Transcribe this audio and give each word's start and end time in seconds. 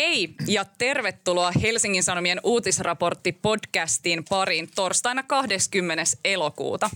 Hei 0.00 0.28
ja 0.46 0.64
tervetuloa 0.78 1.52
Helsingin 1.62 2.02
Sanomien 2.02 2.40
uutisraportti 2.44 3.32
podcastin 3.32 4.24
pariin 4.28 4.68
torstaina 4.74 5.22
20. 5.22 6.02
elokuuta. 6.24 6.90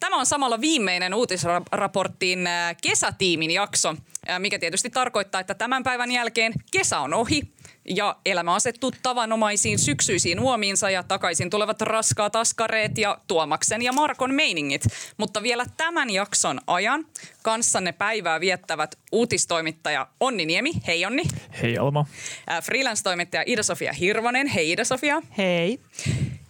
Tämä 0.00 0.16
on 0.16 0.26
samalla 0.26 0.60
viimeinen 0.60 1.14
uutisraportin 1.14 2.46
äh, 2.46 2.76
kesätiimin 2.82 3.50
jakso, 3.50 3.88
äh, 4.30 4.40
mikä 4.40 4.58
tietysti 4.58 4.90
tarkoittaa, 4.90 5.40
että 5.40 5.54
tämän 5.54 5.82
päivän 5.82 6.12
jälkeen 6.12 6.52
kesä 6.72 6.98
on 6.98 7.14
ohi 7.14 7.42
ja 7.88 8.16
elämä 8.26 8.54
asettuu 8.54 8.92
tavanomaisiin 9.02 9.78
syksyisiin 9.78 10.40
uomiinsa 10.40 10.90
ja 10.90 11.02
takaisin 11.02 11.50
tulevat 11.50 11.80
raskaat 11.80 12.36
askareet 12.36 12.98
ja 12.98 13.18
Tuomaksen 13.28 13.82
ja 13.82 13.92
Markon 13.92 14.34
meiningit. 14.34 14.82
Mutta 15.16 15.42
vielä 15.42 15.66
tämän 15.76 16.10
jakson 16.10 16.60
ajan 16.66 17.06
kanssanne 17.42 17.92
päivää 17.92 18.40
viettävät 18.40 18.98
uutistoimittaja 19.12 20.08
Onni 20.20 20.46
Niemi. 20.46 20.72
Hei 20.86 21.06
Onni. 21.06 21.22
Hei 21.62 21.78
Alma. 21.78 22.06
Äh, 22.50 22.62
freelance-toimittaja 22.62 23.42
Ida-Sofia 23.46 23.92
Hirvonen. 23.92 24.46
Hei 24.46 24.72
Ida-Sofia. 24.72 25.22
Hei. 25.38 25.78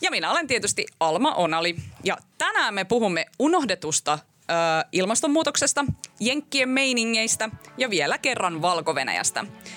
Ja 0.01 0.11
minä 0.11 0.31
olen 0.31 0.47
tietysti 0.47 0.87
Alma 1.01 1.35
Onali. 1.35 1.77
Ja 2.05 2.17
tänään 2.39 2.75
me 2.75 2.85
puhumme 2.85 3.27
unohdetusta 3.39 4.13
ö, 4.13 4.55
ilmastonmuutoksesta, 4.93 5.85
jenkkien 6.21 6.69
meiningeistä 6.69 7.51
ja 7.79 7.91
vielä 7.91 8.19
kerran 8.19 8.63
valko. 8.63 8.95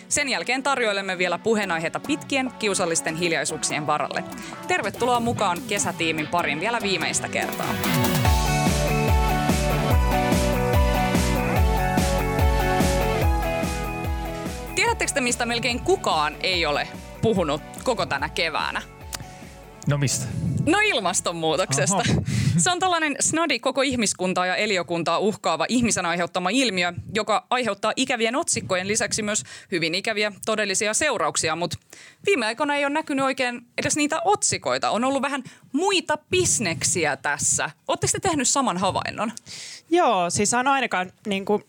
Sen 0.07 0.29
jälkeen 0.29 0.63
tarjoilemme 0.63 1.17
vielä 1.17 1.37
puheenaiheita 1.37 1.99
pitkien 1.99 2.51
kiusallisten 2.59 3.15
hiljaisuuksien 3.15 3.87
varalle. 3.87 4.23
Tervetuloa 4.67 5.19
mukaan 5.19 5.57
kesätiimin 5.67 6.27
parin 6.27 6.59
vielä 6.59 6.81
viimeistä 6.81 7.27
kertaa. 7.29 7.75
Tiedättekö 14.75 15.11
te, 15.13 15.21
mistä 15.21 15.45
melkein 15.45 15.79
kukaan 15.79 16.35
ei 16.43 16.65
ole 16.65 16.87
puhunut 17.21 17.61
koko 17.83 18.05
tänä 18.05 18.29
keväänä? 18.29 18.98
No 19.89 19.97
mistä? 19.97 20.25
No 20.65 20.79
ilmastonmuutoksesta. 20.83 21.95
Aha. 21.95 22.21
Se 22.57 22.71
on 22.71 22.79
tällainen 22.79 23.15
snadi 23.19 23.59
koko 23.59 23.81
ihmiskuntaa 23.81 24.45
ja 24.45 24.55
eliokuntaa 24.55 25.19
uhkaava 25.19 25.65
ihmisen 25.69 26.05
aiheuttama 26.05 26.49
ilmiö, 26.49 26.93
joka 27.15 27.47
aiheuttaa 27.49 27.93
ikävien 27.95 28.35
otsikkojen 28.35 28.87
lisäksi 28.87 29.21
myös 29.21 29.43
hyvin 29.71 29.95
ikäviä 29.95 30.31
todellisia 30.45 30.93
seurauksia, 30.93 31.55
mutta 31.55 31.77
viime 32.25 32.45
aikoina 32.45 32.75
ei 32.75 32.85
ole 32.85 32.93
näkynyt 32.93 33.25
oikein 33.25 33.61
edes 33.77 33.95
niitä 33.95 34.21
otsikoita. 34.25 34.89
On 34.89 35.03
ollut 35.03 35.21
vähän 35.21 35.43
muita 35.71 36.17
bisneksiä 36.29 37.17
tässä. 37.17 37.69
Oletteko 37.87 38.11
te 38.11 38.19
tehnyt 38.19 38.47
saman 38.47 38.77
havainnon? 38.77 39.31
Joo, 39.89 40.29
siis 40.29 40.53
on 40.53 40.67
ainakaan 40.67 41.11
niin 41.27 41.45
kuin 41.45 41.63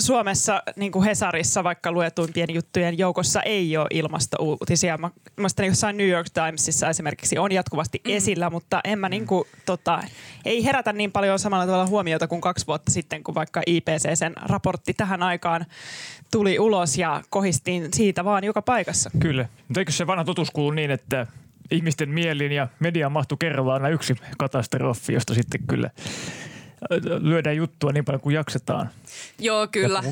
Suomessa 0.00 0.62
niin 0.76 0.92
kuin 0.92 1.04
Hesarissa 1.04 1.64
vaikka 1.64 1.92
luetuimpien 1.92 2.54
juttujen 2.54 2.98
joukossa 2.98 3.42
ei 3.42 3.76
ole 3.76 3.86
ilmastouutisia. 3.90 4.98
Mä, 4.98 5.10
mä 5.36 5.48
jossain 5.66 5.96
New 5.96 6.08
York 6.08 6.26
Timesissa 6.34 6.88
esimerkiksi 6.88 7.38
on 7.38 7.52
jatkuvasti 7.52 8.00
mm. 8.04 8.10
esillä, 8.14 8.50
mutta 8.50 8.80
en 8.84 8.98
mä 8.98 9.08
niin 9.08 9.26
kuin, 9.26 9.44
tota, 9.66 10.02
ei 10.44 10.64
herätä 10.64 10.92
niin 10.92 11.12
paljon 11.12 11.38
samalla 11.38 11.66
tavalla 11.66 11.86
huomiota 11.86 12.28
kuin 12.28 12.40
kaksi 12.40 12.66
vuotta 12.66 12.90
sitten, 12.90 13.24
kun 13.24 13.34
vaikka 13.34 13.62
IPCCn 13.66 14.32
raportti 14.42 14.94
tähän 14.94 15.22
aikaan 15.22 15.66
tuli 16.32 16.58
ulos 16.58 16.98
ja 16.98 17.22
kohistiin 17.30 17.88
siitä 17.92 18.24
vaan 18.24 18.44
joka 18.44 18.62
paikassa. 18.62 19.10
Kyllä. 19.20 19.48
Mutta 19.68 19.80
eikö 19.80 19.92
se 19.92 20.06
vanha 20.06 20.24
totuus 20.24 20.50
kuulu 20.50 20.70
niin, 20.70 20.90
että 20.90 21.26
ihmisten 21.70 22.08
mielin 22.08 22.52
ja 22.52 22.68
median 22.80 23.12
mahtu 23.12 23.36
kerrallaan 23.36 23.82
aina 23.82 23.94
yksi 23.94 24.14
katastrofi, 24.38 25.12
josta 25.12 25.34
sitten 25.34 25.60
kyllä 25.66 25.90
lyödään 27.20 27.56
juttua 27.56 27.92
niin 27.92 28.04
paljon 28.04 28.20
kuin 28.20 28.34
jaksetaan. 28.34 28.90
Joo, 29.38 29.68
kyllä. 29.72 30.02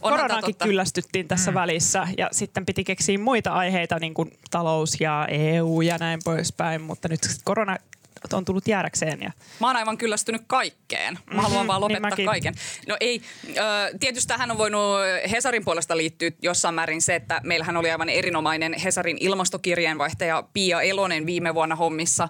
Koronaankin 0.00 0.54
kyllästyttiin 0.62 1.28
tässä 1.28 1.50
mm. 1.50 1.54
välissä 1.54 2.08
ja 2.18 2.28
sitten 2.32 2.66
piti 2.66 2.84
keksiä 2.84 3.18
muita 3.18 3.52
aiheita, 3.52 3.98
niin 3.98 4.14
kuin 4.14 4.32
talous 4.50 5.00
ja 5.00 5.26
EU 5.30 5.80
ja 5.80 5.98
näin 5.98 6.20
poispäin, 6.24 6.82
mutta 6.82 7.08
nyt 7.08 7.20
korona 7.44 7.76
on 8.32 8.44
tullut 8.44 8.68
jäädäkseen. 8.68 9.20
Ja... 9.20 9.30
Mä 9.60 9.66
oon 9.66 9.76
aivan 9.76 9.98
kyllästynyt 9.98 10.42
kaikkeen. 10.46 11.14
Mä 11.14 11.20
mm-hmm, 11.20 11.40
haluan 11.40 11.66
vaan 11.66 11.80
lopettaa 11.80 12.10
niin 12.16 12.26
kaiken. 12.26 12.54
No 12.88 12.96
ei, 13.00 13.22
tietysti 14.00 14.28
tähän 14.28 14.50
on 14.50 14.58
voinut 14.58 14.96
Hesarin 15.30 15.64
puolesta 15.64 15.96
liittyä 15.96 16.30
jossain 16.42 16.74
määrin 16.74 17.02
se, 17.02 17.14
että 17.14 17.40
meillähän 17.44 17.76
oli 17.76 17.90
aivan 17.90 18.08
erinomainen 18.08 18.74
Hesarin 18.74 19.16
ilmastokirjeenvaihtaja 19.20 20.44
Pia 20.52 20.80
Elonen 20.80 21.26
viime 21.26 21.54
vuonna 21.54 21.76
hommissa. 21.76 22.28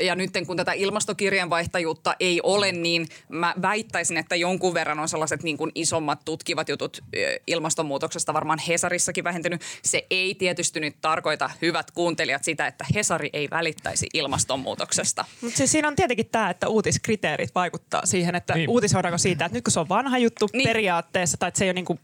Ja 0.00 0.14
nyt 0.14 0.30
kun 0.46 0.56
tätä 0.56 0.72
ilmastokirjeenvaihtajuutta 0.72 2.16
ei 2.20 2.40
ole, 2.42 2.72
niin 2.72 3.08
mä 3.28 3.54
väittäisin, 3.62 4.16
että 4.16 4.36
jonkun 4.36 4.74
verran 4.74 4.98
on 4.98 5.08
sellaiset 5.08 5.42
niin 5.42 5.56
kuin 5.56 5.72
isommat 5.74 6.24
tutkivat 6.24 6.68
jutut 6.68 7.00
ilmastonmuutoksesta 7.46 8.34
varmaan 8.34 8.58
Hesarissakin 8.58 9.24
vähentynyt. 9.24 9.62
Se 9.82 10.06
ei 10.10 10.34
tietysti 10.34 10.80
nyt 10.80 10.96
tarkoita, 11.00 11.50
hyvät 11.62 11.90
kuuntelijat, 11.90 12.44
sitä, 12.44 12.66
että 12.66 12.84
Hesari 12.94 13.30
ei 13.32 13.48
välittäisi 13.50 14.06
ilmastonmuutoksesta 14.14 15.03
uutisesta. 15.04 15.24
Mutta 15.40 15.56
siis 15.56 15.72
siinä 15.72 15.88
on 15.88 15.96
tietenkin 15.96 16.26
tämä, 16.32 16.50
että 16.50 16.68
uutiskriteerit 16.68 17.54
vaikuttaa 17.54 18.06
siihen, 18.06 18.34
että 18.34 18.54
niin. 18.54 18.70
uutisoidaanko 18.70 19.18
siitä, 19.18 19.44
että 19.44 19.56
nyt 19.56 19.64
kun 19.64 19.72
se 19.72 19.80
on 19.80 19.88
vanha 19.88 20.18
juttu 20.18 20.48
niin. 20.52 20.66
periaatteessa, 20.68 21.36
tai 21.36 21.48
että 21.48 21.58
se 21.58 21.64
ei 21.64 21.68
ole 21.68 21.74
niin 21.74 21.84
kuin 21.84 22.00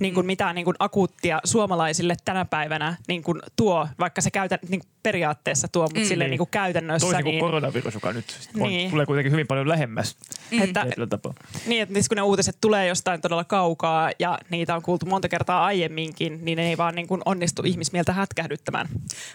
niin 0.00 0.14
kuin 0.14 0.26
mitään 0.26 0.54
niin 0.54 0.64
kuin 0.64 0.76
akuuttia 0.78 1.40
suomalaisille 1.44 2.16
tänä 2.24 2.44
päivänä 2.44 2.96
niin 3.08 3.22
kuin 3.22 3.42
tuo, 3.56 3.88
vaikka 3.98 4.20
se 4.20 4.30
käytä, 4.30 4.58
niin 4.68 4.80
kuin 4.80 4.90
periaatteessa 5.02 5.68
tuo, 5.72 5.82
mutta 5.82 6.00
mm. 6.00 6.06
silleen 6.06 6.30
niin 6.30 6.38
kuin 6.38 6.50
käytännössä. 6.50 7.06
Toisin 7.06 7.24
kuin 7.24 7.32
niin, 7.32 7.40
koronavirus, 7.40 7.94
joka 7.94 8.12
nyt 8.12 8.24
on, 8.60 8.68
niin. 8.68 8.90
tulee 8.90 9.06
kuitenkin 9.06 9.32
hyvin 9.32 9.46
paljon 9.46 9.68
lähemmäs. 9.68 10.16
Mm. 10.50 10.62
Että, 10.62 10.86
tapaa. 11.10 11.34
Niin, 11.66 11.82
että 11.82 11.94
kun 12.08 12.16
ne 12.16 12.22
uutiset 12.22 12.56
tulee 12.60 12.86
jostain 12.86 13.20
todella 13.20 13.44
kaukaa 13.44 14.10
ja 14.18 14.38
niitä 14.50 14.74
on 14.74 14.82
kuultu 14.82 15.06
monta 15.06 15.28
kertaa 15.28 15.64
aiemminkin, 15.64 16.44
niin 16.44 16.56
ne 16.56 16.68
ei 16.68 16.76
vaan 16.76 16.94
niin 16.94 17.06
kuin 17.06 17.22
onnistu 17.24 17.62
ihmismieltä 17.64 18.12
hätkähdyttämään. 18.12 18.88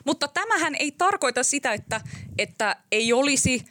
Mutta 0.05 0.27
tämähän 0.27 0.75
ei 0.75 0.91
tarkoita 0.91 1.43
sitä, 1.43 1.73
että, 1.73 2.01
että 2.37 2.75
ei 2.91 3.13
olisi 3.13 3.65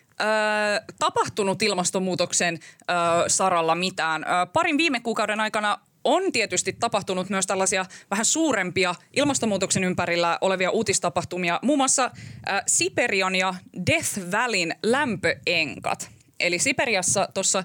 tapahtunut 0.98 1.62
ilmastonmuutoksen 1.62 2.58
ö, 2.80 2.94
saralla 3.28 3.74
mitään. 3.74 4.24
Ö, 4.24 4.46
parin 4.52 4.78
viime 4.78 5.00
kuukauden 5.00 5.40
aikana 5.40 5.78
on 6.04 6.32
tietysti 6.32 6.72
tapahtunut 6.72 7.30
myös 7.30 7.46
tällaisia 7.46 7.86
vähän 8.10 8.24
suurempia 8.24 8.94
ilmastonmuutoksen 9.16 9.84
ympärillä 9.84 10.38
olevia 10.40 10.70
uutistapahtumia, 10.70 11.58
muun 11.62 11.78
muassa 11.78 12.04
äh, 12.04 12.62
Siperian 12.66 13.34
ja 13.34 13.54
Death 13.86 14.32
Valleyn 14.32 14.74
lämpöenkat. 14.82 16.10
Eli 16.40 16.58
Siperiassa 16.58 17.28
tuossa, 17.34 17.58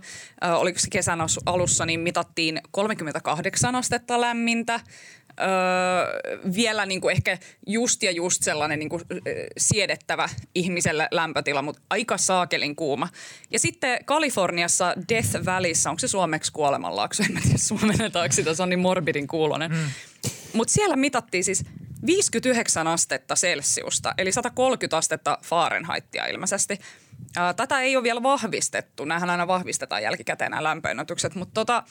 äh, 0.43 0.59
oliko 0.59 0.79
se 0.79 0.89
kesän 0.89 1.19
alussa, 1.45 1.85
niin 1.85 1.99
mitattiin 1.99 2.61
38 2.71 3.75
astetta 3.75 4.21
lämmintä 4.21 4.79
öö, 5.41 6.41
vielä 6.55 6.85
niin 6.85 7.01
kuin 7.01 7.11
ehkä 7.11 7.37
just 7.67 8.03
ja 8.03 8.11
just 8.11 8.43
sellainen 8.43 8.79
niin 8.79 8.89
kuin, 8.89 9.01
siedettävä 9.57 10.29
ihmiselle 10.55 11.07
lämpötila, 11.11 11.61
mutta 11.61 11.81
aika 11.89 12.17
saakelin 12.17 12.75
kuuma. 12.75 13.09
Ja 13.51 13.59
sitten 13.59 14.05
Kaliforniassa 14.05 14.93
Death 15.09 15.45
Valleyssä, 15.45 15.89
onko 15.89 15.99
se 15.99 16.07
suomeksi 16.07 16.51
kuolemanlaakso? 16.51 17.23
En 17.27 17.33
mä 17.33 17.41
tiedä 17.41 17.57
suomennetaanko 17.57 18.33
sitä, 18.33 18.53
se 18.53 18.63
on 18.63 18.69
niin 18.69 18.79
morbidin 18.79 19.27
kuulonen. 19.27 19.71
Mm. 19.71 19.77
Mutta 20.53 20.73
siellä 20.73 20.95
mitattiin 20.95 21.43
siis 21.43 21.63
59 22.05 22.87
astetta 22.87 23.35
Celsiusta, 23.35 24.13
eli 24.17 24.31
130 24.31 24.97
astetta 24.97 25.37
Fahrenheitia 25.43 26.25
ilmeisesti. 26.25 26.79
Tätä 27.55 27.79
ei 27.79 27.95
ole 27.95 28.03
vielä 28.03 28.23
vahvistettu. 28.23 29.05
Nämähän 29.05 29.29
aina 29.29 29.47
vahvistetaan 29.47 30.03
jälkikäteen 30.03 30.51
nämä 30.51 30.63
lämpöennätykset, 30.63 31.35
mutta 31.35 31.53
tota, 31.53 31.83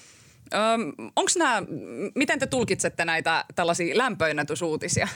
Onko 1.17 1.31
nämä, 1.39 1.63
miten 2.15 2.39
te 2.39 2.47
tulkitsette 2.47 3.05
näitä 3.05 3.45
tällaisia 3.55 3.99
lämpöennätysuutisia? 3.99 5.09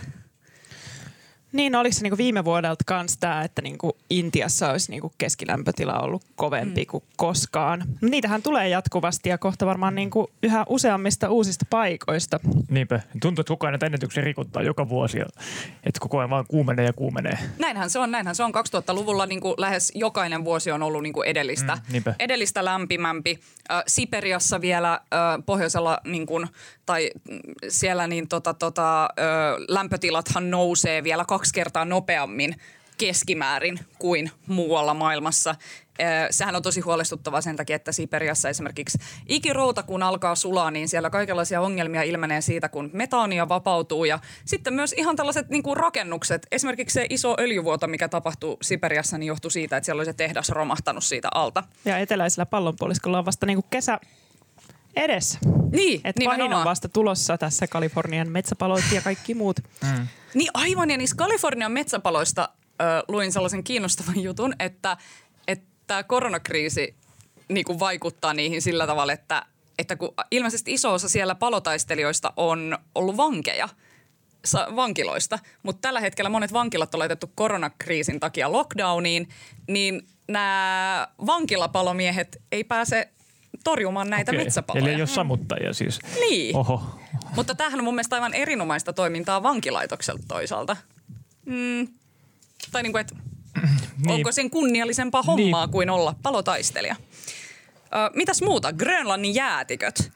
Niin, 1.53 1.75
oliko 1.75 1.95
se 1.95 2.03
niinku 2.03 2.19
viime 2.19 2.45
vuodelta 2.45 2.85
kans 2.87 3.17
tämä, 3.19 3.45
että 3.45 3.63
niinku 3.63 3.97
Intiassa 4.11 4.71
olisi 4.71 4.91
niinku 4.91 5.13
keskilämpötila 5.19 6.01
ollut 6.01 6.23
kovempi 6.37 6.81
mm. 6.81 6.87
kuin 6.91 7.05
koskaan. 7.17 7.85
Niitähän 8.01 8.43
tulee 8.43 8.69
jatkuvasti 8.69 9.29
ja 9.29 9.39
kohta 9.39 9.67
varmaan 9.67 9.95
niinku 9.95 10.31
yhä 10.43 10.65
useammista 10.69 11.31
uusista 11.31 11.65
paikoista. 11.71 12.41
Niinpä. 12.71 13.01
Tuntuu, 13.23 13.41
että 13.41 13.49
koko 13.49 13.67
ajan 13.67 13.73
näitä 13.73 13.87
ennätyksiä 13.87 14.25
rikottaa 14.25 14.63
joka 14.63 14.89
vuosi, 14.89 15.19
että 15.85 16.01
koko 16.01 16.19
ajan 16.19 16.31
vaan 16.31 16.45
kuumenee 16.49 16.87
ja 16.87 16.93
kuumenee. 16.93 17.39
Näinhän 17.59 17.91
se 17.91 17.99
on, 17.99 18.11
näinhän 18.11 18.35
se 18.35 18.43
on. 18.43 18.53
2000-luvulla 18.55 19.27
niinku 19.27 19.55
lähes 19.59 19.93
jokainen 19.95 20.45
vuosi 20.45 20.71
on 20.71 20.83
ollut 20.83 21.03
niinku 21.03 21.23
edellistä, 21.23 21.79
mm, 21.93 22.15
edellistä 22.19 22.65
lämpimämpi. 22.65 23.39
Äh, 23.71 23.83
Siperiassa 23.87 24.61
vielä 24.61 24.93
äh, 24.93 25.01
pohjoisella 25.47 26.01
niinku, 26.05 26.41
tai 26.89 27.11
siellä 27.69 28.07
niin 28.07 28.29
tota, 28.29 28.55
tota, 28.55 29.05
äh, 29.05 29.09
lämpötilathan 29.69 30.51
nousee 30.51 31.05
vielä 31.05 31.25
kaksi 31.25 31.55
kertaa 31.55 31.85
nopeammin 31.85 32.55
keskimäärin 32.99 33.81
kuin 33.99 34.31
muualla 34.47 34.95
maailmassa. 34.95 35.55
Sehän 36.31 36.57
on 36.57 36.63
tosi 36.63 36.81
huolestuttavaa 36.81 37.41
sen 37.41 37.57
takia, 37.57 37.77
että 37.77 37.93
Siperiassa 37.93 38.49
esimerkiksi 38.49 38.99
ikirouta 39.29 39.83
kun 39.83 40.03
alkaa 40.03 40.35
sulaa, 40.35 40.71
niin 40.71 40.89
siellä 40.89 41.11
kaikenlaisia 41.11 41.61
ongelmia 41.61 42.03
ilmenee 42.03 42.41
siitä, 42.41 42.69
kun 42.69 42.91
metaania 42.93 43.49
vapautuu. 43.49 44.05
Ja 44.05 44.19
sitten 44.45 44.75
myös 44.75 44.93
ihan 44.93 45.17
tällaiset 45.17 45.49
niin 45.49 45.63
kuin 45.63 45.77
rakennukset, 45.77 46.47
esimerkiksi 46.53 46.95
se 46.95 47.07
iso 47.11 47.35
öljyvuoto, 47.39 47.87
mikä 47.87 48.09
tapahtuu 48.09 48.57
Siperiassa, 48.63 49.19
niin 49.19 49.27
johtuu 49.27 49.51
siitä, 49.51 49.77
että 49.77 49.85
siellä 49.85 50.01
oli 50.01 50.07
se 50.07 50.13
tehdas 50.13 50.49
romahtanut 50.49 51.05
siitä 51.05 51.29
alta. 51.35 51.65
Ja 51.85 51.99
eteläisellä 51.99 52.47
pallonpuoliskolla 52.47 53.19
on 53.19 53.25
vasta 53.25 53.47
niin 53.47 53.57
kuin 53.57 53.71
kesä 53.71 53.99
edessä. 54.99 55.39
Niin, 55.73 56.01
Et 56.05 56.17
pahin 56.25 56.55
on 56.55 56.65
vasta 56.65 56.89
tulossa 56.89 57.39
tässä 57.39 57.67
Kalifornian 57.67 58.31
metsäpalot 58.31 58.85
ja 58.93 59.01
kaikki 59.01 59.35
muut. 59.35 59.61
Niin 60.35 60.51
aivan, 60.55 60.91
ja 60.91 60.97
niistä 60.97 61.17
Kalifornian 61.17 61.73
metsäpaloista 61.73 62.49
ö, 62.81 62.85
luin 63.09 63.33
sellaisen 63.33 63.65
kiinnostavan 63.65 64.21
jutun, 64.23 64.55
että, 64.59 64.97
että 65.49 66.03
koronakriisi 66.03 66.95
niin 67.49 67.65
kuin 67.65 67.81
vaikuttaa 67.81 68.35
niihin 68.35 68.63
sillä 68.63 68.87
tavalla, 68.87 69.13
että, 69.13 69.47
että 69.79 69.97
kun 69.97 70.15
ilmeisesti 70.31 70.73
iso 70.73 70.93
osa 70.93 71.09
siellä 71.09 71.35
palotaistelijoista 71.35 72.33
on 72.37 72.79
ollut 72.95 73.17
vankeja, 73.17 73.69
sa- 74.45 74.69
vankiloista, 74.77 75.39
mutta 75.63 75.81
tällä 75.81 76.01
hetkellä 76.01 76.29
monet 76.31 76.53
vankilat 76.53 76.95
on 76.95 76.99
laitettu 76.99 77.31
koronakriisin 77.35 78.21
takia 78.21 78.53
lockdowniin, 78.53 79.29
niin 79.69 80.07
nämä 80.29 81.09
vankilapalomiehet 81.27 82.43
ei 82.53 82.65
pääse 82.65 83.09
torjumaan 83.71 84.11
näitä 84.11 84.31
Okei. 84.31 84.45
metsäpaloja. 84.45 84.83
Eli 84.85 84.91
ei 84.95 85.01
ole 85.01 85.07
sammuttajia 85.07 85.73
siis. 85.73 85.99
Niin. 86.21 86.57
Oho. 86.57 86.83
Mutta 87.37 87.55
tämähän 87.55 87.81
on 87.81 87.85
mun 87.85 87.95
mielestä 87.95 88.17
aivan 88.17 88.35
erinomaista 88.35 88.93
toimintaa 88.93 89.43
vankilaitokselta 89.43 90.23
toisaalta. 90.29 90.77
Mm. 91.47 91.89
Tai 92.73 92.83
niin 92.83 92.93
kuin, 92.93 93.01
että 93.01 93.15
Niin. 93.99 94.11
onko 94.11 94.33
sen 94.33 94.51
kunniallisempaa 94.51 95.23
hommaa 95.23 95.67
niin. 95.67 95.73
kuin 95.73 95.91
olla 95.91 96.15
palotaistelija. 96.23 96.97
Ö, 96.99 98.11
mitäs 98.15 98.43
muuta? 98.43 98.73
Grönlannin 98.73 99.35
jäätiköt. 99.35 100.13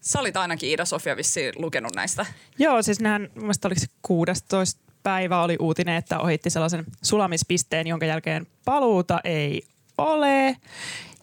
Sä 0.00 0.20
olit 0.20 0.36
ainakin 0.36 0.70
Ida-Sofia 0.70 1.16
vissiin 1.16 1.52
lukenut 1.56 1.94
näistä. 1.94 2.26
Joo, 2.58 2.82
siis 2.82 3.00
nähän, 3.00 3.22
mun 3.34 3.42
mielestä 3.44 3.68
oliko 3.68 3.80
se 3.80 3.86
16 4.02 4.80
päivä 5.02 5.42
oli 5.42 5.56
uutinen, 5.60 5.96
että 5.96 6.18
ohitti 6.18 6.50
sellaisen 6.50 6.84
sulamispisteen, 7.02 7.86
jonka 7.86 8.06
jälkeen 8.06 8.46
paluuta 8.64 9.20
ei 9.24 9.62
ole. 9.98 10.56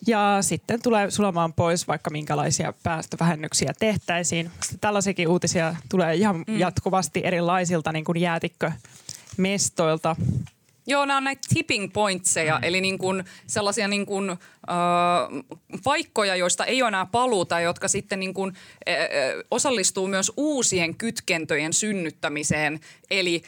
Ja 0.07 0.37
sitten 0.41 0.81
tulee 0.81 1.11
sulamaan 1.11 1.53
pois, 1.53 1.87
vaikka 1.87 2.09
minkälaisia 2.09 2.73
päästövähennyksiä 2.83 3.73
tehtäisiin. 3.79 4.51
Sitten 4.61 4.79
tällaisiakin 4.79 5.27
uutisia 5.27 5.75
tulee 5.89 6.15
ihan 6.15 6.43
mm. 6.47 6.59
jatkuvasti 6.59 7.21
erilaisilta 7.23 7.91
niin 7.91 8.05
kuin 8.05 8.21
jäätikkömestoilta. 8.21 10.15
Joo, 10.87 11.05
nämä 11.05 11.17
on 11.17 11.23
näitä 11.23 11.47
tipping 11.53 11.93
pointseja, 11.93 12.57
mm. 12.57 12.63
eli 12.63 12.81
niin 12.81 12.97
kuin 12.97 13.23
sellaisia 13.47 13.87
niin 13.87 14.05
kuin, 14.05 14.29
äh, 14.29 14.37
paikkoja, 15.83 16.35
joista 16.35 16.65
ei 16.65 16.81
ole 16.81 16.87
enää 16.87 17.05
paluuta, 17.05 17.59
jotka 17.59 17.87
sitten 17.87 18.19
niin 18.19 18.33
kuin, 18.33 18.53
äh, 18.89 18.95
osallistuu 19.51 20.07
myös 20.07 20.31
uusien 20.37 20.95
kytkentöjen 20.95 21.73
synnyttämiseen, 21.73 22.79
eli 23.09 23.43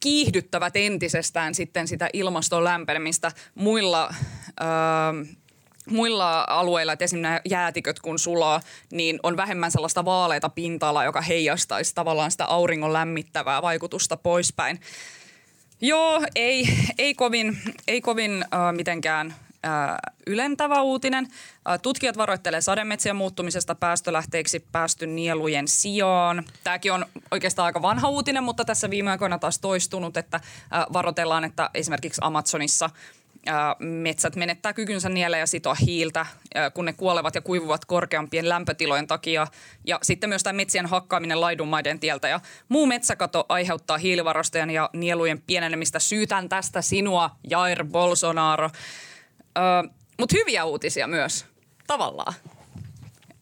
kiihdyttävät 0.00 0.76
entisestään 0.76 1.54
sitten 1.54 1.88
sitä 1.88 2.08
ilmaston 2.12 2.64
lämpenemistä 2.64 3.32
muilla 3.54 4.08
äh, 4.60 5.36
muilla 5.90 6.44
alueilla, 6.48 6.92
että 6.92 7.04
esimerkiksi 7.04 7.22
nämä 7.22 7.40
jäätiköt 7.44 8.00
kun 8.00 8.18
sulaa, 8.18 8.60
niin 8.92 9.20
on 9.22 9.36
vähemmän 9.36 9.70
sellaista 9.70 10.04
vaaleita 10.04 10.48
pinta-alaa, 10.48 11.04
joka 11.04 11.20
heijastaisi 11.20 11.94
tavallaan 11.94 12.30
sitä 12.30 12.44
auringon 12.44 12.92
lämmittävää 12.92 13.62
vaikutusta 13.62 14.16
poispäin. 14.16 14.80
Joo, 15.80 16.22
ei, 16.34 16.68
ei 16.98 17.14
kovin, 17.14 17.58
ei 17.88 18.00
kovin 18.00 18.44
äh, 18.54 18.72
mitenkään 18.72 19.34
äh, 19.66 19.96
ylentävä 20.26 20.82
uutinen. 20.82 21.28
Äh, 21.68 21.80
tutkijat 21.82 22.16
varoittelee 22.16 22.60
sademetsien 22.60 23.16
muuttumisesta 23.16 23.74
päästölähteiksi 23.74 24.66
päästyn 24.72 25.16
nielujen 25.16 25.68
sijaan. 25.68 26.44
Tämäkin 26.64 26.92
on 26.92 27.06
oikeastaan 27.30 27.66
aika 27.66 27.82
vanha 27.82 28.08
uutinen, 28.08 28.44
mutta 28.44 28.64
tässä 28.64 28.90
viime 28.90 29.10
aikoina 29.10 29.38
taas 29.38 29.58
toistunut, 29.58 30.16
että 30.16 30.36
äh, 30.36 30.86
varoitellaan, 30.92 31.44
että 31.44 31.70
esimerkiksi 31.74 32.20
Amazonissa 32.24 32.90
ää, 33.46 33.76
metsät 33.78 34.36
menettää 34.36 34.72
kykynsä 34.72 35.08
niellä 35.08 35.38
ja 35.38 35.46
sitoa 35.46 35.74
hiiltä, 35.74 36.26
kun 36.74 36.84
ne 36.84 36.92
kuolevat 36.92 37.34
ja 37.34 37.40
kuivuvat 37.40 37.84
korkeampien 37.84 38.48
lämpötilojen 38.48 39.06
takia. 39.06 39.46
Ja 39.86 39.98
sitten 40.02 40.28
myös 40.28 40.42
tämä 40.42 40.52
metsien 40.52 40.86
hakkaaminen 40.86 41.40
laidunmaiden 41.40 42.00
tieltä 42.00 42.28
ja 42.28 42.40
muu 42.68 42.86
metsäkato 42.86 43.46
aiheuttaa 43.48 43.98
hiilivarastojen 43.98 44.70
ja 44.70 44.90
nielujen 44.92 45.42
pienenemistä. 45.46 45.98
Syytän 45.98 46.48
tästä 46.48 46.82
sinua, 46.82 47.30
Jair 47.50 47.84
Bolsonaro. 47.84 48.70
Mutta 50.18 50.36
hyviä 50.38 50.64
uutisia 50.64 51.06
myös, 51.06 51.46
tavallaan. 51.86 52.34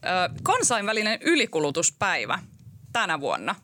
Ö, 0.05 0.41
kansainvälinen 0.43 1.19
ylikulutuspäivä 1.23 2.39
tänä 2.93 3.21
vuonna 3.21 3.55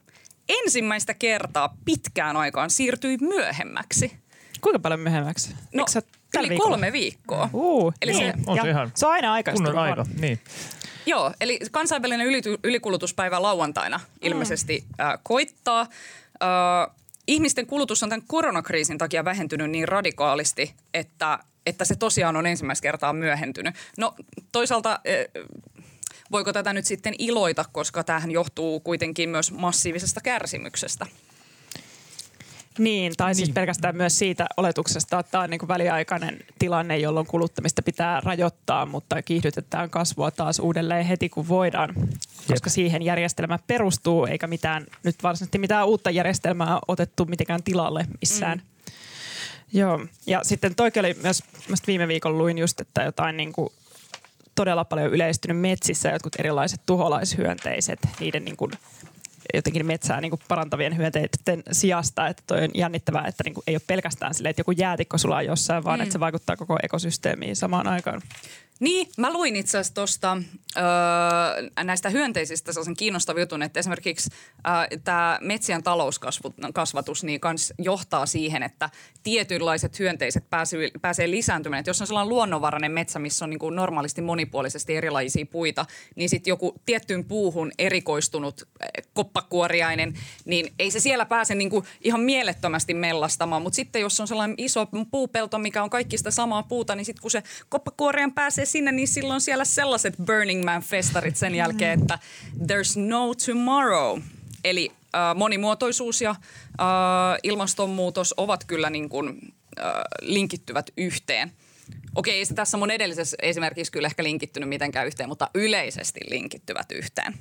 ensimmäistä 0.48 1.14
kertaa 1.14 1.76
pitkään 1.84 2.36
aikaan 2.36 2.70
siirtyi 2.70 3.16
myöhemmäksi. 3.20 4.12
Kuinka 4.60 4.78
paljon 4.78 5.00
myöhemmäksi? 5.00 5.54
No, 5.74 5.84
yli 6.38 6.48
viikolla? 6.48 6.70
kolme 6.70 6.92
viikkoa. 6.92 7.50
Uh, 7.52 7.94
Eli 8.02 8.12
niin. 8.12 8.32
se- 8.36 8.42
On 8.46 8.58
se 8.62 8.68
ihan 8.70 8.92
se 8.94 9.06
on 9.06 9.12
aina 9.12 9.32
aikaista. 9.32 9.64
Kunnon 9.64 9.84
aika, 9.84 10.06
niin. 10.20 10.40
Joo, 11.06 11.32
eli 11.40 11.58
kansainvälinen 11.70 12.26
ylity- 12.26 12.58
ylikulutuspäivä 12.64 13.42
lauantaina 13.42 14.00
ilmeisesti 14.22 14.84
äh, 15.00 15.18
koittaa. 15.22 15.80
Äh, 15.80 16.94
ihmisten 17.26 17.66
kulutus 17.66 18.02
on 18.02 18.08
tämän 18.08 18.26
koronakriisin 18.26 18.98
takia 18.98 19.24
vähentynyt 19.24 19.70
niin 19.70 19.88
radikaalisti, 19.88 20.74
että, 20.94 21.38
että 21.66 21.84
se 21.84 21.96
tosiaan 21.96 22.36
on 22.36 22.46
ensimmäistä 22.46 22.82
kertaa 22.82 23.12
myöhentynyt. 23.12 23.74
No 23.98 24.14
toisaalta 24.52 25.00
voiko 26.32 26.52
tätä 26.52 26.72
nyt 26.72 26.84
sitten 26.84 27.14
iloita, 27.18 27.64
koska 27.72 28.04
tämähän 28.04 28.30
johtuu 28.30 28.80
kuitenkin 28.80 29.28
myös 29.28 29.52
massiivisesta 29.52 30.20
kärsimyksestä. 30.20 31.06
Niin, 32.78 33.12
tai 33.16 33.34
siis 33.34 33.48
Niin. 33.48 33.54
pelkästään 33.54 33.96
myös 33.96 34.18
siitä 34.18 34.46
oletuksesta, 34.56 35.18
että 35.18 35.30
tämä 35.30 35.44
on 35.44 35.50
niin 35.50 35.58
kuin 35.58 35.68
väliaikainen 35.68 36.38
tilanne, 36.58 36.98
jolloin 36.98 37.26
kuluttamista 37.26 37.82
pitää 37.82 38.20
rajoittaa, 38.20 38.86
mutta 38.86 39.22
kiihdytetään 39.22 39.90
kasvua 39.90 40.30
taas 40.30 40.58
uudelleen 40.58 41.06
heti 41.06 41.28
kun 41.28 41.48
voidaan, 41.48 41.94
koska 42.48 42.70
siihen 42.70 43.02
järjestelmä 43.02 43.58
perustuu, 43.66 44.26
eikä 44.26 44.46
mitään, 44.46 44.86
nyt 45.04 45.16
varsinaisesti 45.22 45.58
mitään 45.58 45.86
uutta 45.86 46.10
järjestelmää 46.10 46.78
otettu 46.88 47.24
mitenkään 47.24 47.62
tilalle 47.62 48.06
missään. 48.20 48.58
Mm. 48.58 48.75
Joo, 49.76 50.06
ja 50.26 50.40
sitten 50.42 50.74
toikin 50.74 51.00
oli 51.00 51.16
myös, 51.22 51.42
viime 51.86 52.08
viikolla 52.08 52.38
luin 52.38 52.58
just, 52.58 52.80
että 52.80 53.02
jotain 53.02 53.36
niin 53.36 53.52
kuin 53.52 53.68
todella 54.54 54.84
paljon 54.84 55.12
yleistynyt 55.12 55.60
metsissä 55.60 56.08
jotkut 56.08 56.36
erilaiset 56.38 56.80
tuholaishyönteiset, 56.86 57.98
niiden 58.20 58.44
niin 58.44 58.56
kuin 58.56 58.72
jotenkin 59.54 59.86
metsää 59.86 60.20
niin 60.20 60.30
kuin 60.30 60.40
parantavien 60.48 60.96
hyönteiden 60.96 61.62
sijasta. 61.72 62.28
Että 62.28 62.42
toi 62.46 62.64
on 62.64 62.70
jännittävää, 62.74 63.26
että 63.26 63.44
niin 63.44 63.54
kuin 63.54 63.64
ei 63.66 63.74
ole 63.74 63.82
pelkästään 63.86 64.34
silleen, 64.34 64.50
että 64.50 64.60
joku 64.60 64.70
jäätikko 64.70 65.18
sulaa 65.18 65.42
jossain, 65.42 65.84
vaan 65.84 65.98
mm. 65.98 66.02
että 66.02 66.12
se 66.12 66.20
vaikuttaa 66.20 66.56
koko 66.56 66.78
ekosysteemiin 66.82 67.56
samaan 67.56 67.86
aikaan. 67.86 68.22
Niin, 68.80 69.08
mä 69.16 69.32
luin 69.32 69.56
itse 69.56 69.78
asiassa 69.78 69.94
tuosta 69.94 70.36
öö, 70.76 70.84
näistä 71.84 72.10
hyönteisistä 72.10 72.72
sellaisen 72.72 72.96
kiinnostavan 72.96 73.40
jutun, 73.40 73.62
että 73.62 73.80
esimerkiksi 73.80 74.30
öö, 74.68 74.98
tämä 75.04 75.38
metsien 75.42 75.82
talouskasvatus 75.82 77.24
niin 77.24 77.40
kans 77.40 77.74
johtaa 77.78 78.26
siihen, 78.26 78.62
että 78.62 78.90
tietynlaiset 79.22 79.98
hyönteiset 79.98 80.50
pääsee, 80.50 80.90
pääsee 81.02 81.30
lisääntymään. 81.30 81.80
Et 81.80 81.86
jos 81.86 82.00
on 82.00 82.06
sellainen 82.06 82.28
luonnonvarainen 82.28 82.92
metsä, 82.92 83.18
missä 83.18 83.44
on 83.44 83.50
niin 83.50 83.60
normaalisti 83.70 84.22
monipuolisesti 84.22 84.96
erilaisia 84.96 85.46
puita, 85.46 85.86
niin 86.16 86.28
sitten 86.28 86.50
joku 86.50 86.80
tiettyyn 86.86 87.24
puuhun 87.24 87.72
erikoistunut 87.78 88.62
eh, 88.80 89.06
koppakuoriainen, 89.14 90.14
niin 90.44 90.74
ei 90.78 90.90
se 90.90 91.00
siellä 91.00 91.26
pääse 91.26 91.54
niin 91.54 91.70
ihan 92.00 92.20
mielettömästi 92.20 92.94
mellastamaan. 92.94 93.62
Mutta 93.62 93.76
sitten 93.76 94.02
jos 94.02 94.20
on 94.20 94.28
sellainen 94.28 94.54
iso 94.58 94.88
puupelto, 95.10 95.58
mikä 95.58 95.82
on 95.82 95.90
kaikki 95.90 96.18
sitä 96.18 96.30
samaa 96.30 96.62
puuta, 96.62 96.94
niin 96.94 97.04
sitten 97.04 97.22
kun 97.22 97.30
se 97.30 97.42
koppakuorian 97.68 98.32
pääsee 98.32 98.65
sinne, 98.66 98.92
niin 98.92 99.08
silloin 99.08 99.40
siellä 99.40 99.64
sellaiset 99.64 100.14
Burning 100.26 100.64
Man-festarit 100.64 101.36
sen 101.36 101.54
jälkeen, 101.54 102.00
että 102.00 102.18
there's 102.58 103.00
no 103.08 103.34
tomorrow. 103.46 104.20
Eli 104.64 104.92
äh, 105.14 105.34
monimuotoisuus 105.34 106.20
ja 106.20 106.30
äh, 106.30 106.36
ilmastonmuutos 107.42 108.34
ovat 108.36 108.64
kyllä 108.64 108.90
niin 108.90 109.08
kuin, 109.08 109.54
äh, 109.80 109.92
linkittyvät 110.20 110.90
yhteen. 110.96 111.52
Okei, 112.14 112.38
ei 112.38 112.44
se 112.44 112.54
tässä 112.54 112.76
mun 112.76 112.90
edellisessä 112.90 113.36
esimerkiksi 113.42 113.92
kyllä 113.92 114.06
ehkä 114.06 114.22
linkittynyt 114.22 114.68
mitenkään 114.68 115.06
yhteen, 115.06 115.28
mutta 115.28 115.50
yleisesti 115.54 116.20
linkittyvät 116.30 116.92
yhteen. 116.92 117.34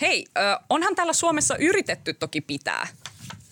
Hei, 0.00 0.26
äh, 0.38 0.58
onhan 0.68 0.94
täällä 0.94 1.12
Suomessa 1.12 1.56
yritetty 1.56 2.14
toki 2.14 2.40
pitää 2.40 2.88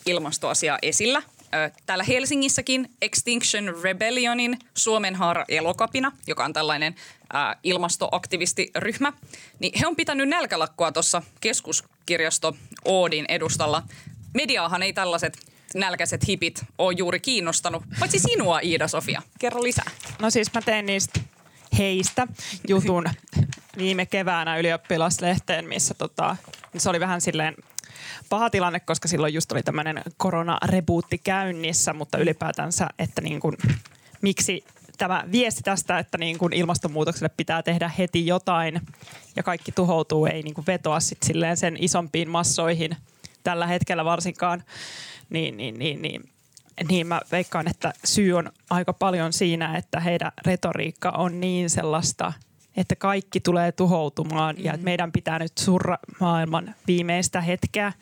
ilmastoasiaa 0.06 0.78
esillä. 0.82 1.22
Ö, 1.54 1.70
Täällä 1.86 2.04
Helsingissäkin 2.04 2.90
Extinction 3.02 3.74
Rebellionin 3.82 4.58
Suomenhaara 4.74 5.44
elokapina, 5.48 6.12
joka 6.26 6.44
on 6.44 6.52
tällainen 6.52 6.94
ää, 7.32 7.56
ilmastoaktivistiryhmä, 7.62 9.12
niin 9.58 9.72
he 9.80 9.86
on 9.86 9.96
pitänyt 9.96 10.28
nälkälakkoa 10.28 10.92
tuossa 10.92 11.22
keskuskirjasto 11.40 12.56
Oodin 12.84 13.24
edustalla. 13.28 13.82
Mediaahan 14.34 14.82
ei 14.82 14.92
tällaiset 14.92 15.38
nälkäiset 15.74 16.28
hipit 16.28 16.64
ole 16.78 16.94
juuri 16.98 17.20
kiinnostanut, 17.20 17.82
paitsi 18.00 18.18
sinua 18.18 18.60
Iida-Sofia. 18.60 19.22
Kerro 19.38 19.62
lisää. 19.62 19.90
No 20.18 20.30
siis 20.30 20.54
mä 20.54 20.62
tein 20.62 20.86
niistä 20.86 21.20
heistä 21.78 22.26
jutun 22.68 23.04
viime 23.78 24.06
keväänä 24.06 24.58
ylioppilaslehteen, 24.58 25.68
missä 25.68 25.94
tota, 25.94 26.36
se 26.76 26.90
oli 26.90 27.00
vähän 27.00 27.20
silleen 27.20 27.54
paha 28.28 28.50
tilanne, 28.50 28.80
koska 28.80 29.08
silloin 29.08 29.34
just 29.34 29.52
oli 29.52 29.62
tämmöinen 29.62 30.02
koronarebuutti 30.16 31.18
käynnissä, 31.18 31.92
mutta 31.92 32.18
ylipäätänsä, 32.18 32.88
että 32.98 33.20
niin 33.20 33.40
kuin, 33.40 33.56
miksi 34.22 34.64
tämä 34.98 35.24
viesti 35.32 35.62
tästä, 35.62 35.98
että 35.98 36.18
niin 36.18 36.38
kuin 36.38 36.52
ilmastonmuutokselle 36.52 37.30
pitää 37.36 37.62
tehdä 37.62 37.90
heti 37.98 38.26
jotain 38.26 38.80
ja 39.36 39.42
kaikki 39.42 39.72
tuhoutuu, 39.72 40.26
ei 40.26 40.42
niin 40.42 40.54
kuin 40.54 40.66
vetoa 40.66 41.00
sit 41.00 41.22
silleen 41.22 41.56
sen 41.56 41.76
isompiin 41.80 42.28
massoihin 42.28 42.96
tällä 43.44 43.66
hetkellä 43.66 44.04
varsinkaan, 44.04 44.64
niin, 45.30 45.56
niin, 45.56 45.78
niin, 45.78 46.02
niin, 46.02 46.28
niin 46.88 47.06
mä 47.06 47.20
veikkaan, 47.32 47.68
että 47.68 47.92
syy 48.04 48.32
on 48.32 48.52
aika 48.70 48.92
paljon 48.92 49.32
siinä, 49.32 49.76
että 49.76 50.00
heidän 50.00 50.32
retoriikka 50.46 51.10
on 51.10 51.40
niin 51.40 51.70
sellaista, 51.70 52.32
että 52.78 52.96
kaikki 52.96 53.40
tulee 53.40 53.72
tuhoutumaan 53.72 54.56
mm. 54.56 54.64
ja 54.64 54.74
että 54.74 54.84
meidän 54.84 55.12
pitää 55.12 55.38
nyt 55.38 55.58
surra 55.58 55.98
maailman 56.20 56.74
viimeistä 56.86 57.40
hetkeä, 57.40 57.92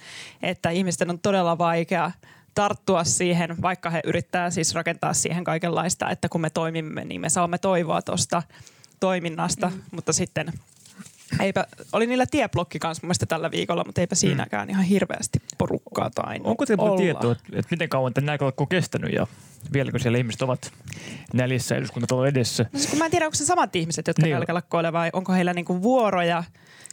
että 0.42 0.70
ihmisten 0.70 1.10
on 1.10 1.18
todella 1.18 1.58
vaikea 1.58 2.10
tarttua 2.54 3.04
siihen, 3.04 3.62
vaikka 3.62 3.90
he 3.90 4.00
yrittää 4.04 4.50
siis 4.50 4.74
rakentaa 4.74 5.14
siihen 5.14 5.44
kaikenlaista, 5.44 6.10
että 6.10 6.28
kun 6.28 6.40
me 6.40 6.50
toimimme, 6.50 7.04
niin 7.04 7.20
me 7.20 7.28
saamme 7.28 7.58
toivoa 7.58 8.02
tuosta 8.02 8.42
toiminnasta, 9.00 9.68
mm. 9.68 9.82
mutta 9.90 10.12
sitten 10.12 10.52
eipä, 11.40 11.66
oli 11.92 12.06
niillä 12.06 12.26
tieblokki 12.30 12.78
kanssa 12.78 13.06
mun 13.06 13.14
tällä 13.28 13.50
viikolla, 13.50 13.84
mutta 13.86 14.00
eipä 14.00 14.14
siinäkään 14.14 14.68
mm. 14.68 14.70
ihan 14.70 14.84
hirveästi 14.84 15.38
porukkaa 15.58 16.10
tai 16.10 16.40
Onko 16.44 16.66
teillä 16.66 16.96
tietoa, 16.96 17.32
että, 17.32 17.44
että 17.52 17.68
miten 17.70 17.88
kauan 17.88 18.14
tämä 18.14 18.26
näkökulma 18.26 18.54
on 18.58 18.68
kestänyt 18.68 19.12
ja 19.12 19.26
vieläkö 19.72 19.98
siellä 19.98 20.18
ihmiset 20.18 20.42
ovat 20.42 20.72
nälissä 21.32 21.76
eduskuntatalon 21.76 22.28
edessä? 22.28 22.66
Siis 22.72 22.86
kun 22.86 22.98
mä 22.98 23.04
en 23.04 23.10
tiedä, 23.10 23.26
onko 23.26 23.34
se 23.34 23.44
samat 23.44 23.76
ihmiset, 23.76 24.06
jotka 24.06 24.22
niin. 24.22 24.34
nälkälakkoilevat 24.34 24.98
vai 24.98 25.10
onko 25.12 25.32
heillä 25.32 25.54
niinku 25.54 25.82
vuoroja, 25.82 26.44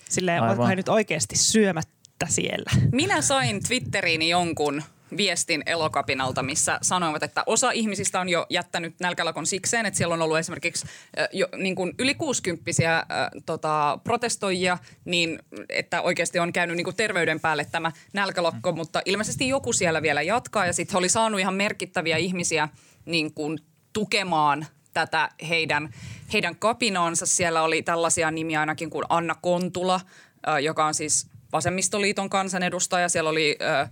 silleen, 0.10 0.44
onko 0.44 0.66
he 0.66 0.76
nyt 0.76 0.90
oikeasti 0.90 1.38
syömättä 1.38 2.26
siellä? 2.30 2.72
Minä 2.92 3.22
sain 3.22 3.64
Twitteriini 3.64 4.30
jonkun 4.30 4.84
viestin 5.18 5.64
elokapinalta, 5.66 6.44
missä 6.44 6.80
sanoivat, 6.82 7.24
että 7.24 7.44
osa 7.46 7.72
ihmisistä 7.72 8.20
on 8.20 8.30
jo 8.30 8.46
jättänyt 8.50 8.96
nälkälakon 9.00 9.46
sikseen, 9.46 9.86
että 9.86 9.98
siellä 9.98 10.14
on 10.14 10.22
ollut 10.22 10.38
esimerkiksi 10.38 10.88
jo, 11.32 11.48
niin 11.58 11.76
kuin 11.76 11.94
yli 12.00 12.16
60 12.16 12.98
äh, 12.98 13.06
tota, 13.46 14.00
protestoijia, 14.04 14.78
niin 15.06 15.40
että 15.70 16.02
oikeasti 16.02 16.40
on 16.40 16.54
käynyt 16.54 16.78
niin 16.78 16.86
kuin 16.86 16.96
terveyden 16.96 17.40
päälle 17.40 17.66
tämä 17.66 17.92
nälkälakko, 18.14 18.72
mm. 18.72 18.78
mutta 18.78 19.02
ilmeisesti 19.06 19.48
joku 19.48 19.74
siellä 19.74 20.02
vielä 20.02 20.22
jatkaa 20.22 20.66
ja 20.66 20.74
sitten 20.74 20.98
oli 20.98 21.10
saanut 21.10 21.40
ihan 21.40 21.54
merkittäviä 21.54 22.18
ihmisiä 22.18 22.70
niin 23.06 23.34
kuin 23.34 23.60
tukemaan 23.94 24.66
tätä 24.94 25.30
heidän, 25.50 25.94
heidän 26.34 26.56
kapinaansa. 26.56 27.26
Siellä 27.26 27.62
oli 27.64 27.84
tällaisia 27.84 28.32
nimiä 28.32 28.60
ainakin 28.60 28.90
kuin 28.90 29.06
Anna 29.10 29.36
Kontula, 29.42 30.00
äh, 30.48 30.58
joka 30.58 30.86
on 30.86 30.94
siis 30.94 31.28
vasemmistoliiton 31.52 32.30
kansanedustaja. 32.30 33.10
Siellä 33.10 33.30
oli 33.30 33.58
äh, 33.62 33.92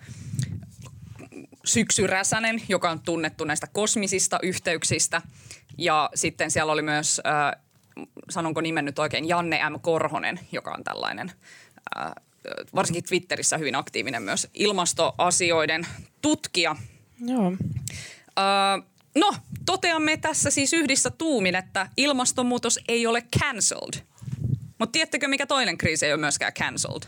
Syksy 1.66 2.08
Räsänen, 2.08 2.62
joka 2.70 2.90
on 2.90 3.02
tunnettu 3.02 3.44
näistä 3.44 3.68
kosmisista 3.68 4.40
yhteyksistä. 4.44 5.22
Ja 5.78 6.10
sitten 6.16 6.52
siellä 6.52 6.72
oli 6.72 6.82
myös, 6.82 7.22
äh, 7.26 7.62
sanonko 8.30 8.62
nimen 8.62 8.86
nyt 8.86 9.00
oikein, 9.00 9.28
Janne 9.28 9.70
M. 9.70 9.80
Korhonen, 9.82 10.40
joka 10.52 10.72
on 10.72 10.84
tällainen 10.84 11.32
äh, 11.98 12.12
varsinkin 12.76 13.04
Twitterissä 13.04 13.58
hyvin 13.58 13.76
aktiivinen 13.76 14.24
myös 14.24 14.48
ilmastoasioiden 14.54 15.88
tutkija. 16.22 16.76
Joo. 17.20 17.52
Äh, 18.40 18.88
no, 19.16 19.36
toteamme 19.66 20.18
tässä 20.18 20.52
siis 20.52 20.74
yhdessä 20.74 21.10
tuumin, 21.10 21.56
että 21.56 21.90
ilmastonmuutos 21.98 22.80
ei 22.88 23.08
ole 23.08 23.24
cancelled. 23.40 24.04
Mutta 24.78 24.92
tiedättekö, 24.92 25.28
mikä 25.28 25.48
toinen 25.48 25.78
kriisi 25.78 26.06
ei 26.06 26.14
ole 26.14 26.20
myöskään 26.20 26.54
cancelled? 26.54 27.04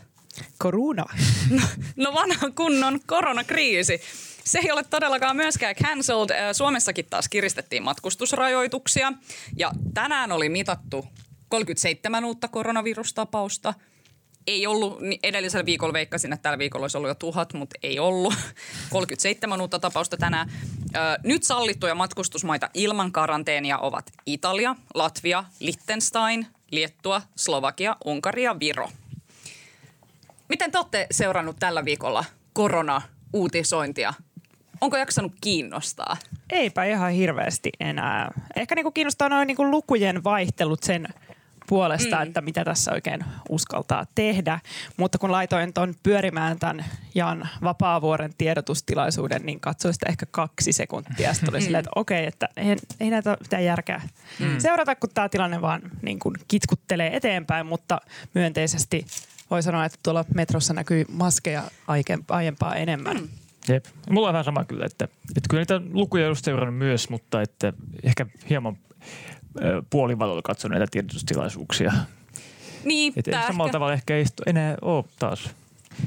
Korona. 0.58 1.04
No, 1.50 1.62
no 1.96 2.14
vanha 2.14 2.50
kunnon 2.50 3.00
koronakriisi. 3.06 4.00
Se 4.44 4.58
ei 4.58 4.72
ole 4.72 4.84
todellakaan 4.84 5.36
myöskään 5.36 5.74
cancelled. 5.74 6.54
Suomessakin 6.54 7.06
taas 7.10 7.28
kiristettiin 7.28 7.82
matkustusrajoituksia 7.82 9.12
ja 9.56 9.70
tänään 9.94 10.32
oli 10.32 10.48
mitattu 10.48 11.06
37 11.48 12.24
uutta 12.24 12.48
koronavirustapausta. 12.48 13.74
Ei 14.46 14.66
ollut, 14.66 14.98
edellisellä 15.22 15.66
viikolla 15.66 15.92
veikkasin, 15.92 16.32
että 16.32 16.42
tällä 16.42 16.58
viikolla 16.58 16.84
olisi 16.84 16.96
ollut 16.96 17.08
jo 17.08 17.14
tuhat, 17.14 17.52
mutta 17.52 17.78
ei 17.82 17.98
ollut. 17.98 18.34
37 18.90 19.60
uutta 19.60 19.78
tapausta 19.78 20.16
tänään. 20.16 20.52
Nyt 21.22 21.42
sallittuja 21.42 21.94
matkustusmaita 21.94 22.70
ilman 22.74 23.12
karanteenia 23.12 23.78
ovat 23.78 24.12
Italia, 24.26 24.76
Latvia, 24.94 25.44
Liechtenstein, 25.60 26.46
Liettua, 26.70 27.22
Slovakia, 27.36 27.96
Unkari 28.04 28.42
ja 28.42 28.60
Viro. 28.60 28.90
Miten 30.48 30.72
te 30.72 30.78
olette 30.78 31.06
seurannut 31.10 31.56
tällä 31.58 31.84
viikolla 31.84 32.24
korona-uutisointia 32.52 34.14
onko 34.80 34.96
jaksanut 34.96 35.32
kiinnostaa? 35.40 36.16
Eipä 36.50 36.84
ihan 36.84 37.12
hirveästi 37.12 37.70
enää. 37.80 38.30
Ehkä 38.56 38.74
niinku 38.74 38.90
kiinnostaa 38.90 39.28
noin 39.28 39.46
niinku 39.46 39.70
lukujen 39.70 40.24
vaihtelut 40.24 40.82
sen 40.82 41.08
puolesta, 41.66 42.16
mm. 42.16 42.22
että 42.22 42.40
mitä 42.40 42.64
tässä 42.64 42.92
oikein 42.92 43.24
uskaltaa 43.48 44.06
tehdä. 44.14 44.60
Mutta 44.96 45.18
kun 45.18 45.32
laitoin 45.32 45.72
tuon 45.72 45.94
pyörimään 46.02 46.58
tämän 46.58 46.84
Jan 47.14 47.48
Vapaavuoren 47.62 48.34
tiedotustilaisuuden, 48.38 49.46
niin 49.46 49.60
katsoin 49.60 49.94
sitä 49.94 50.06
ehkä 50.08 50.26
kaksi 50.30 50.72
sekuntia. 50.72 51.34
Sitten 51.34 51.50
tuli 51.50 51.62
silleen, 51.62 51.80
että 51.80 51.90
okei, 51.96 52.26
että 52.26 52.48
ei, 52.56 52.76
ei 53.00 53.10
näitä 53.10 53.36
mitään 53.40 53.64
järkeä 53.64 54.02
mm. 54.40 54.58
seurata, 54.58 54.96
kun 54.96 55.10
tämä 55.14 55.28
tilanne 55.28 55.60
vaan 55.60 55.82
niin 56.02 56.18
kuin 56.18 56.34
kitkuttelee 56.48 57.16
eteenpäin, 57.16 57.66
mutta 57.66 58.00
myönteisesti 58.34 59.06
voi 59.50 59.62
sanoa, 59.62 59.84
että 59.84 59.98
tuolla 60.02 60.24
metrossa 60.34 60.74
näkyy 60.74 61.04
maskeja 61.08 61.62
aiempaa 62.28 62.74
enemmän. 62.74 63.16
Mm. 63.16 63.28
Jep. 63.68 63.84
Mulla 64.10 64.28
on 64.28 64.32
vähän 64.32 64.44
sama 64.44 64.64
kyllä, 64.64 64.86
että, 64.86 65.04
että 65.04 65.48
kyllä 65.50 65.60
niitä 65.60 65.80
lukuja 65.92 66.28
on 66.28 66.36
seurannut 66.36 66.78
myös, 66.78 67.10
mutta 67.10 67.42
että 67.42 67.72
ehkä 68.02 68.26
hieman 68.50 68.76
puolivalolla 69.90 70.42
katson 70.42 70.70
näitä 70.70 70.86
tiedotustilaisuuksia. 70.90 71.92
Niin, 72.84 73.12
että 73.16 73.46
samalla 73.46 73.64
ehkä. 73.64 73.72
tavalla 73.72 73.92
ehkä 73.92 74.16
ei 74.16 74.24
enää 74.46 74.76
ole 74.82 75.04
taas. 75.18 75.50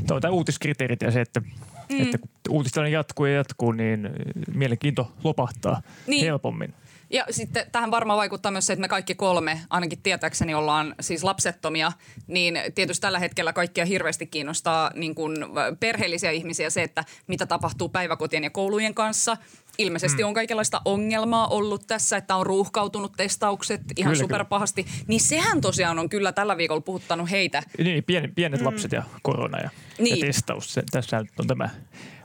Tämä 0.07 0.19
on 0.23 0.33
uutiskriteerit 0.33 1.01
ja 1.01 1.11
se, 1.11 1.21
että, 1.21 1.39
mm. 1.39 2.01
että 2.01 2.17
kun 2.17 2.29
uutistelu 2.49 2.85
jatkuu 2.85 3.25
ja 3.25 3.33
jatkuu, 3.33 3.71
niin 3.71 4.09
mielenkiinto 4.53 5.11
lopahtaa 5.23 5.81
niin. 6.07 6.25
helpommin. 6.25 6.73
Ja 7.09 7.25
sitten 7.29 7.65
tähän 7.71 7.91
varmaan 7.91 8.17
vaikuttaa 8.17 8.51
myös 8.51 8.65
se, 8.65 8.73
että 8.73 8.81
me 8.81 8.87
kaikki 8.87 9.15
kolme, 9.15 9.61
ainakin 9.69 10.01
tietääkseni 10.01 10.53
ollaan 10.53 10.95
siis 10.99 11.23
lapsettomia, 11.23 11.91
niin 12.27 12.59
tietysti 12.75 13.01
tällä 13.01 13.19
hetkellä 13.19 13.53
kaikkia 13.53 13.85
hirveästi 13.85 14.27
kiinnostaa 14.27 14.91
niin 14.95 15.15
kuin 15.15 15.35
perheellisiä 15.79 16.31
ihmisiä 16.31 16.69
se, 16.69 16.83
että 16.83 17.03
mitä 17.27 17.45
tapahtuu 17.45 17.89
päiväkotien 17.89 18.43
ja 18.43 18.49
koulujen 18.49 18.93
kanssa. 18.93 19.37
Ilmeisesti 19.77 20.23
mm. 20.23 20.27
on 20.27 20.33
kaikenlaista 20.33 20.81
ongelmaa 20.85 21.47
ollut 21.47 21.87
tässä, 21.87 22.17
että 22.17 22.35
on 22.35 22.45
ruuhkautunut 22.45 23.13
testaukset 23.17 23.81
ihan 23.95 24.13
kyllä, 24.13 24.23
superpahasti. 24.23 24.83
Kyllä. 24.83 24.95
Niin 25.07 25.21
sehän 25.21 25.61
tosiaan 25.61 25.99
on 25.99 26.09
kyllä 26.09 26.31
tällä 26.31 26.57
viikolla 26.57 26.81
puhuttanut 26.81 27.31
heitä. 27.31 27.63
Niin, 27.77 28.03
pienet, 28.03 28.35
pienet 28.35 28.59
mm. 28.59 28.65
lapset 28.65 28.91
ja 28.91 29.03
korona 29.21 29.59
ja, 29.59 29.69
niin. 29.99 30.19
ja 30.19 30.25
testaus. 30.25 30.73
Se, 30.73 30.83
tässä 30.91 31.17
on 31.39 31.47
tämä 31.47 31.69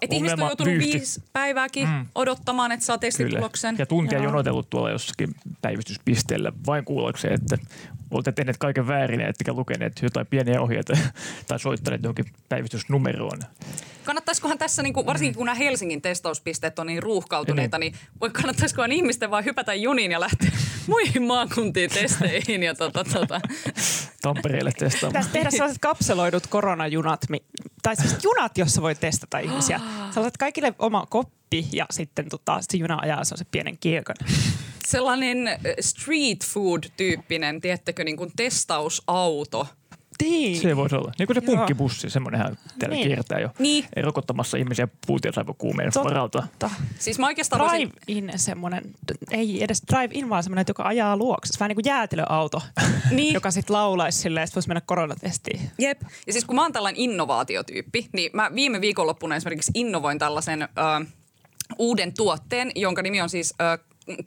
että 0.02 0.16
ihmiset 0.16 0.40
on 0.40 0.47
joutunut 0.47 0.73
vyyhti. 0.73 0.92
viisi 0.92 1.23
päivääkin 1.32 1.88
mm. 1.88 2.06
odottamaan, 2.14 2.73
että 2.73 2.87
saa 2.87 2.99
testituloksen. 2.99 3.75
Kyllä. 3.75 3.82
Ja 3.82 3.87
tuntia 3.87 4.18
Joo. 4.18 4.25
jonotellut 4.25 4.71
tuolla 4.71 4.90
jossakin 4.90 5.35
päivystyspisteellä 5.62 6.52
vain 6.66 6.85
kuullakseen, 6.85 7.35
että 7.35 7.59
olette 8.11 8.32
tehneet 8.32 8.59
kaiken 8.59 8.88
väärin, 8.88 9.21
ettekä 9.21 9.52
lukeneet 9.52 9.92
jotain 10.02 10.26
pieniä 10.26 10.61
ohjeita 10.61 10.92
tai 11.49 11.61
soittaneet 11.61 12.02
johonkin 12.02 12.25
päivystysnumeroon. 12.49 13.38
Kannattaisikohan 14.04 14.59
tässä, 14.59 14.82
niin 14.82 14.92
kuin, 14.92 15.06
varsinkin 15.06 15.35
kun 15.35 15.47
nämä 15.47 15.54
Helsingin 15.54 16.02
testauspisteet 16.02 16.78
on 16.78 16.87
niin 16.87 17.02
ruuhkautuneita, 17.42 17.78
niin, 17.78 17.94
niin 18.20 18.32
kannattaisikohan 18.32 18.92
ihmisten 18.92 19.30
vaan 19.30 19.44
hypätä 19.44 19.75
juniin 19.75 20.12
ja 20.12 20.20
lähteä 20.20 20.50
muihin 20.87 21.22
maakuntiin 21.22 21.90
testeihin 21.90 22.62
ja 22.62 22.75
tota, 22.75 23.04
tota. 23.04 23.40
Tampereelle 24.22 24.72
testaamaan. 24.78 25.12
Pitäisi 25.12 25.30
tehdä 25.30 25.50
sellaiset 25.50 25.78
kapseloidut 25.78 26.46
koronajunat, 26.46 27.20
tai 27.82 27.96
siis 27.96 28.25
junat, 28.25 28.58
jossa 28.58 28.82
voi 28.82 28.94
testata 28.94 29.38
ihmisiä. 29.38 29.80
Sellaiset 30.14 30.37
kaikille 30.37 30.75
oma 30.78 31.06
koppi 31.11 31.66
ja 31.72 31.87
sitten 31.90 32.28
tota, 32.28 32.58
se 32.61 32.76
juna 32.76 32.99
ajaa 33.02 33.25
se 33.25 33.44
pienen 33.50 33.78
kiekon. 33.78 34.16
Sellainen 34.87 35.58
street 35.80 36.44
food-tyyppinen, 36.44 37.61
tiettäkö, 37.61 38.04
niin 38.04 38.16
kuin 38.16 38.32
testausauto– 38.37 39.66
niin. 40.23 40.61
Se 40.61 40.76
voisi 40.76 40.97
olla. 40.97 41.12
Niin 41.19 41.26
kuin 41.26 41.35
se 41.35 41.40
punkkibussi, 41.40 42.11
semmoinenhan 42.11 42.59
täällä 42.78 42.95
niin. 42.95 43.07
kiertää 43.07 43.38
jo. 43.38 43.50
Niin. 43.59 43.85
Rokottamassa 44.02 44.57
ihmisiä 44.57 44.88
puutiosaippukuumeen 45.07 45.92
varalta. 46.04 46.42
Siis 46.99 47.19
mä 47.19 47.26
oikeastaan 47.26 47.71
Drive-in 47.71 48.33
semmoinen, 48.37 48.83
ei 49.31 49.64
edes 49.64 49.83
drive-in, 49.92 50.28
vaan 50.28 50.42
semmoinen, 50.42 50.64
joka 50.69 50.83
ajaa 50.83 51.16
luokse. 51.16 51.61
Vähän 51.61 51.69
niin 51.69 51.76
kuin 51.76 51.87
jäätelöauto, 51.87 52.62
niin. 53.11 53.35
joka 53.35 53.50
sitten 53.50 53.76
laulaisi 53.76 54.19
silleen, 54.19 54.45
että 54.45 54.54
voisi 54.54 54.69
mennä 54.69 54.81
koronatestiin. 54.81 55.71
Jep. 55.78 56.02
Ja 56.26 56.33
siis 56.33 56.45
kun 56.45 56.57
mä 56.57 56.62
oon 56.62 56.73
tällainen 56.73 57.00
innovaatiotyyppi, 57.00 58.09
niin 58.12 58.31
mä 58.35 58.50
viime 58.54 58.81
viikonloppuna 58.81 59.37
esimerkiksi 59.37 59.73
innovoin 59.75 60.19
tällaisen... 60.19 60.62
Äh, 60.62 61.07
uuden 61.78 62.14
tuotteen, 62.14 62.73
jonka 62.75 63.02
nimi 63.02 63.21
on 63.21 63.31
siis 63.31 63.54
äh, 63.61 63.78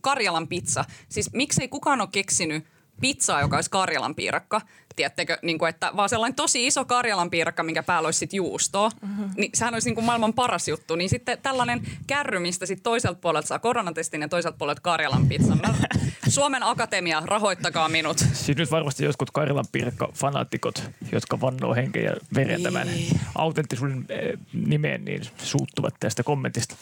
Karjalan 0.01 0.47
pizza. 0.47 0.85
Siis 1.09 1.33
miksei 1.33 1.67
kukaan 1.67 2.01
ole 2.01 2.09
keksinyt 2.11 2.65
pizzaa, 3.01 3.41
joka 3.41 3.55
olisi 3.55 3.69
Karjalan 3.69 4.15
piirakka. 4.15 4.61
Tiedättekö, 4.95 5.37
niin 5.41 5.59
kuin, 5.59 5.69
että 5.69 5.91
vaan 5.95 6.09
sellainen 6.09 6.35
tosi 6.35 6.67
iso 6.67 6.85
Karjalan 6.85 7.29
piirakka, 7.29 7.63
minkä 7.63 7.83
päällä 7.83 8.07
olisi 8.07 8.19
sit 8.19 8.33
juustoa, 8.33 8.85
uh-huh. 8.87 9.31
niin 9.35 9.51
sehän 9.53 9.73
olisi 9.73 9.89
niin 9.89 9.95
kuin 9.95 10.05
maailman 10.05 10.33
paras 10.33 10.67
juttu. 10.67 10.95
Niin 10.95 11.09
sitten 11.09 11.37
tällainen 11.43 11.81
kärry, 12.07 12.39
mistä 12.39 12.65
sit 12.65 12.83
toiselta 12.83 13.19
puolelta 13.21 13.47
saa 13.47 13.59
koronatestin 13.59 14.21
ja 14.21 14.27
toiselta 14.27 14.57
puolelta 14.57 14.81
Karjalan 14.81 15.27
pizzan. 15.27 15.59
Mä, 15.61 15.73
Suomen 16.27 16.63
Akatemia, 16.63 17.21
rahoittakaa 17.25 17.89
minut. 17.89 18.17
Siis 18.17 18.57
nyt 18.57 18.71
varmasti 18.71 19.05
jotkut 19.05 19.31
Karjalan 19.31 19.65
piirakka-fanaatikot, 19.71 20.81
jotka 21.11 21.41
vannoo 21.41 21.75
henkeä 21.75 22.03
ja 22.03 22.15
veren 22.35 22.63
tämän 22.63 22.87
autenttisuuden 23.35 24.05
eh, 24.09 24.39
nimeen, 24.53 25.05
niin 25.05 25.21
suuttuvat 25.37 25.93
tästä 25.99 26.23
kommentista. 26.23 26.75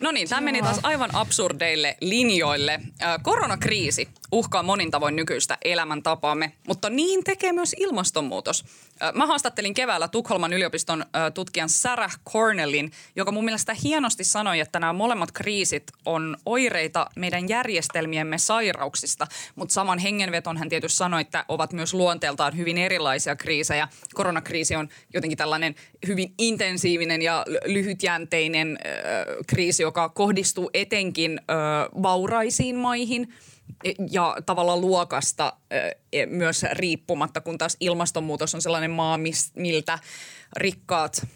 No 0.00 0.10
niin, 0.10 0.28
tämä 0.28 0.40
meni 0.40 0.62
taas 0.62 0.80
aivan 0.82 1.14
absurdeille 1.14 1.96
linjoille. 2.00 2.80
Koronakriisi 3.22 4.08
uhkaa 4.32 4.62
monin 4.62 4.90
tavoin 4.90 5.16
nykyistä 5.16 5.58
elämäntapaamme, 5.64 6.52
mutta 6.66 6.90
niin 6.90 7.24
tekee 7.24 7.52
myös 7.52 7.74
ilmastonmuutos. 7.78 8.64
Mä 9.14 9.26
haastattelin 9.26 9.74
keväällä 9.74 10.08
Tukholman 10.08 10.52
yliopiston 10.52 11.04
tutkijan 11.34 11.68
Sarah 11.68 12.18
Cornellin, 12.32 12.92
joka 13.16 13.32
mun 13.32 13.44
mielestä 13.44 13.76
hienosti 13.84 14.24
sanoi, 14.24 14.60
että 14.60 14.80
nämä 14.80 14.92
molemmat 14.92 15.32
kriisit 15.32 15.84
on 16.04 16.36
oireita 16.46 17.06
meidän 17.16 17.48
järjestelmiemme 17.48 18.38
sairauksista, 18.38 19.26
mutta 19.54 19.72
saman 19.72 19.98
hengenveton 19.98 20.56
hän 20.56 20.68
tietysti 20.68 20.96
sanoi, 20.96 21.20
että 21.20 21.44
ovat 21.48 21.72
myös 21.72 21.94
luonteeltaan 21.94 22.56
hyvin 22.56 22.78
erilaisia 22.78 23.36
kriisejä. 23.36 23.88
Koronakriisi 24.14 24.76
on 24.76 24.88
jotenkin 25.14 25.38
tällainen 25.38 25.74
hyvin 26.06 26.34
intensiivinen 26.38 27.22
ja 27.22 27.44
lyhytjänteinen 27.66 28.78
kriisi, 29.46 29.82
joka 29.82 30.08
kohdistuu 30.08 30.70
etenkin 30.74 31.40
vauraisiin 32.02 32.76
maihin– 32.76 33.28
ja 34.10 34.36
tavallaan 34.46 34.80
luokasta 34.80 35.52
e, 36.12 36.26
myös 36.26 36.62
riippumatta, 36.72 37.40
kun 37.40 37.58
taas 37.58 37.76
ilmastonmuutos 37.80 38.54
on 38.54 38.62
sellainen 38.62 38.90
maa, 38.90 39.18
miltä 39.54 39.98
rikkaat 40.56 41.26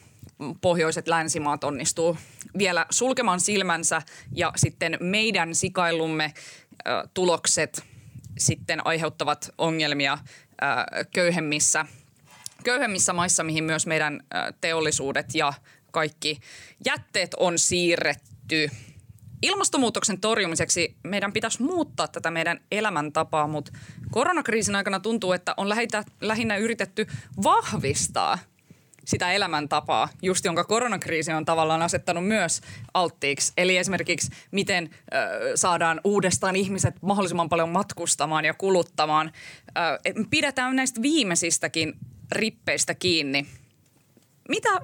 pohjoiset 0.60 1.08
länsimaat 1.08 1.64
onnistuu 1.64 2.16
vielä 2.58 2.86
sulkemaan 2.90 3.40
silmänsä 3.40 4.02
ja 4.34 4.52
sitten 4.56 4.96
meidän 5.00 5.54
sikailumme 5.54 6.34
tulokset 7.14 7.84
sitten 8.38 8.86
aiheuttavat 8.86 9.54
ongelmia 9.58 10.18
köyhemmissä, 11.14 11.86
köyhemmissä 12.64 13.12
maissa, 13.12 13.44
mihin 13.44 13.64
myös 13.64 13.86
meidän 13.86 14.24
teollisuudet 14.60 15.34
ja 15.34 15.52
kaikki 15.90 16.40
jätteet 16.84 17.34
on 17.34 17.58
siirretty– 17.58 18.68
ilmastonmuutoksen 19.42 20.20
torjumiseksi 20.20 20.96
meidän 21.02 21.32
pitäisi 21.32 21.62
muuttaa 21.62 22.08
tätä 22.08 22.30
meidän 22.30 22.60
elämäntapaa, 22.70 23.46
mutta 23.46 23.72
koronakriisin 24.10 24.74
aikana 24.74 25.00
tuntuu, 25.00 25.32
että 25.32 25.54
on 25.56 25.68
lähitä, 25.68 26.04
lähinnä 26.20 26.56
yritetty 26.56 27.06
vahvistaa 27.42 28.38
sitä 29.04 29.32
elämäntapaa, 29.32 30.08
just 30.22 30.44
jonka 30.44 30.64
koronakriisi 30.64 31.32
on 31.32 31.44
tavallaan 31.44 31.82
asettanut 31.82 32.26
myös 32.26 32.60
alttiiksi. 32.94 33.52
Eli 33.56 33.76
esimerkiksi 33.76 34.30
miten 34.50 34.90
ö, 35.14 35.56
saadaan 35.56 36.00
uudestaan 36.04 36.56
ihmiset 36.56 36.94
mahdollisimman 37.02 37.48
paljon 37.48 37.68
matkustamaan 37.68 38.44
ja 38.44 38.54
kuluttamaan. 38.54 39.32
Ö, 39.68 40.24
pidetään 40.30 40.76
näistä 40.76 41.02
viimeisistäkin 41.02 41.94
rippeistä 42.32 42.94
kiinni. 42.94 43.46
Mitä 44.48 44.80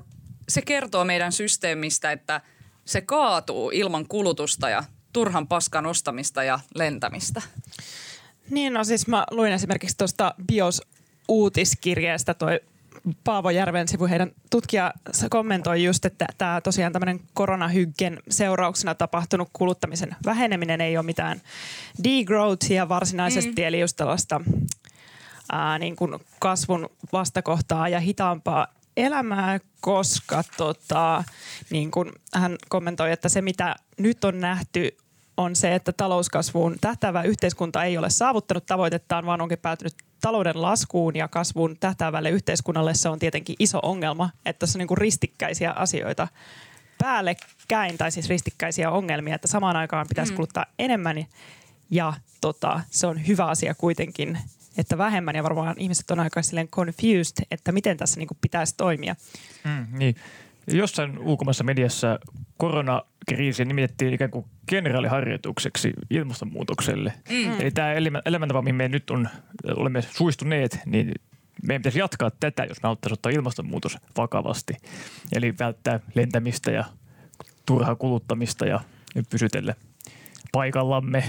se 0.49 0.62
kertoo 0.62 1.05
meidän 1.05 1.33
systeemistä, 1.33 2.12
että– 2.12 2.41
se 2.88 3.00
kaatuu 3.00 3.71
ilman 3.71 4.09
kulutusta 4.09 4.68
ja 4.68 4.85
turhan 5.12 5.49
paskan 5.49 5.87
ostamista 5.87 6.42
ja 6.42 6.61
lentämistä. 6.75 7.42
Niin, 8.50 8.73
no 8.73 8.85
siis 8.85 9.07
mä 9.07 9.25
luin 9.30 9.52
esimerkiksi 9.52 9.97
tuosta 9.99 10.35
BIOS-uutiskirjeestä 10.47 12.35
toi 12.35 12.61
Paavo 13.25 13.50
Järven 13.50 13.88
sivu, 13.88 14.07
heidän 14.07 14.30
tutkija 14.50 14.92
kommentoi 15.30 15.85
just, 15.85 16.04
että 16.04 16.26
tämä 16.38 16.61
tosiaan 16.61 16.92
tämmöinen 16.92 17.21
koronahyggen 17.35 18.23
seurauksena 18.30 18.95
tapahtunut 18.95 19.49
kuluttamisen 19.52 20.16
väheneminen 20.25 20.80
ei 20.80 20.97
ole 20.97 21.07
mitään 21.07 21.40
degrowthia 22.04 22.88
varsinaisesti, 22.88 23.62
mm. 23.62 23.66
eli 23.66 23.80
just 23.80 23.97
tällaista 23.97 24.40
ää, 25.52 25.78
niin 25.78 25.97
kuin 25.97 26.18
kasvun 26.38 26.90
vastakohtaa 27.12 27.88
ja 27.88 28.00
hitaampaa 28.00 28.66
elämää, 28.99 29.59
koska 29.81 30.43
tota, 30.57 31.25
niin 31.71 31.90
kuin 31.90 32.12
hän 32.35 32.57
kommentoi, 32.69 33.12
että 33.12 33.28
se 33.28 33.43
mitä 33.43 33.76
nyt 33.99 34.25
on 34.25 34.40
nähty 34.40 34.97
on 35.37 35.56
se, 35.56 35.75
että 35.75 35.93
talouskasvuun 35.93 36.76
tähtävä 36.80 37.23
yhteiskunta 37.23 37.84
ei 37.84 37.99
ole 37.99 38.11
saavuttanut 38.11 38.67
tavoitettaan, 38.67 39.26
vaan 39.26 39.41
onkin 39.41 39.58
päätynyt 39.58 39.95
talouden 40.21 40.63
laskuun 40.63 41.17
ja 41.17 41.28
kasvuun 41.28 41.76
tähtävälle 41.80 42.30
yhteiskunnalle. 42.30 42.95
Se 42.95 43.08
on 43.08 43.19
tietenkin 43.19 43.56
iso 43.58 43.78
ongelma, 43.82 44.30
että 44.47 44.58
tässä 44.61 44.78
on 44.78 44.87
niin 44.87 44.99
ristikkäisiä 44.99 45.73
asioita 45.73 46.28
päällekkäin, 46.99 47.99
tai 47.99 48.11
siis 48.11 48.28
ristikkäisiä 48.28 48.91
ongelmia, 48.91 49.34
että 49.34 49.49
samaan 49.49 49.76
aikaan 49.76 50.06
pitäisi 50.08 50.32
mm. 50.32 50.37
kuluttaa 50.37 50.67
enemmän 50.78 51.26
ja 51.91 52.13
tota, 52.41 52.80
se 52.91 53.06
on 53.06 53.26
hyvä 53.26 53.47
asia 53.47 53.75
kuitenkin 53.75 54.39
että 54.78 54.99
vähemmän 54.99 55.36
ja 55.36 55.43
varmaan 55.43 55.75
ihmiset 55.78 56.10
on 56.10 56.21
aika 56.21 56.43
silleen 56.43 56.69
confused, 56.69 57.47
että 57.50 57.73
miten 57.73 57.97
tässä 57.97 58.21
niin 58.21 58.28
kuin 58.28 58.38
pitäisi 58.41 58.75
toimia. 58.76 59.17
Mm, 59.64 59.99
niin. 59.99 60.14
Jossain 60.67 61.19
ulkomaisessa 61.19 61.64
mediassa 61.64 62.19
koronakriisi 62.56 63.64
nimitettiin 63.64 64.14
ikään 64.14 64.30
kuin 64.30 64.45
kenraaliharjoitukseksi 64.67 65.93
ilmastonmuutokselle. 66.10 67.12
Mm. 67.30 67.60
Eli 67.60 67.71
tämä 67.71 67.93
elämäntapa, 68.25 68.62
mihin 68.62 68.75
me 68.75 68.88
nyt 68.88 69.10
on, 69.10 69.28
olemme 69.76 70.02
suistuneet, 70.02 70.78
niin 70.86 71.14
meidän 71.67 71.82
pitäisi 71.82 71.99
jatkaa 71.99 72.30
tätä, 72.41 72.64
jos 72.64 72.82
me 72.82 72.86
haluttaisiin 72.86 73.14
ottaa 73.14 73.32
ilmastonmuutos 73.32 73.99
vakavasti. 74.17 74.76
Eli 75.32 75.54
välttää 75.58 76.00
lentämistä 76.14 76.71
ja 76.71 76.84
turhaa 77.67 77.97
kuluttamista 77.97 78.67
ja 78.67 78.80
pysytellä 79.30 79.75
paikallamme 80.52 81.25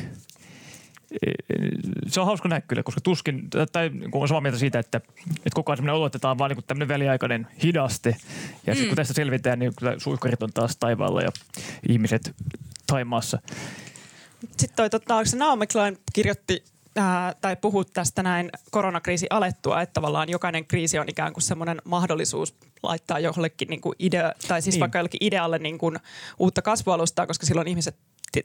se 2.07 2.19
on 2.19 2.25
hauska 2.25 2.49
nähdä 2.49 2.61
kyllä, 2.67 2.83
koska 2.83 3.01
tuskin, 3.01 3.47
tai 3.71 3.89
kun 4.11 4.21
on 4.21 4.27
samaa 4.27 4.41
mieltä 4.41 4.59
siitä, 4.59 4.79
että, 4.79 4.97
että 5.27 5.55
koko 5.55 5.71
ajan 5.71 5.89
olotetaan 5.89 6.37
vaan 6.37 6.51
niin 6.51 6.63
tämmöinen 6.67 6.87
väliaikainen 6.87 7.47
hidaste. 7.63 8.15
Ja 8.67 8.75
mm. 8.75 8.87
kun 8.87 8.95
tästä 8.95 9.13
selvitään, 9.13 9.59
niin 9.59 9.71
kyllä 9.77 9.95
suihkarit 9.97 10.43
on 10.43 10.53
taas 10.53 10.77
taivaalla 10.77 11.21
ja 11.21 11.29
ihmiset 11.89 12.35
Taimaassa. 12.87 13.39
Sitten 14.57 14.75
toi, 14.75 14.89
tota, 14.89 15.15
onko 15.15 15.25
se 15.25 15.37
Naomi 15.37 15.67
Klein 15.67 15.97
kirjoitti 16.13 16.63
ää, 16.95 17.35
tai 17.41 17.55
puhut 17.55 17.93
tästä 17.93 18.23
näin 18.23 18.49
koronakriisi 18.71 19.27
alettua, 19.29 19.81
että 19.81 19.93
tavallaan 19.93 20.29
jokainen 20.29 20.65
kriisi 20.65 20.99
on 20.99 21.09
ikään 21.09 21.33
kuin 21.33 21.43
semmoinen 21.43 21.81
mahdollisuus 21.85 22.55
laittaa 22.83 23.19
jollekin 23.19 23.67
niin 23.67 23.81
kuin 23.81 23.95
idea, 23.99 24.33
tai 24.47 24.61
siis 24.61 24.75
niin. 24.75 24.79
vaikka 24.79 24.99
jollekin 24.99 25.23
idealle 25.23 25.59
niin 25.59 25.77
kuin 25.77 25.97
uutta 26.39 26.61
kasvualustaa, 26.61 27.27
koska 27.27 27.45
silloin 27.45 27.67
ihmiset 27.67 27.95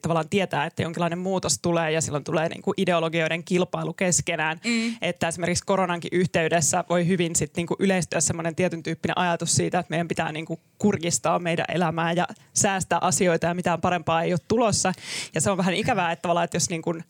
tavallaan 0.02 0.28
tietää, 0.28 0.66
että 0.66 0.82
jonkinlainen 0.82 1.18
muutos 1.18 1.58
tulee 1.62 1.92
ja 1.92 2.00
silloin 2.00 2.24
tulee 2.24 2.48
niin 2.48 2.62
kuin 2.62 2.74
ideologioiden 2.76 3.44
kilpailu 3.44 3.92
keskenään. 3.92 4.60
Mm. 4.64 4.96
Että 5.02 5.28
esimerkiksi 5.28 5.64
koronankin 5.66 6.10
yhteydessä 6.12 6.84
voi 6.88 7.06
hyvin 7.06 7.36
sit 7.36 7.56
niin 7.56 7.66
kuin 7.66 7.76
yleistyä 7.80 8.20
semmoinen 8.20 8.54
tietyn 8.54 8.82
tyyppinen 8.82 9.18
ajatus 9.18 9.56
siitä, 9.56 9.78
että 9.78 9.90
meidän 9.90 10.08
pitää 10.08 10.32
niin 10.32 10.46
kuin 10.46 10.60
kurkistaa 10.78 11.38
meidän 11.38 11.66
elämää 11.68 12.12
ja 12.12 12.26
säästää 12.52 12.98
asioita 13.02 13.46
ja 13.46 13.54
mitään 13.54 13.80
parempaa 13.80 14.22
ei 14.22 14.32
ole 14.32 14.40
tulossa. 14.48 14.92
Ja 15.34 15.40
se 15.40 15.50
on 15.50 15.56
vähän 15.56 15.74
ikävää, 15.74 16.12
että 16.12 16.22
tavallaan, 16.22 16.44
että 16.44 16.56
jos 16.56 16.70
niin 16.70 16.82
kuin 16.82 17.04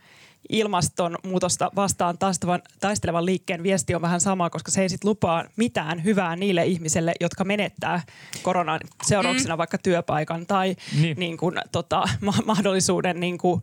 ilmastonmuutosta 0.49 1.71
vastaan 1.77 2.19
taistelevan, 2.19 2.63
taistelevan 2.81 3.27
liikkeen 3.27 3.63
viesti 3.63 3.95
on 3.95 4.03
vähän 4.03 4.21
sama, 4.21 4.51
koska 4.51 4.71
se 4.71 4.83
ei 4.83 4.89
sit 4.89 5.05
lupaa 5.05 5.45
mitään 5.57 6.05
hyvää 6.05 6.37
niille 6.37 6.65
ihmisille, 6.65 7.13
jotka 7.21 7.45
menettää 7.45 8.03
koronan 8.43 8.81
seurauksena 9.03 9.55
mm. 9.55 9.59
vaikka 9.59 9.79
työpaikan 9.79 10.47
tai 10.47 10.77
niin. 11.01 11.17
Niin 11.19 11.37
kun, 11.37 11.59
tota, 11.73 12.03
ma- 12.21 12.43
mahdollisuuden 12.45 13.21
niin 13.21 13.39
kun, 13.39 13.63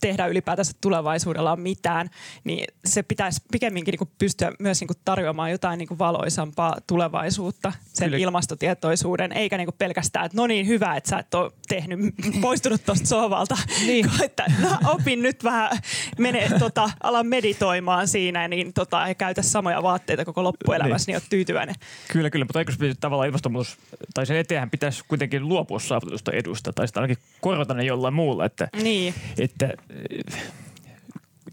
tehdä 0.00 0.26
ylipäätänsä 0.26 0.72
tulevaisuudella 0.80 1.52
on 1.52 1.60
mitään, 1.60 2.10
niin 2.44 2.64
se 2.84 3.02
pitäisi 3.02 3.42
pikemminkin 3.52 3.94
niin 4.00 4.10
pystyä 4.18 4.52
myös 4.58 4.80
niin 4.80 4.88
tarjoamaan 5.04 5.50
jotain 5.50 5.78
niin 5.78 5.98
valoisampaa 5.98 6.76
tulevaisuutta 6.86 7.72
sen 7.86 8.06
Kyllä. 8.06 8.18
ilmastotietoisuuden, 8.18 9.32
eikä 9.32 9.56
niin 9.56 9.68
pelkästään, 9.78 10.26
että 10.26 10.36
no 10.36 10.46
niin 10.46 10.66
hyvä, 10.66 10.96
että 10.96 11.10
sä 11.10 11.18
et 11.18 11.34
ole 11.34 11.52
tehnyt, 11.68 11.98
poistunut 12.40 12.84
tuosta 12.86 13.06
sohvalta, 13.06 13.56
niin. 13.86 14.10
että 14.24 14.44
no, 14.62 14.78
opin 14.86 15.22
nyt 15.22 15.44
vähän, 15.44 15.70
mene, 16.18 16.48
tota, 16.58 16.90
ala 17.02 17.22
meditoimaan 17.22 18.08
siinä, 18.08 18.48
niin 18.48 18.72
tota, 18.72 19.06
ei 19.06 19.14
käytä 19.14 19.42
samoja 19.42 19.82
vaatteita 19.82 20.24
koko 20.24 20.44
loppuelämässä, 20.44 21.06
niin, 21.06 21.14
niin 21.14 21.22
oot 21.22 21.30
tyytyväinen. 21.30 21.74
Kyllä, 22.08 22.30
kyllä, 22.30 22.44
mutta 22.44 22.58
eikö 22.58 22.72
tavallaan 23.00 23.26
ilmastonmuutos, 23.26 23.78
tai 24.14 24.26
sen 24.26 24.36
eteenhän 24.36 24.70
pitäisi 24.70 25.04
kuitenkin 25.08 25.48
luopua 25.48 25.78
saavutetusta 25.78 26.32
edusta, 26.32 26.72
tai 26.72 26.88
sitä 26.88 27.00
ainakin 27.00 27.24
korvata 27.40 27.74
ne 27.74 27.84
jollain 27.84 28.14
muulla, 28.14 28.44
että, 28.44 28.68
niin. 28.82 29.14
että 29.38 29.74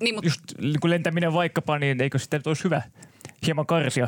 niin, 0.01 0.15
mutta... 0.15 0.27
Just 0.27 0.41
kun 0.79 0.89
lentäminen 0.89 1.33
vaikkapa, 1.33 1.79
niin 1.79 2.01
eikö 2.01 2.19
sitten 2.19 2.41
olisi 2.45 2.63
hyvä 2.63 2.81
hieman 3.45 3.65
karsia 3.65 4.07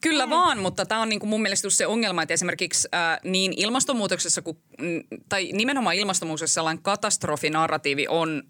Kyllä 0.00 0.26
mm. 0.26 0.30
vaan, 0.30 0.58
mutta 0.58 0.86
tämä 0.86 1.02
on 1.02 1.08
niin 1.08 1.20
kuin 1.20 1.30
mun 1.30 1.42
mielestä 1.42 1.70
se 1.70 1.86
ongelma, 1.86 2.22
että 2.22 2.34
esimerkiksi 2.34 2.88
ää, 2.92 3.18
niin 3.24 3.52
ilmastonmuutoksessa 3.56 4.42
kuin, 4.42 4.58
tai 5.28 5.50
nimenomaan 5.52 5.96
ilmastonmuutoksessa 5.96 6.54
sellainen 6.54 6.82
katastrofinarratiivi 6.82 8.06
on 8.08 8.42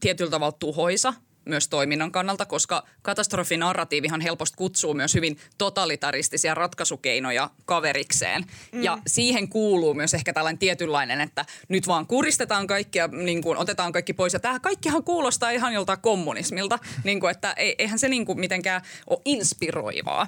tietyllä 0.00 0.30
tavalla 0.30 0.56
tuhoisa 0.58 1.14
myös 1.44 1.68
toiminnan 1.68 2.12
kannalta, 2.12 2.46
koska 2.46 2.84
katastrofinarratiivihan 3.02 4.20
helposti 4.20 4.56
kutsuu 4.56 4.94
myös 4.94 5.14
hyvin 5.14 5.38
totalitaristisia 5.58 6.54
ratkaisukeinoja 6.54 7.50
kaverikseen. 7.64 8.44
Mm. 8.72 8.82
Ja 8.82 8.98
siihen 9.06 9.48
kuuluu 9.48 9.94
myös 9.94 10.14
ehkä 10.14 10.32
tällainen 10.32 10.58
tietynlainen, 10.58 11.20
että 11.20 11.44
nyt 11.68 11.88
vaan 11.88 12.06
kuristetaan 12.06 12.66
kaikkia, 12.66 13.08
niin 13.08 13.42
kuin 13.42 13.58
otetaan 13.58 13.92
kaikki 13.92 14.12
pois. 14.12 14.32
Ja 14.32 14.40
tämä 14.40 14.60
kaikkihan 14.60 15.04
kuulostaa 15.04 15.50
ihan 15.50 15.72
joltain 15.72 16.00
kommunismilta, 16.00 16.78
niin 17.04 17.20
kuin, 17.20 17.30
että 17.30 17.54
eihän 17.56 17.98
se 17.98 18.08
niin 18.08 18.26
kuin 18.26 18.40
mitenkään 18.40 18.82
ole 19.10 19.20
inspiroivaa. 19.24 20.26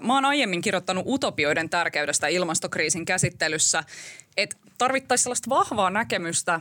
Mä 0.00 0.14
oon 0.14 0.24
aiemmin 0.24 0.60
kirjoittanut 0.60 1.04
utopioiden 1.06 1.70
tärkeydestä 1.70 2.26
ilmastokriisin 2.26 3.04
käsittelyssä, 3.04 3.84
että 4.36 4.56
tarvittaisiin 4.78 5.22
sellaista 5.22 5.50
vahvaa 5.50 5.90
näkemystä 5.90 6.60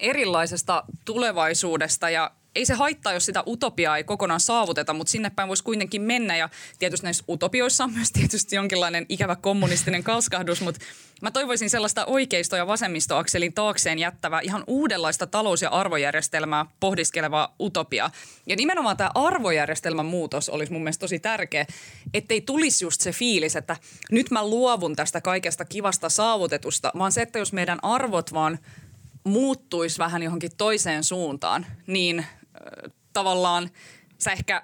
erilaisesta 0.00 0.84
tulevaisuudesta 1.04 2.10
ja 2.10 2.30
ei 2.54 2.66
se 2.66 2.74
haittaa, 2.74 3.12
jos 3.12 3.26
sitä 3.26 3.42
utopiaa 3.46 3.96
ei 3.96 4.04
kokonaan 4.04 4.40
saavuteta, 4.40 4.94
mutta 4.94 5.10
sinne 5.10 5.30
päin 5.30 5.48
voisi 5.48 5.64
kuitenkin 5.64 6.02
mennä. 6.02 6.36
Ja 6.36 6.48
tietysti 6.78 7.06
näissä 7.06 7.24
utopioissa 7.28 7.84
on 7.84 7.92
myös 7.92 8.12
tietysti 8.12 8.56
jonkinlainen 8.56 9.06
ikävä 9.08 9.36
kommunistinen 9.36 10.02
kalskahdus, 10.02 10.60
mutta 10.60 10.80
mä 11.22 11.30
toivoisin 11.30 11.70
sellaista 11.70 12.04
oikeisto- 12.04 12.56
ja 12.56 12.66
vasemmistoakselin 12.66 13.52
taakseen 13.52 13.98
jättävää 13.98 14.40
ihan 14.40 14.64
uudenlaista 14.66 15.26
talous- 15.26 15.62
ja 15.62 15.70
arvojärjestelmää 15.70 16.66
pohdiskelevaa 16.80 17.54
utopia. 17.60 18.10
Ja 18.46 18.56
nimenomaan 18.56 18.96
tämä 18.96 19.10
arvojärjestelmän 19.14 20.06
muutos 20.06 20.48
olisi 20.48 20.72
mun 20.72 20.82
mielestä 20.82 21.00
tosi 21.00 21.18
tärkeä, 21.18 21.66
ettei 22.14 22.40
tulisi 22.40 22.84
just 22.84 23.00
se 23.00 23.12
fiilis, 23.12 23.56
että 23.56 23.76
nyt 24.10 24.30
mä 24.30 24.46
luovun 24.46 24.96
tästä 24.96 25.20
kaikesta 25.20 25.64
kivasta 25.64 26.08
saavutetusta, 26.08 26.92
vaan 26.98 27.12
se, 27.12 27.22
että 27.22 27.38
jos 27.38 27.52
meidän 27.52 27.78
arvot 27.82 28.32
vaan 28.32 28.58
muuttuisi 29.24 29.98
vähän 29.98 30.22
johonkin 30.22 30.56
toiseen 30.56 31.04
suuntaan, 31.04 31.66
niin 31.86 32.26
tavallaan 33.12 33.70
sä 34.18 34.32
ehkä 34.32 34.62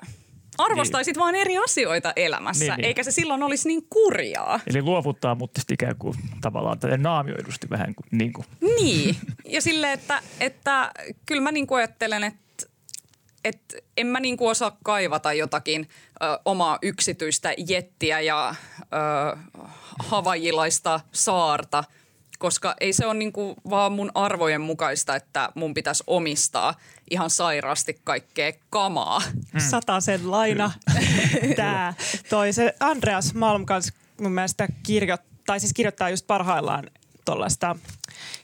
arvostaisit 0.59 1.17
niin. 1.17 1.21
vaan 1.21 1.35
eri 1.35 1.59
asioita 1.59 2.13
elämässä, 2.17 2.65
niin, 2.65 2.77
niin. 2.77 2.85
eikä 2.85 3.03
se 3.03 3.11
silloin 3.11 3.43
olisi 3.43 3.69
niin 3.69 3.87
kurjaa. 3.91 4.61
Eli 4.67 4.83
luovuttaa, 4.83 5.35
mutta 5.35 5.61
sitten 5.61 5.75
ikään 5.75 5.97
kuin 5.99 6.15
tavallaan 6.41 6.79
tälle 6.79 6.97
naamioidusti 6.97 7.71
vähän 7.71 7.95
kuin, 7.95 8.07
niin 8.11 8.33
kuin. 8.33 8.47
Niin, 8.61 9.17
ja 9.55 9.63
silleen, 9.63 9.93
että, 9.93 10.23
että 10.41 10.93
kyllä 11.27 11.43
mä 11.43 11.53
niin 11.53 11.67
kuin 11.67 11.79
ajattelen, 11.79 12.25
että, 12.25 12.67
että 13.45 13.77
en 13.97 14.07
mä 14.07 14.21
niin 14.21 14.37
kuin 14.37 14.51
osaa 14.51 14.77
kaivata 14.85 15.33
jotakin 15.33 15.89
ö, 16.23 16.25
omaa 16.45 16.79
yksityistä 16.83 17.55
jettiä 17.67 18.21
ja 18.21 18.55
ö, 18.81 19.37
havajilaista 19.99 21.01
saarta– 21.13 21.85
koska 22.39 22.75
ei 22.81 22.93
se 22.93 23.07
ole 23.07 23.15
niinku 23.15 23.57
vaan 23.71 23.93
mun 23.93 24.11
arvojen 24.15 24.61
mukaista, 24.61 25.17
että 25.17 25.53
mun 25.55 25.75
pitäisi 25.75 26.05
omistaa 26.07 26.75
ihan 27.11 27.31
sairaasti 27.31 28.01
kaikkea 28.05 28.53
kamaa. 28.71 29.21
Hmm. 29.21 30.01
sen 30.01 30.31
laina. 30.31 30.71
Tää. 31.57 31.95
Toi 32.31 32.53
se 32.53 32.75
Andreas 32.81 33.35
Malm 33.35 33.67
kanssa 33.67 33.93
mun 34.21 34.33
mielestä 34.33 34.69
kirjoittaa, 34.83 35.29
tai 35.47 35.61
siis 35.61 35.73
kirjoittaa 35.73 36.11
just 36.11 36.27
parhaillaan 36.27 36.91
tuollaista 37.25 37.77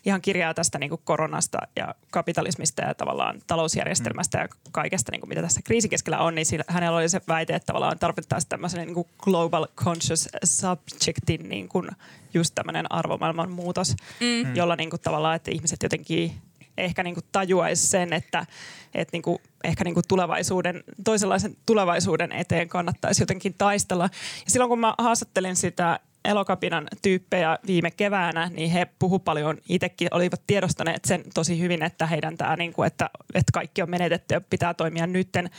ihan 0.05 0.21
kirjaa 0.21 0.55
tästä 0.55 0.79
niin 0.79 0.91
koronasta 1.05 1.59
ja 1.77 1.95
kapitalismista 2.11 2.83
ja 2.83 2.95
tavallaan 2.95 3.43
talousjärjestelmästä 3.47 4.39
ja 4.39 4.49
kaikesta, 4.73 5.13
niin 5.13 5.21
kuin 5.21 5.29
mitä 5.29 5.43
tässä 5.43 5.61
kriisin 5.65 5.91
keskellä 5.91 6.19
on, 6.19 6.35
niin 6.35 6.47
sillä, 6.47 6.65
hänellä 6.69 6.99
oli 6.99 7.09
se 7.09 7.21
väite, 7.29 7.55
että 7.55 7.67
tavallaan 7.67 7.99
tarvittaisiin 7.99 8.49
tämmöisen 8.49 8.87
niin 8.87 8.95
kuin 8.95 9.09
global 9.19 9.67
conscious 9.77 10.29
subjectin 10.45 11.49
niin 11.49 11.69
kuin 11.69 11.89
just 12.35 12.55
tämmöinen 12.55 12.93
arvomaailman 12.93 13.51
muutos, 13.51 13.97
mm. 14.21 14.57
jolla 14.57 14.77
niin 14.77 14.91
kuin 14.91 15.01
tavallaan, 15.01 15.37
että 15.37 15.51
ihmiset 15.51 15.83
jotenkin 15.83 16.33
ehkä 16.79 17.03
niin 17.03 17.15
kuin 17.15 17.25
tajuaisi 17.33 17.87
sen, 17.87 18.13
että, 18.13 18.47
että 18.95 19.13
niin 19.13 19.23
kuin, 19.23 19.39
ehkä 19.65 19.85
niin 19.85 19.95
kuin 19.95 20.05
tulevaisuuden, 20.09 20.85
toisenlaisen 21.05 21.57
tulevaisuuden 21.67 22.33
eteen 22.33 22.69
kannattaisi 22.69 23.23
jotenkin 23.23 23.55
taistella. 23.59 24.05
Ja 24.45 24.51
silloin 24.51 24.69
kun 24.69 24.79
mä 24.81 24.95
haastattelin 24.99 25.57
sitä 25.57 26.01
elokapinan 26.25 26.89
tyyppejä 27.03 27.59
viime 27.67 27.91
keväänä, 27.91 28.51
niin 28.55 28.71
he 28.71 28.87
puhu 28.99 29.19
paljon, 29.19 29.59
itsekin 29.69 30.09
olivat 30.11 30.41
tiedostaneet 30.47 31.05
sen 31.05 31.25
tosi 31.35 31.61
hyvin, 31.61 31.83
että 31.83 32.07
heidän 32.07 32.37
tämä, 32.37 32.57
niin 32.57 32.73
kuin, 32.73 32.87
että, 32.87 33.11
että 33.35 33.53
kaikki 33.53 33.83
on 33.83 33.91
menetetty 33.91 34.35
ja 34.35 34.41
pitää 34.41 34.75
toimia 34.75 35.07
nytten. 35.07 35.51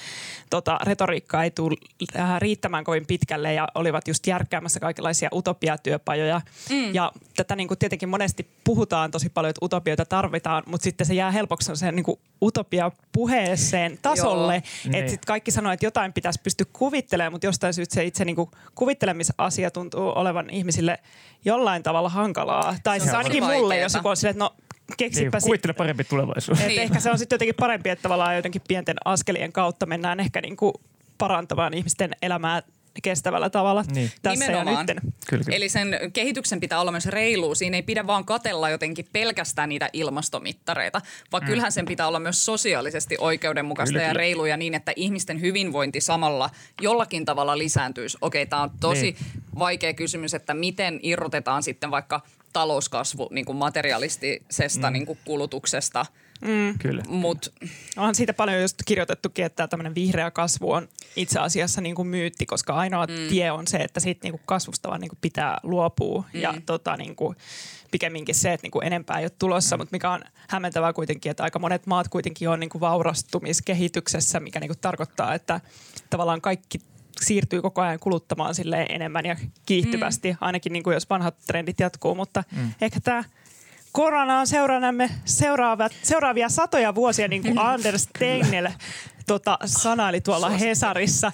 Tota, 0.50 0.80
retoriikka 0.84 1.44
ei 1.44 1.52
tule 1.52 1.76
äh, 2.20 2.40
riittämään 2.40 2.84
kovin 2.84 3.06
pitkälle 3.06 3.54
ja 3.54 3.68
olivat 3.76 4.08
just 4.08 4.28
järkkäämässä 4.28 4.80
kaikenlaisia 4.80 5.30
utopiatyöpajoja. 5.34 6.42
Mm. 6.70 6.94
Ja 6.94 7.12
tätä 7.36 7.56
niin 7.56 7.68
kuin 7.68 7.78
tietenkin 7.78 8.10
monesti 8.10 8.48
puhutaan 8.64 9.12
tosi 9.12 9.30
paljon, 9.30 9.50
että 9.50 9.66
utopioita 9.66 10.06
tarvitaan, 10.06 10.64
mutta 10.66 10.84
sitten 10.84 11.08
se 11.08 11.14
jää 11.14 11.32
helpoksi 11.32 11.76
sen 11.76 11.96
niin 11.96 12.04
kuin 12.04 12.20
utopia 12.42 12.92
puheeseen 13.12 14.00
tasolle, 14.02 14.56
että 14.56 14.70
niin. 14.90 15.10
sitten 15.10 15.28
kaikki 15.28 15.52
sanoo, 15.52 15.72
että 15.72 15.86
jotain 15.86 16.14
pitäisi 16.14 16.42
pystyä 16.44 16.66
kuvittelemaan, 16.74 17.32
mutta 17.32 17.48
jostain 17.48 17.74
syystä 17.74 17.96
se 17.96 18.04
itse 18.04 18.26
niin 18.26 18.36
kuin 18.36 18.52
kuvittelemisasia 18.76 19.72
tuntuu 19.72 20.12
olevan 20.16 20.50
ihmisille 20.56 21.00
jollain 21.46 21.84
tavalla 21.84 22.10
hankalaa. 22.10 22.76
Tai 22.84 23.00
siis 23.00 23.14
ainakin 23.14 23.44
mulle, 23.44 23.78
jos 23.78 23.94
joku 23.94 24.08
on 24.08 24.18
silleen, 24.18 24.32
että 24.32 24.44
no 24.44 24.56
keksipä 24.98 25.38
niin, 25.38 25.44
kuvittele 25.44 25.74
parempi 25.74 26.04
tulevaisuus. 26.04 26.60
Niin. 26.60 26.82
Ehkä 26.82 27.00
se 27.00 27.12
on 27.12 27.18
sitten 27.20 27.36
jotenkin 27.36 27.56
parempi, 27.56 27.90
että 27.90 28.04
tavallaan 28.04 28.36
jotenkin 28.36 28.62
pienten 28.68 28.96
askelien 29.06 29.52
kautta 29.52 29.86
mennään 29.86 30.20
ehkä 30.20 30.42
niin 30.42 30.58
kuin 30.58 30.74
parantamaan 31.18 31.74
ihmisten 31.74 32.12
elämää 32.22 32.62
kestävällä 33.04 33.50
tavalla 33.50 33.86
niin. 33.88 34.12
tässä 34.22 34.46
Nimenomaan. 34.46 34.76
ja 34.76 34.94
nytten. 34.94 35.14
Kyllä, 35.30 35.44
kyllä. 35.44 35.56
Eli 35.56 35.70
sen 35.70 36.00
kehityksen 36.14 36.60
pitää 36.60 36.82
olla 36.82 36.92
myös 36.92 37.06
reilu. 37.06 37.56
Siinä 37.56 37.78
ei 37.78 37.84
pidä 37.84 38.08
vaan 38.08 38.26
katella 38.26 38.70
jotenkin 38.70 39.08
pelkästään 39.14 39.70
niitä 39.70 39.90
ilmastomittareita, 39.94 41.02
vaan 41.32 41.44
mm. 41.44 41.48
kyllähän 41.48 41.72
sen 41.72 41.86
pitää 41.86 42.08
olla 42.08 42.20
myös 42.20 42.46
sosiaalisesti 42.46 43.16
oikeudenmukaista 43.20 43.94
kyllä, 43.94 44.04
ja 44.04 44.10
kyllä. 44.10 44.20
reiluja 44.20 44.58
niin, 44.58 44.74
että 44.74 44.94
ihmisten 44.96 45.42
hyvinvointi 45.42 46.02
samalla 46.02 46.50
jollakin 46.82 47.26
tavalla 47.26 47.58
lisääntyisi. 47.58 48.18
Okei, 48.22 48.46
tämä 48.46 48.62
on 48.62 48.72
tosi 48.80 49.02
niin. 49.02 49.44
vaikea 49.60 49.94
kysymys, 49.94 50.34
että 50.34 50.54
miten 50.54 51.00
irrotetaan 51.04 51.64
sitten 51.64 51.92
vaikka 51.92 52.22
talouskasvu 52.54 53.28
niin 53.32 53.46
kuin 53.46 53.58
materialistisesta 53.58 54.90
mm. 54.90 54.94
niin 54.94 55.06
kuin 55.06 55.20
kulutuksesta– 55.26 56.06
Mm. 56.46 56.80
Kyllä. 56.80 57.04
Mut. 57.08 57.54
Onhan 57.98 58.16
siitä 58.16 58.34
paljon 58.34 58.62
just 58.62 58.76
kirjoitettukin, 58.86 59.46
että 59.46 59.68
tämmöinen 59.68 59.96
vihreä 59.96 60.32
kasvu 60.32 60.72
on 60.72 60.88
itse 61.16 61.40
asiassa 61.40 61.82
niin 61.82 61.96
kuin 61.96 62.08
myytti, 62.08 62.46
koska 62.46 62.74
ainoa 62.74 63.06
mm. 63.06 63.28
tie 63.30 63.52
on 63.52 63.68
se, 63.68 63.78
että 63.78 64.00
siitä 64.00 64.20
niin 64.24 64.32
kuin 64.32 64.42
kasvusta 64.46 64.90
vaan 64.90 65.02
niin 65.02 65.10
kuin 65.10 65.20
pitää 65.22 65.58
luopua. 65.64 66.24
Mm. 66.34 66.42
Ja 66.42 66.54
tota, 66.66 66.98
niin 66.98 67.16
kuin, 67.16 67.36
pikemminkin 67.92 68.36
se, 68.36 68.54
että 68.54 68.66
niin 68.66 68.72
kuin 68.72 68.86
enempää 68.86 69.20
ei 69.20 69.26
ole 69.26 69.32
tulossa, 69.40 69.78
mm. 69.78 69.82
mutta 69.82 69.96
mikä 69.96 70.12
on 70.12 70.22
hämmentävää 70.50 70.94
kuitenkin, 70.94 71.30
että 71.30 71.44
aika 71.44 71.60
monet 71.60 71.86
maat 71.86 72.08
kuitenkin 72.08 72.50
on 72.50 72.60
niin 72.60 72.70
kuin 72.70 72.80
vaurastumiskehityksessä, 72.82 74.40
mikä 74.40 74.60
niin 74.60 74.70
kuin 74.70 74.80
tarkoittaa, 74.82 75.34
että 75.34 75.62
tavallaan 76.10 76.42
kaikki 76.42 76.80
siirtyy 77.22 77.62
koko 77.62 77.82
ajan 77.82 78.00
kuluttamaan 78.00 78.56
sille 78.56 78.86
enemmän 78.90 79.26
ja 79.26 79.36
kiihtyvästi, 79.66 80.32
mm. 80.32 80.38
ainakin 80.42 80.74
niin 80.74 80.84
kuin 80.84 80.94
jos 80.94 81.10
vanhat 81.10 81.36
trendit 81.48 81.80
jatkuu, 81.80 82.16
mutta 82.16 82.44
mm. 82.56 82.72
ehkä 82.82 83.00
tämä– 83.00 83.24
korona 83.96 84.40
on 84.40 84.48
seuranamme 84.48 85.10
seuraavat, 85.26 85.92
seuraavia 86.04 86.50
satoja 86.50 86.96
vuosia, 86.96 87.28
niin 87.28 87.42
kuin 87.42 87.60
Anders 87.72 88.10
Tegnell 88.20 88.68
tota, 89.28 89.58
sanaili 89.66 90.22
tuolla 90.22 90.50
Hesarissa. 90.50 91.32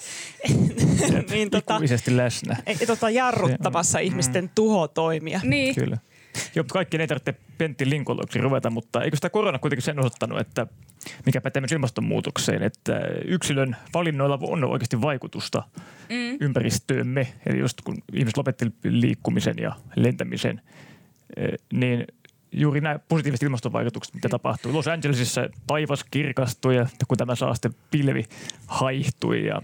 niin, 1.30 1.50
tota, 1.50 1.80
läsnä. 2.10 2.56
Tota, 2.86 3.10
jarruttamassa 3.10 3.98
Se, 3.98 4.02
ihmisten 4.02 4.44
mm. 4.44 4.50
tuhotoimia. 4.54 5.40
Niin. 5.44 5.74
Kyllä. 5.74 5.96
Joo, 6.54 6.62
mutta 6.62 6.72
kaikki 6.72 6.96
ei 6.96 7.06
tarvitse 7.06 7.34
Pentti 7.58 7.90
Linkoloksi 7.90 8.38
ruveta, 8.38 8.70
mutta 8.70 9.02
eikö 9.02 9.16
sitä 9.16 9.30
korona 9.30 9.58
kuitenkin 9.58 9.82
sen 9.82 9.98
osoittanut, 9.98 10.40
että 10.40 10.66
mikä 11.26 11.40
pätee 11.40 11.60
myös 11.60 11.72
ilmastonmuutokseen, 11.72 12.62
että 12.62 13.00
yksilön 13.24 13.76
valinnoilla 13.94 14.38
on 14.42 14.64
oikeasti 14.64 15.02
vaikutusta 15.02 15.62
mm. 16.08 16.36
ympäristöömme. 16.40 17.32
Eli 17.46 17.58
just 17.58 17.80
kun 17.80 17.96
ihmiset 18.12 18.36
lopetti 18.36 18.66
liikkumisen 18.84 19.56
ja 19.58 19.72
lentämisen, 19.96 20.60
eh, 21.36 21.58
niin– 21.72 22.06
juuri 22.52 22.80
nämä 22.80 22.98
positiiviset 22.98 23.42
ilmastovaikutukset, 23.42 24.14
mitä 24.14 24.28
tapahtuu. 24.28 24.72
Los 24.72 24.88
Angelesissa 24.88 25.48
taivas 25.66 26.04
kirkastui 26.10 26.76
ja 26.76 26.86
kun 27.08 27.18
tämä 27.18 27.34
saaste 27.34 27.70
pilvi 27.90 28.24
haihtui 28.66 29.46
ja 29.46 29.62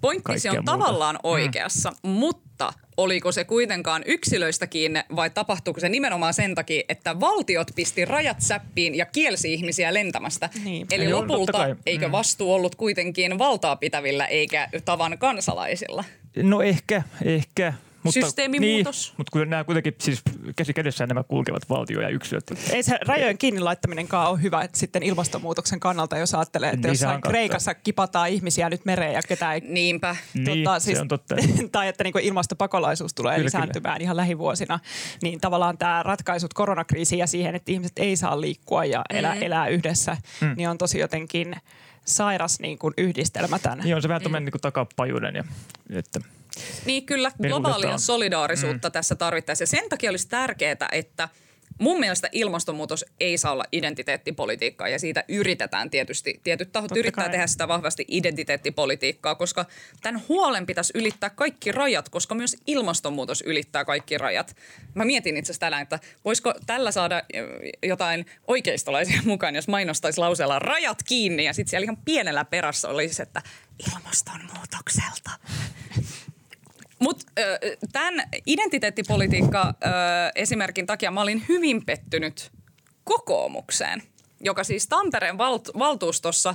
Pointtisi 0.00 0.48
on 0.48 0.54
muuta. 0.54 0.72
tavallaan 0.72 1.14
mm. 1.14 1.20
oikeassa, 1.22 1.90
mm. 1.90 2.10
mutta 2.10 2.72
oliko 2.96 3.32
se 3.32 3.44
kuitenkaan 3.44 4.02
yksilöistä 4.06 4.66
kiinni 4.66 5.00
vai 5.16 5.30
tapahtuuko 5.30 5.80
se 5.80 5.88
nimenomaan 5.88 6.34
sen 6.34 6.54
takia, 6.54 6.82
että 6.88 7.20
valtiot 7.20 7.70
pisti 7.74 8.04
rajat 8.04 8.40
säppiin 8.40 8.94
ja 8.94 9.06
kielsi 9.06 9.54
ihmisiä 9.54 9.94
lentämästä? 9.94 10.50
Niin. 10.64 10.86
Eli 10.90 11.04
Joo, 11.04 11.20
lopulta 11.20 11.76
eikö 11.86 12.08
mm. 12.08 12.12
vastuu 12.12 12.54
ollut 12.54 12.74
kuitenkin 12.74 13.38
valtaa 13.38 13.76
pitävillä 13.76 14.26
eikä 14.26 14.68
tavan 14.84 15.18
kansalaisilla? 15.18 16.04
No 16.42 16.62
ehkä, 16.62 17.02
ehkä. 17.24 17.72
Mutta, 18.02 18.20
Systeemimuutos. 18.20 19.08
Niin, 19.08 19.14
mutta 19.16 19.30
kun 19.30 19.50
nämä 19.50 19.64
kuitenkin 19.64 19.94
siis 19.98 20.22
käsi 20.56 20.74
kädessään 20.74 21.08
nämä 21.08 21.22
kulkevat 21.22 21.68
valtio 21.68 22.00
ja 22.00 22.08
yksilöt. 22.08 22.44
Ei 22.70 22.82
se 22.82 22.98
rajojen 23.06 23.38
kiinni 23.38 23.60
laittaminenkaan 23.60 24.30
ole 24.30 24.42
hyvä 24.42 24.62
että 24.62 24.78
sitten 24.78 25.02
ilmastonmuutoksen 25.02 25.80
kannalta, 25.80 26.18
jos 26.18 26.34
ajattelee, 26.34 26.70
että 26.70 26.88
niin 26.88 26.92
jossain 26.92 27.20
Kreikassa 27.20 27.74
kipataan 27.74 28.28
ihmisiä 28.28 28.70
nyt 28.70 28.84
mereen 28.84 29.12
ja 29.12 29.22
ketä 29.28 29.52
ei... 29.52 29.60
Niinpä. 29.60 30.16
Niin, 30.34 30.64
tota, 30.64 30.80
siis, 30.80 30.96
se 30.96 31.02
on 31.02 31.08
totta. 31.08 31.36
tai 31.72 31.88
että 31.88 32.04
niin 32.04 32.18
ilmastopakolaisuus 32.20 33.14
tulee 33.14 33.34
kyllä, 33.34 33.44
lisääntymään 33.44 33.94
kyllä. 33.94 34.04
ihan 34.04 34.16
lähivuosina. 34.16 34.78
Niin 35.22 35.40
tavallaan 35.40 35.78
tämä 35.78 36.02
ratkaisut 36.02 36.54
koronakriisiin 36.54 37.18
ja 37.18 37.26
siihen, 37.26 37.54
että 37.54 37.72
ihmiset 37.72 37.98
ei 37.98 38.16
saa 38.16 38.40
liikkua 38.40 38.84
ja 38.84 39.02
elää, 39.10 39.34
mm. 39.34 39.42
elää 39.42 39.68
yhdessä, 39.68 40.16
mm. 40.40 40.54
niin 40.56 40.68
on 40.68 40.78
tosi 40.78 40.98
jotenkin 40.98 41.56
sairas 42.04 42.60
niin 42.60 42.78
kuin 42.78 42.94
yhdistelmä 42.98 43.58
tänne. 43.58 43.84
Niin 43.84 43.96
on 43.96 44.02
se 44.02 44.08
vähän 44.08 44.22
tuommoinen 44.22 44.44
niin 44.52 44.60
takapajuinen. 44.60 45.34
Ja, 45.34 45.44
että 45.90 46.20
Niin 46.84 47.06
kyllä, 47.06 47.32
globaalia 47.42 47.98
solidaarisuutta 47.98 48.88
mm. 48.88 48.92
tässä 48.92 49.14
tarvittaisiin. 49.14 49.62
Ja 49.62 49.80
sen 49.80 49.88
takia 49.88 50.10
olisi 50.10 50.28
tärkeää, 50.28 50.88
että– 50.92 51.28
Mun 51.78 52.00
mielestä 52.00 52.28
ilmastonmuutos 52.32 53.04
ei 53.20 53.38
saa 53.38 53.52
olla 53.52 53.64
identiteettipolitiikkaa 53.72 54.88
ja 54.88 54.98
siitä 54.98 55.24
yritetään 55.28 55.90
tietysti, 55.90 56.40
tietyt 56.44 56.72
tahot 56.72 56.88
Totta 56.88 56.98
yrittää 56.98 57.24
kai. 57.24 57.32
tehdä 57.32 57.46
sitä 57.46 57.68
vahvasti 57.68 58.04
identiteettipolitiikkaa, 58.08 59.34
koska 59.34 59.66
tämän 60.02 60.22
huolen 60.28 60.66
pitäisi 60.66 60.92
ylittää 60.96 61.30
kaikki 61.30 61.72
rajat, 61.72 62.08
koska 62.08 62.34
myös 62.34 62.56
ilmastonmuutos 62.66 63.42
ylittää 63.46 63.84
kaikki 63.84 64.18
rajat. 64.18 64.56
Mä 64.94 65.04
mietin 65.04 65.36
itse 65.36 65.50
asiassa 65.50 65.60
tänään, 65.60 65.82
että 65.82 65.98
voisiko 66.24 66.54
tällä 66.66 66.90
saada 66.90 67.22
jotain 67.82 68.26
oikeistolaisia 68.46 69.22
mukaan, 69.32 69.54
jos 69.54 69.68
mainostaisi 69.68 70.20
lauseella 70.20 70.58
rajat 70.58 71.02
kiinni 71.02 71.44
ja 71.44 71.52
sitten 71.52 71.70
siellä 71.70 71.84
ihan 71.84 72.04
pienellä 72.04 72.44
perässä 72.44 72.88
olisi, 72.88 73.22
että 73.22 73.42
ilmastonmuutokselta 73.92 75.30
mutta 77.02 77.26
tämän 77.92 78.28
identiteettipolitiikka 78.46 79.74
esimerkin 80.34 80.86
takia 80.86 81.10
mä 81.10 81.20
olin 81.20 81.44
hyvin 81.48 81.86
pettynyt 81.86 82.50
kokoomukseen, 83.04 84.02
joka 84.40 84.64
siis 84.64 84.88
Tampereen 84.88 85.34
valt- 85.34 85.78
valtuustossa 85.78 86.54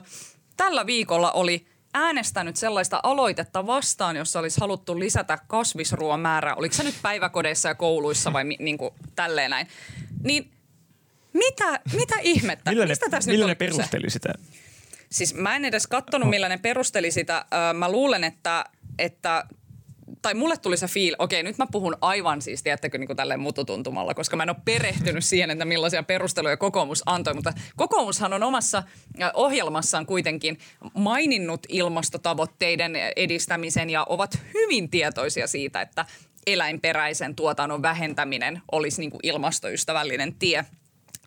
tällä 0.57 0.85
viikolla 0.85 1.31
oli 1.31 1.67
äänestänyt 1.93 2.55
sellaista 2.55 2.99
aloitetta 3.03 3.67
vastaan, 3.67 4.15
jossa 4.15 4.39
olisi 4.39 4.59
haluttu 4.59 4.99
lisätä 4.99 5.37
kasvisruoan 5.47 6.19
määrää. 6.19 6.55
Oliko 6.55 6.75
se 6.75 6.83
nyt 6.83 6.95
päiväkodeissa 7.01 7.69
ja 7.69 7.75
kouluissa 7.75 8.33
vai 8.33 8.43
mi- 8.43 8.57
niin 8.59 8.77
kuin 8.77 8.93
tälleen 9.15 9.51
näin? 9.51 9.67
Niin 10.23 10.51
mitä, 11.33 11.79
mitä 11.95 12.15
ihmettä? 12.21 12.71
Millä 12.71 12.85
Mistä 12.85 13.05
ne, 13.05 13.09
tässä 13.09 13.31
millä 13.31 13.45
nyt 13.45 13.59
ne 13.59 13.65
perusteli 13.65 14.09
sitä? 14.09 14.33
Siis 15.09 15.33
mä 15.33 15.55
en 15.55 15.65
edes 15.65 15.87
katsonut, 15.87 16.29
millä 16.29 16.49
ne 16.49 16.57
perusteli 16.57 17.11
sitä. 17.11 17.45
Mä 17.73 17.91
luulen, 17.91 18.23
että, 18.23 18.65
että 18.99 19.45
tai 20.21 20.33
mulle 20.33 20.57
tuli 20.57 20.77
se 20.77 20.87
fiil, 20.87 21.15
okei 21.19 21.43
nyt 21.43 21.57
mä 21.57 21.67
puhun 21.71 21.97
aivan 22.01 22.41
siis, 22.41 22.63
tiedättekö, 22.63 22.97
niin 22.97 23.07
kuin 23.07 23.17
tälleen 23.17 23.39
mututuntumalla, 23.39 24.13
koska 24.13 24.35
mä 24.35 24.43
en 24.43 24.49
ole 24.49 24.57
perehtynyt 24.65 25.25
siihen, 25.25 25.51
että 25.51 25.65
millaisia 25.65 26.03
perusteluja 26.03 26.57
kokoomus 26.57 27.03
antoi, 27.05 27.33
mutta 27.33 27.53
kokoomushan 27.75 28.33
on 28.33 28.43
omassa 28.43 28.83
ohjelmassaan 29.33 30.05
kuitenkin 30.05 30.57
maininnut 30.93 31.65
ilmastotavoitteiden 31.69 32.95
edistämisen 33.15 33.89
ja 33.89 34.05
ovat 34.09 34.39
hyvin 34.53 34.89
tietoisia 34.89 35.47
siitä, 35.47 35.81
että 35.81 36.05
eläinperäisen 36.47 37.35
tuotannon 37.35 37.81
vähentäminen 37.81 38.61
olisi 38.71 39.01
niin 39.01 39.11
kuin 39.11 39.21
ilmastoystävällinen 39.23 40.35
tie. 40.35 40.65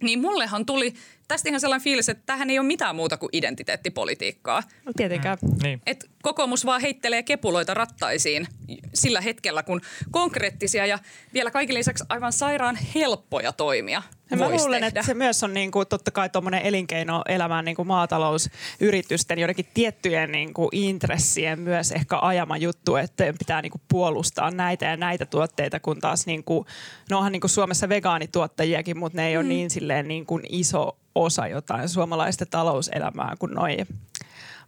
Niin 0.03 0.21
mullehan 0.21 0.67
tuli 0.67 0.95
tästä 1.31 1.49
ihan 1.49 1.61
sellainen 1.61 1.85
fiilis, 1.85 2.09
että 2.09 2.23
tähän 2.27 2.51
ei 2.51 2.59
ole 2.59 2.67
mitään 2.67 2.97
muuta 2.97 3.17
kuin 3.17 3.31
identiteettipolitiikkaa. 3.33 4.63
No 4.87 4.93
tietenkään. 4.97 5.39
Mm, 5.43 5.57
niin. 5.63 5.83
Et 5.87 6.11
kokoomus 6.23 6.67
vaan 6.67 6.81
heittelee 6.81 7.23
kepuloita 7.23 7.75
rattaisiin 7.75 8.47
sillä 8.95 9.21
hetkellä, 9.21 9.63
kun 9.63 9.81
konkreettisia 10.11 10.87
ja 10.87 10.99
vielä 11.35 11.51
kaikille 11.51 11.79
lisäksi 11.79 12.05
aivan 12.09 12.33
sairaan 12.33 12.79
helppoja 12.95 13.53
toimia 13.53 14.03
ja 14.31 14.37
mä 14.37 14.49
luulen, 14.49 14.71
tehdä. 14.71 14.87
että 14.87 15.03
se 15.03 15.15
myös 15.15 15.43
on 15.43 15.55
niin 15.55 15.71
kuin, 15.71 15.89
totta 15.89 16.11
kai 16.11 16.29
tuommoinen 16.29 16.63
elinkeinoelämän 16.63 17.65
niin 17.65 17.77
kuin 17.77 17.89
maatalousyritysten 17.89 19.39
joidenkin 19.39 19.67
tiettyjen 19.75 20.33
niin 20.33 20.55
kuin 20.55 20.69
intressien 20.73 21.61
myös 21.61 21.93
ehkä 21.93 22.19
ajama 22.23 22.57
juttu, 22.57 22.97
että 22.97 23.35
pitää 23.39 23.63
niin 23.63 23.73
kuin 23.73 23.83
puolustaa 23.89 24.51
näitä 24.51 24.87
ja 24.87 24.97
näitä 24.97 25.27
tuotteita, 25.27 25.81
kun 25.81 26.01
taas 26.01 26.27
niin 26.27 26.45
kuin, 26.45 26.67
no 27.11 27.19
onhan 27.19 27.33
niin 27.33 27.41
kuin 27.41 27.51
Suomessa 27.51 27.89
vegaanituottajiakin, 27.89 28.99
mutta 28.99 29.17
ne 29.17 29.29
ei 29.29 29.35
mm. 29.35 29.41
ole 29.41 29.49
niin, 29.49 29.71
silleen 29.71 30.09
niin 30.09 30.27
kuin 30.27 30.43
iso 30.49 31.00
osa 31.15 31.47
jotain 31.47 31.89
suomalaista 31.89 32.47
talouselämää 32.47 33.35
kuin 33.39 33.55
noin 33.55 33.87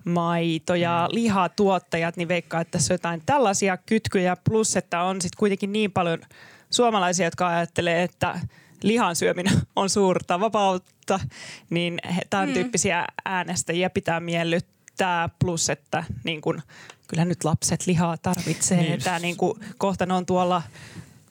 maito- 0.04 0.74
ja 0.74 1.08
mm. 1.10 1.14
lihatuottajat, 1.14 2.16
niin 2.16 2.28
veikkaa, 2.28 2.60
että 2.60 2.72
tässä 2.72 2.94
on 2.94 2.94
jotain 2.94 3.22
tällaisia 3.26 3.76
kytkyjä. 3.76 4.36
Plus, 4.36 4.76
että 4.76 5.02
on 5.02 5.20
sitten 5.20 5.38
kuitenkin 5.38 5.72
niin 5.72 5.92
paljon 5.92 6.18
suomalaisia, 6.70 7.26
jotka 7.26 7.48
ajattelee, 7.48 8.02
että 8.02 8.40
lihan 8.82 9.16
syöminen 9.16 9.60
on 9.76 9.90
suurta 9.90 10.40
vapautta, 10.40 11.20
niin 11.70 11.98
tämän 12.30 12.48
mm. 12.48 12.54
tyyppisiä 12.54 13.04
äänestäjiä 13.24 13.90
pitää 13.90 14.20
miellyttää. 14.20 15.28
Plus, 15.38 15.70
että 15.70 16.04
niin 16.24 16.40
kun, 16.40 16.62
kyllä 17.08 17.24
nyt 17.24 17.44
lapset 17.44 17.86
lihaa 17.86 18.16
tarvitsee. 18.16 18.82
Niin. 18.82 19.02
Tämä 19.02 19.18
niin 19.18 19.36
kun, 19.36 19.60
kohta 19.78 20.06
ne 20.06 20.14
on 20.14 20.26
tuolla 20.26 20.62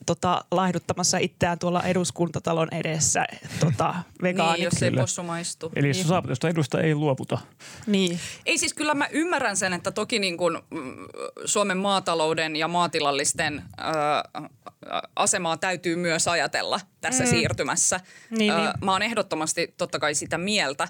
tota, 0.06 0.44
laihduttamassa 0.50 1.18
itseään 1.18 1.58
tuolla 1.58 1.82
eduskuntatalon 1.82 2.68
edessä 2.72 3.24
tota, 3.60 3.94
vegaanit. 4.22 4.52
Niin, 4.62 4.64
jos 4.64 4.82
ei 4.82 4.90
possu 4.90 5.22
maistu. 5.22 5.72
Eli 5.76 5.88
jos 5.88 5.96
niin. 5.96 6.06
saavutusta 6.06 6.48
edusta, 6.48 6.80
ei 6.80 6.94
luovuta. 6.94 7.38
Niin. 7.86 8.20
Ei 8.46 8.58
siis 8.58 8.74
kyllä 8.74 8.94
mä 8.94 9.08
ymmärrän 9.12 9.56
sen, 9.56 9.72
että 9.72 9.90
toki 9.90 10.18
niin 10.18 10.36
kuin 10.36 10.58
mm, 10.70 10.96
Suomen 11.44 11.76
maatalouden 11.76 12.56
ja 12.56 12.68
maatilallisten 12.68 13.62
äh, 13.80 14.50
asemaa 15.16 15.56
täytyy 15.56 15.96
myös 15.96 16.28
ajatella 16.28 16.80
tässä 17.00 17.24
mm. 17.24 17.30
siirtymässä. 17.30 18.00
Niin, 18.30 18.52
äh, 18.52 18.58
niin. 18.58 18.70
Mä 18.84 18.92
oon 18.92 19.02
ehdottomasti 19.02 19.74
totta 19.76 19.98
kai 19.98 20.14
sitä 20.14 20.38
mieltä. 20.38 20.88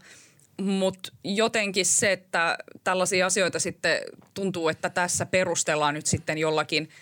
Mutta 0.60 1.12
jotenkin 1.24 1.86
se, 1.86 2.12
että 2.12 2.58
tällaisia 2.84 3.26
asioita 3.26 3.60
sitten 3.60 3.98
tuntuu, 4.34 4.68
että 4.68 4.90
tässä 4.90 5.26
perustellaan 5.26 5.94
nyt 5.94 6.06
sitten 6.06 6.38
jollakin– 6.38 6.88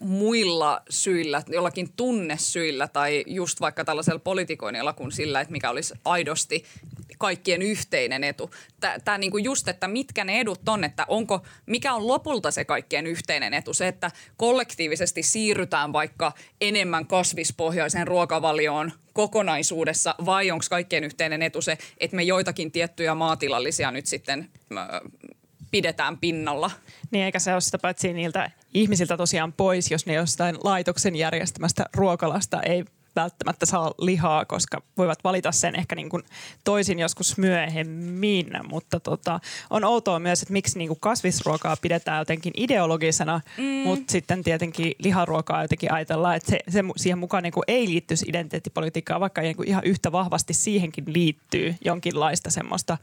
muilla 0.00 0.82
syillä, 0.90 1.42
jollakin 1.48 1.92
tunnesyillä 1.96 2.88
tai 2.88 3.24
just 3.26 3.60
vaikka 3.60 3.84
tällaisella 3.84 4.18
politikoinnilla 4.18 4.92
kuin 4.92 5.12
sillä, 5.12 5.40
että 5.40 5.52
mikä 5.52 5.70
olisi 5.70 5.94
aidosti 6.04 6.64
kaikkien 7.18 7.62
yhteinen 7.62 8.24
etu. 8.24 8.50
Tämä 9.04 9.18
niinku 9.18 9.38
just, 9.38 9.68
että 9.68 9.88
mitkä 9.88 10.24
ne 10.24 10.40
edut 10.40 10.68
on, 10.68 10.84
että 10.84 11.04
onko, 11.08 11.42
mikä 11.66 11.94
on 11.94 12.06
lopulta 12.06 12.50
se 12.50 12.64
kaikkien 12.64 13.06
yhteinen 13.06 13.54
etu. 13.54 13.74
Se, 13.74 13.88
että 13.88 14.10
kollektiivisesti 14.36 15.22
siirrytään 15.22 15.92
vaikka 15.92 16.32
enemmän 16.60 17.06
kasvispohjaiseen 17.06 18.06
ruokavalioon 18.06 18.92
kokonaisuudessa 19.12 20.14
vai 20.24 20.50
onko 20.50 20.64
kaikkien 20.70 21.04
yhteinen 21.04 21.42
etu 21.42 21.62
se, 21.62 21.78
että 21.98 22.16
me 22.16 22.22
joitakin 22.22 22.72
tiettyjä 22.72 23.14
maatilallisia 23.14 23.90
nyt 23.90 24.06
sitten 24.06 24.50
pidetään 25.70 26.18
pinnalla. 26.18 26.70
Niin 27.10 27.24
eikä 27.24 27.38
se 27.38 27.52
ole 27.52 27.60
sitä 27.60 27.78
paitsi 27.78 28.12
niiltä 28.12 28.50
ihmisiltä 28.74 29.16
tosiaan 29.16 29.52
pois, 29.52 29.90
jos 29.90 30.06
ne 30.06 30.14
jostain 30.14 30.58
laitoksen 30.64 31.16
järjestämästä 31.16 31.84
ruokalasta 31.94 32.62
ei 32.62 32.84
välttämättä 33.16 33.66
saa 33.66 33.94
lihaa, 33.98 34.44
koska 34.44 34.82
voivat 34.96 35.24
valita 35.24 35.52
sen 35.52 35.76
ehkä 35.76 35.94
niin 35.94 36.08
kuin 36.08 36.22
toisin 36.64 36.98
joskus 36.98 37.38
myöhemmin. 37.38 38.50
Mutta 38.68 39.00
tota, 39.00 39.40
on 39.70 39.84
outoa 39.84 40.18
myös, 40.18 40.42
että 40.42 40.52
miksi 40.52 40.78
niin 40.78 40.88
kuin 40.88 41.00
kasvisruokaa 41.00 41.76
pidetään 41.82 42.18
jotenkin 42.18 42.52
ideologisena, 42.56 43.40
mm. 43.58 43.64
mutta 43.64 44.12
sitten 44.12 44.44
tietenkin 44.44 44.94
liharuokaa 44.98 45.62
jotenkin 45.62 45.92
ajatellaan, 45.92 46.36
että 46.36 46.50
se, 46.50 46.58
se 46.68 46.82
siihen 46.96 47.18
mukaan 47.18 47.42
niin 47.42 47.52
kuin 47.52 47.64
ei 47.68 47.88
liittyisi 47.88 48.26
identiteettipolitiikkaa, 48.28 49.20
vaikka 49.20 49.40
niin 49.40 49.56
kuin 49.56 49.68
ihan 49.68 49.84
yhtä 49.84 50.12
vahvasti 50.12 50.54
siihenkin 50.54 51.04
liittyy 51.06 51.74
jonkinlaista 51.84 52.50
semmoista 52.50 52.98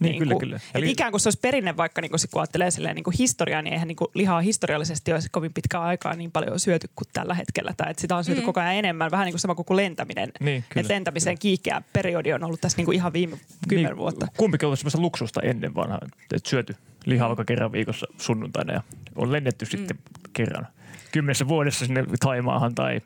niin, 0.00 0.10
niin 0.10 0.18
kyllä, 0.18 0.32
kuin, 0.32 0.40
kyllä. 0.40 0.60
Eli... 0.74 0.90
Ikään 0.90 1.10
kuin 1.10 1.20
se 1.20 1.28
olisi 1.28 1.38
perinne, 1.42 1.76
vaikka 1.76 2.00
niin 2.00 2.10
kuin, 2.10 2.20
kun 2.30 2.42
ajattelee 2.42 2.70
silleen, 2.70 2.94
niin 2.94 3.04
kuin 3.04 3.16
historiaa, 3.18 3.62
niin 3.62 3.72
eihän 3.72 3.88
niin 3.88 3.96
kuin, 3.96 4.08
lihaa 4.14 4.40
historiallisesti 4.40 5.12
olisi 5.12 5.28
kovin 5.32 5.52
pitkää 5.52 5.80
aikaa 5.80 6.14
niin 6.14 6.32
paljon 6.32 6.60
syöty 6.60 6.90
kuin 6.96 7.08
tällä 7.12 7.34
hetkellä. 7.34 7.74
Tai 7.76 7.90
että 7.90 8.00
sitä 8.00 8.16
on 8.16 8.24
syöty 8.24 8.40
mm. 8.40 8.44
koko 8.44 8.60
ajan 8.60 8.74
enemmän, 8.74 9.10
vähän 9.10 9.24
niin 9.24 9.32
kuin 9.32 9.40
sama 9.40 9.54
kuin 9.54 9.76
lentäminen. 9.76 10.32
Niin, 10.40 10.64
että 10.76 10.92
lentämisen 10.92 11.38
kiihkeä 11.38 11.82
periodi 11.92 12.32
on 12.32 12.44
ollut 12.44 12.60
tässä 12.60 12.78
niin 12.78 12.84
kuin 12.84 12.94
ihan 12.94 13.12
viime 13.12 13.38
kymmenen 13.68 13.90
niin, 13.90 13.98
vuotta. 13.98 14.26
Kumpikin 14.36 14.66
on 14.66 14.68
ollut 14.68 14.78
sellaista 14.78 15.00
luksusta 15.00 15.40
ennen 15.42 15.74
vanhaa, 15.74 16.00
että 16.34 16.50
syöty 16.50 16.76
lihaa 17.04 17.28
vaikka 17.28 17.44
kerran 17.44 17.72
viikossa 17.72 18.06
sunnuntaina 18.18 18.72
ja 18.72 18.82
on 19.16 19.32
lennetty 19.32 19.64
mm. 19.64 19.68
sitten 19.68 19.98
kerran 20.32 20.66
kymmenessä 21.16 21.48
vuodessa 21.48 21.86
sinne 21.86 22.04
Taimaahan 22.20 22.74
tai 22.74 23.00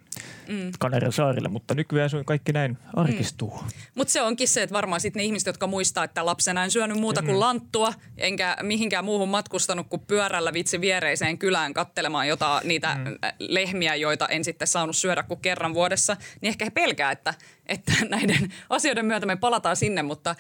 mm. 0.49 0.73
Kanarian 0.79 1.13
saarille, 1.13 1.49
mutta 1.49 1.75
nykyään 1.75 2.11
se 2.11 2.17
on 2.17 2.25
kaikki 2.25 2.53
näin 2.53 2.79
arkistuu. 2.95 3.59
Mm. 3.63 3.69
Mutta 3.95 4.13
se 4.13 4.23
onkin 4.23 4.49
se, 4.49 4.63
että 4.63 4.75
varmaan 4.75 5.01
sitten 5.01 5.21
ne 5.21 5.25
ihmiset, 5.25 5.47
jotka 5.47 5.67
muistaa, 5.67 6.05
että 6.05 6.27
lapsena 6.27 6.65
en 6.65 6.71
syönyt 6.71 6.97
muuta 6.97 7.23
kuin 7.23 7.35
mm. 7.35 7.41
lanttua, 7.41 7.93
enkä 8.19 8.57
mihinkään 8.63 9.05
muuhun 9.05 9.29
matkustanut 9.29 9.87
kuin 9.89 10.03
pyörällä 10.07 10.53
vitsi 10.53 10.81
viereiseen 10.81 11.39
kylään 11.39 11.75
kattelemaan 11.75 12.29
jotain 12.29 12.69
niitä 12.69 12.95
mm. 12.95 13.17
lehmiä, 13.39 13.95
joita 13.95 14.29
en 14.29 14.45
sitten 14.45 14.69
saanut 14.69 14.97
syödä 14.97 15.23
kuin 15.23 15.41
kerran 15.41 15.75
vuodessa, 15.75 16.17
niin 16.41 16.49
ehkä 16.49 16.65
he 16.65 16.71
pelkää, 16.71 17.11
että 17.11 17.35
että 17.67 17.93
näiden 18.09 18.53
asioiden 18.71 19.07
myötä 19.07 19.27
me 19.27 19.37
palataan 19.37 19.77
sinne, 19.77 20.03
mutta 20.03 20.31
äh, 20.31 20.37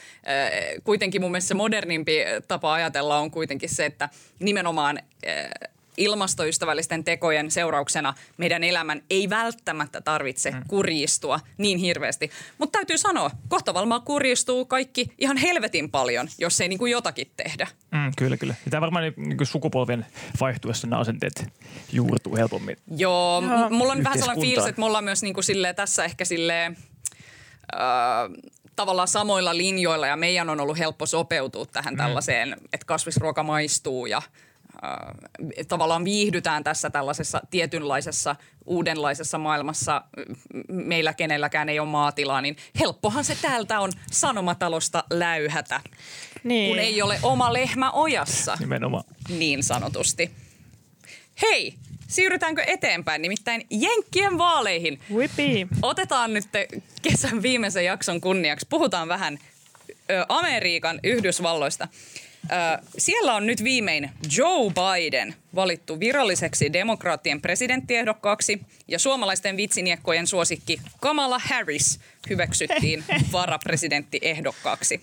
kuitenkin 0.84 1.20
mun 1.20 1.30
mielestä 1.30 1.48
se 1.48 1.54
modernimpi 1.54 2.16
tapa 2.48 2.72
ajatella 2.72 3.18
on 3.18 3.30
kuitenkin 3.30 3.68
se, 3.68 3.86
että 3.86 4.08
nimenomaan 4.40 4.98
äh, 4.98 5.70
ilmastoystävällisten 6.00 7.04
tekojen 7.04 7.50
seurauksena 7.50 8.14
meidän 8.36 8.64
elämän 8.64 9.02
ei 9.10 9.30
välttämättä 9.30 10.00
tarvitse 10.00 10.50
mm. 10.50 10.62
kurjistua 10.68 11.40
niin 11.58 11.78
hirveästi. 11.78 12.30
Mutta 12.58 12.76
täytyy 12.78 12.98
sanoa, 12.98 13.30
kohta 13.48 13.74
varmaan 13.74 14.02
kurjistuu 14.02 14.64
kaikki 14.64 15.12
ihan 15.18 15.36
helvetin 15.36 15.90
paljon, 15.90 16.28
jos 16.38 16.60
ei 16.60 16.68
niin 16.68 16.78
kuin 16.78 16.92
jotakin 16.92 17.30
tehdä. 17.36 17.66
Mm, 17.90 18.12
kyllä, 18.16 18.36
kyllä. 18.36 18.54
Ja 18.64 18.70
tämä 18.70 18.80
varmaan 18.80 19.12
niin 19.16 19.36
kuin 19.36 19.46
sukupolvien 19.46 20.06
vaihtuessa 20.40 20.86
nämä 20.86 21.00
asenteet 21.00 21.44
juurtuu 21.92 22.36
helpommin. 22.36 22.76
Joo, 22.96 23.40
m- 23.40 23.74
mulla 23.74 23.92
on 23.92 24.04
vähän 24.04 24.18
sellainen 24.18 24.42
fiilis, 24.42 24.66
että 24.66 24.80
me 24.80 24.86
ollaan 24.86 25.04
myös 25.04 25.22
niin 25.22 25.34
kuin 25.34 25.44
silleen, 25.44 25.74
tässä 25.74 26.04
ehkä 26.04 26.24
silleen, 26.24 26.76
äh, 27.74 27.80
tavallaan 28.76 29.08
samoilla 29.08 29.56
linjoilla 29.56 30.06
ja 30.06 30.16
meidän 30.16 30.50
on 30.50 30.60
ollut 30.60 30.78
helppo 30.78 31.06
sopeutua 31.06 31.66
tähän 31.66 31.94
mm. 31.94 31.98
tällaiseen, 31.98 32.56
että 32.72 32.86
kasvisruoka 32.86 33.42
maistuu 33.42 34.06
ja 34.06 34.22
äh, 34.84 35.66
tavallaan 35.68 36.04
viihdytään 36.04 36.64
tässä 36.64 36.90
tällaisessa 36.90 37.40
tietynlaisessa 37.50 38.36
uudenlaisessa 38.66 39.38
maailmassa. 39.38 40.02
Meillä 40.68 41.14
kenelläkään 41.14 41.68
ei 41.68 41.78
ole 41.78 41.88
maatilaa, 41.88 42.40
niin 42.40 42.56
helppohan 42.80 43.24
se 43.24 43.36
täältä 43.42 43.80
on 43.80 43.92
sanomatalosta 44.12 45.04
läyhätä, 45.10 45.80
niin. 46.44 46.68
kun 46.68 46.78
ei 46.78 47.02
ole 47.02 47.18
oma 47.22 47.52
lehmä 47.52 47.90
ojassa. 47.90 48.56
Nimenomaan. 48.60 49.04
Niin 49.28 49.62
sanotusti. 49.62 50.30
Hei, 51.42 51.74
siirrytäänkö 52.08 52.62
eteenpäin, 52.66 53.22
nimittäin 53.22 53.66
Jenkkien 53.70 54.38
vaaleihin. 54.38 55.00
Whippy. 55.14 55.68
Otetaan 55.82 56.34
nyt 56.34 56.44
kesän 57.02 57.42
viimeisen 57.42 57.84
jakson 57.84 58.20
kunniaksi. 58.20 58.66
Puhutaan 58.70 59.08
vähän 59.08 59.38
Amerikan 60.28 61.00
Yhdysvalloista. 61.02 61.88
Siellä 62.98 63.34
on 63.34 63.46
nyt 63.46 63.64
viimein 63.64 64.10
Joe 64.36 64.70
Biden 64.70 65.34
valittu 65.54 66.00
viralliseksi 66.00 66.72
demokraattien 66.72 67.40
presidenttiehdokkaaksi 67.40 68.60
ja 68.88 68.98
suomalaisten 68.98 69.56
vitsiniekkojen 69.56 70.26
suosikki 70.26 70.80
Kamala 71.00 71.38
Harris 71.38 72.00
hyväksyttiin 72.30 73.04
varapresidenttiehdokkaaksi. 73.32 75.00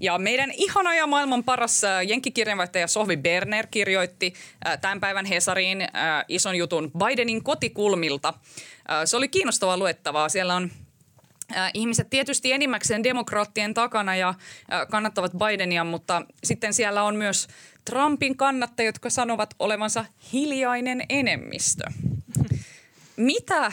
Ja 0.00 0.18
meidän 0.18 0.50
ihana 0.52 0.94
ja 0.94 1.06
maailman 1.06 1.44
paras 1.44 1.82
jenkkikirjanvaihtaja 2.06 2.86
Sohvi 2.86 3.16
Berner 3.16 3.66
kirjoitti 3.70 4.34
tämän 4.80 5.00
päivän 5.00 5.26
Hesariin 5.26 5.88
ison 6.28 6.56
jutun 6.56 6.90
Bidenin 6.98 7.44
kotikulmilta. 7.44 8.34
Se 9.04 9.16
oli 9.16 9.28
kiinnostavaa 9.28 9.76
luettavaa. 9.76 10.28
Siellä 10.28 10.54
on 10.54 10.70
ihmiset 11.74 12.10
tietysti 12.10 12.52
enimmäkseen 12.52 13.04
demokraattien 13.04 13.74
takana 13.74 14.16
ja 14.16 14.34
kannattavat 14.90 15.32
Bidenia, 15.32 15.84
mutta 15.84 16.22
sitten 16.44 16.74
siellä 16.74 17.02
on 17.02 17.16
myös 17.16 17.48
Trumpin 17.84 18.36
kannattajia, 18.36 18.88
jotka 18.88 19.10
sanovat 19.10 19.54
olevansa 19.58 20.04
hiljainen 20.32 21.02
enemmistö. 21.08 21.84
Mitä 23.16 23.72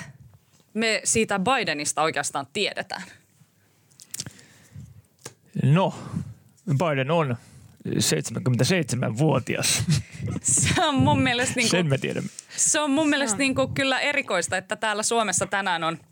me 0.74 1.02
siitä 1.04 1.40
Bidenista 1.40 2.02
oikeastaan 2.02 2.48
tiedetään? 2.54 3.04
No, 5.64 5.94
Biden 6.70 7.12
on 7.12 7.38
77-vuotias. 7.88 9.84
Se 10.42 10.82
on 10.82 10.96
mun 10.96 11.22
mielestä, 11.22 11.54
niin 11.60 11.70
kuin, 11.70 11.80
Sen 11.80 11.90
me 11.90 11.98
tiedämme. 11.98 12.30
Se 12.56 12.80
on 12.80 12.92
mun 12.92 13.10
mielestä 13.10 13.38
niin 13.38 13.56
kuin, 13.56 13.74
kyllä 13.74 14.00
erikoista, 14.00 14.58
että 14.58 14.76
täällä 14.76 15.04
Suomessa 15.04 15.46
tänään 15.46 15.84
on– 15.84 15.98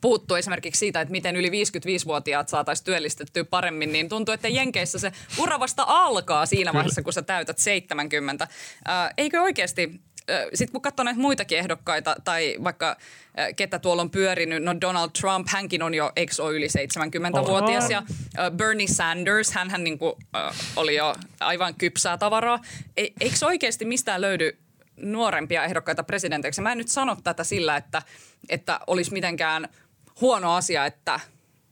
puhuttu 0.00 0.34
esimerkiksi 0.34 0.78
siitä, 0.78 1.00
että 1.00 1.12
miten 1.12 1.36
yli 1.36 1.48
55-vuotiaat 1.48 2.48
saataisiin 2.48 2.84
työllistettyä 2.84 3.44
paremmin, 3.44 3.92
niin 3.92 4.08
tuntuu, 4.08 4.34
että 4.34 4.48
Jenkeissä 4.48 4.98
se 4.98 5.12
ura 5.38 5.60
vasta 5.60 5.84
alkaa 5.86 6.46
siinä 6.46 6.72
vaiheessa, 6.72 7.02
kun 7.02 7.12
sä 7.12 7.22
täytät 7.22 7.58
70. 7.58 8.48
Äh, 8.88 9.10
eikö 9.16 9.42
oikeasti 9.42 10.00
sitten 10.54 10.72
kun 10.72 10.82
katsoo 10.82 11.04
näitä 11.04 11.20
muitakin 11.20 11.58
ehdokkaita 11.58 12.16
tai 12.24 12.56
vaikka 12.64 12.96
ketä 13.56 13.78
tuolla 13.78 14.02
on 14.02 14.10
pyörinyt, 14.10 14.62
no 14.62 14.80
Donald 14.80 15.10
Trump, 15.20 15.48
hänkin 15.48 15.82
on 15.82 15.94
jo, 15.94 16.12
ole 16.40 16.56
yli 16.56 16.66
70-vuotias 16.66 17.90
ja 17.90 18.02
Bernie 18.56 18.86
Sanders, 18.86 19.52
hän 19.52 19.84
niinku, 19.84 20.18
oli 20.76 20.96
jo 20.96 21.16
aivan 21.40 21.74
kypsää 21.74 22.18
tavaraa. 22.18 22.60
E, 22.96 23.06
eikö 23.20 23.46
oikeasti 23.46 23.84
mistään 23.84 24.20
löydy 24.20 24.58
nuorempia 24.96 25.64
ehdokkaita 25.64 26.02
presidentiksi? 26.02 26.60
Mä 26.60 26.72
en 26.72 26.78
nyt 26.78 26.88
sano 26.88 27.16
tätä 27.24 27.44
sillä, 27.44 27.76
että, 27.76 28.02
että 28.48 28.80
olisi 28.86 29.12
mitenkään– 29.12 29.68
huono 30.20 30.54
asia, 30.54 30.86
että 30.86 31.20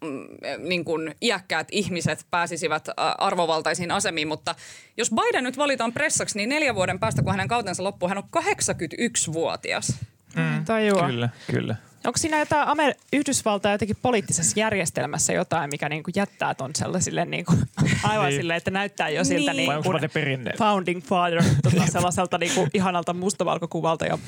mm, 0.04 0.26
niin 0.58 0.84
kuin 0.84 1.14
iäkkäät 1.22 1.68
ihmiset 1.72 2.26
pääsisivät 2.30 2.88
arvovaltaisiin 3.18 3.90
asemiin, 3.90 4.28
mutta 4.28 4.54
jos 4.96 5.10
Biden 5.10 5.44
nyt 5.44 5.58
valitaan 5.58 5.92
pressaksi, 5.92 6.38
niin 6.38 6.48
neljän 6.48 6.74
vuoden 6.74 6.98
päästä, 6.98 7.22
kun 7.22 7.32
hänen 7.32 7.48
kautensa 7.48 7.84
loppuu, 7.84 8.08
hän 8.08 8.18
on 8.18 8.28
81-vuotias. 8.36 9.94
Mm, 10.36 10.64
tajua. 10.64 11.06
Kyllä, 11.06 11.28
kyllä. 11.52 11.76
Onko 12.08 12.18
siinä 12.18 12.38
jotain 12.38 12.68
Amer- 12.68 12.94
Yhdysvaltain 13.12 13.72
jotenkin 13.72 13.96
poliittisessa 14.02 14.60
järjestelmässä 14.60 15.32
jotain, 15.32 15.70
mikä 15.70 15.88
niinku 15.88 16.10
jättää 16.16 16.54
ton 16.54 16.70
sellaisille 16.74 17.24
niinku, 17.24 17.52
aivan 18.02 18.26
niin. 18.26 18.40
silleen, 18.40 18.56
että 18.56 18.70
näyttää 18.70 19.08
jo 19.08 19.24
siltä 19.24 19.52
niin. 19.52 19.70
niinku 19.70 19.92
perinne? 20.14 20.52
founding 20.58 21.02
father 21.02 21.42
tota, 21.62 21.86
sellaiselta 21.86 22.38
niinku, 22.38 22.66
ihanalta 22.74 23.14
mustavalkokuvalta 23.14 24.06
ja 24.06 24.18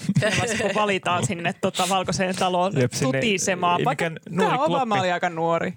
valitaan 0.75 1.27
sinne 1.27 1.53
tota, 1.61 1.89
valkoiseen 1.89 2.37
taloon 2.37 2.81
Jep, 2.81 2.93
tutisemaan. 3.03 3.85
Vaikka 3.85 4.11
tämä 4.37 4.59
Obama 4.59 5.01
oli 5.01 5.13
aika 5.13 5.31
nuori. 5.31 5.75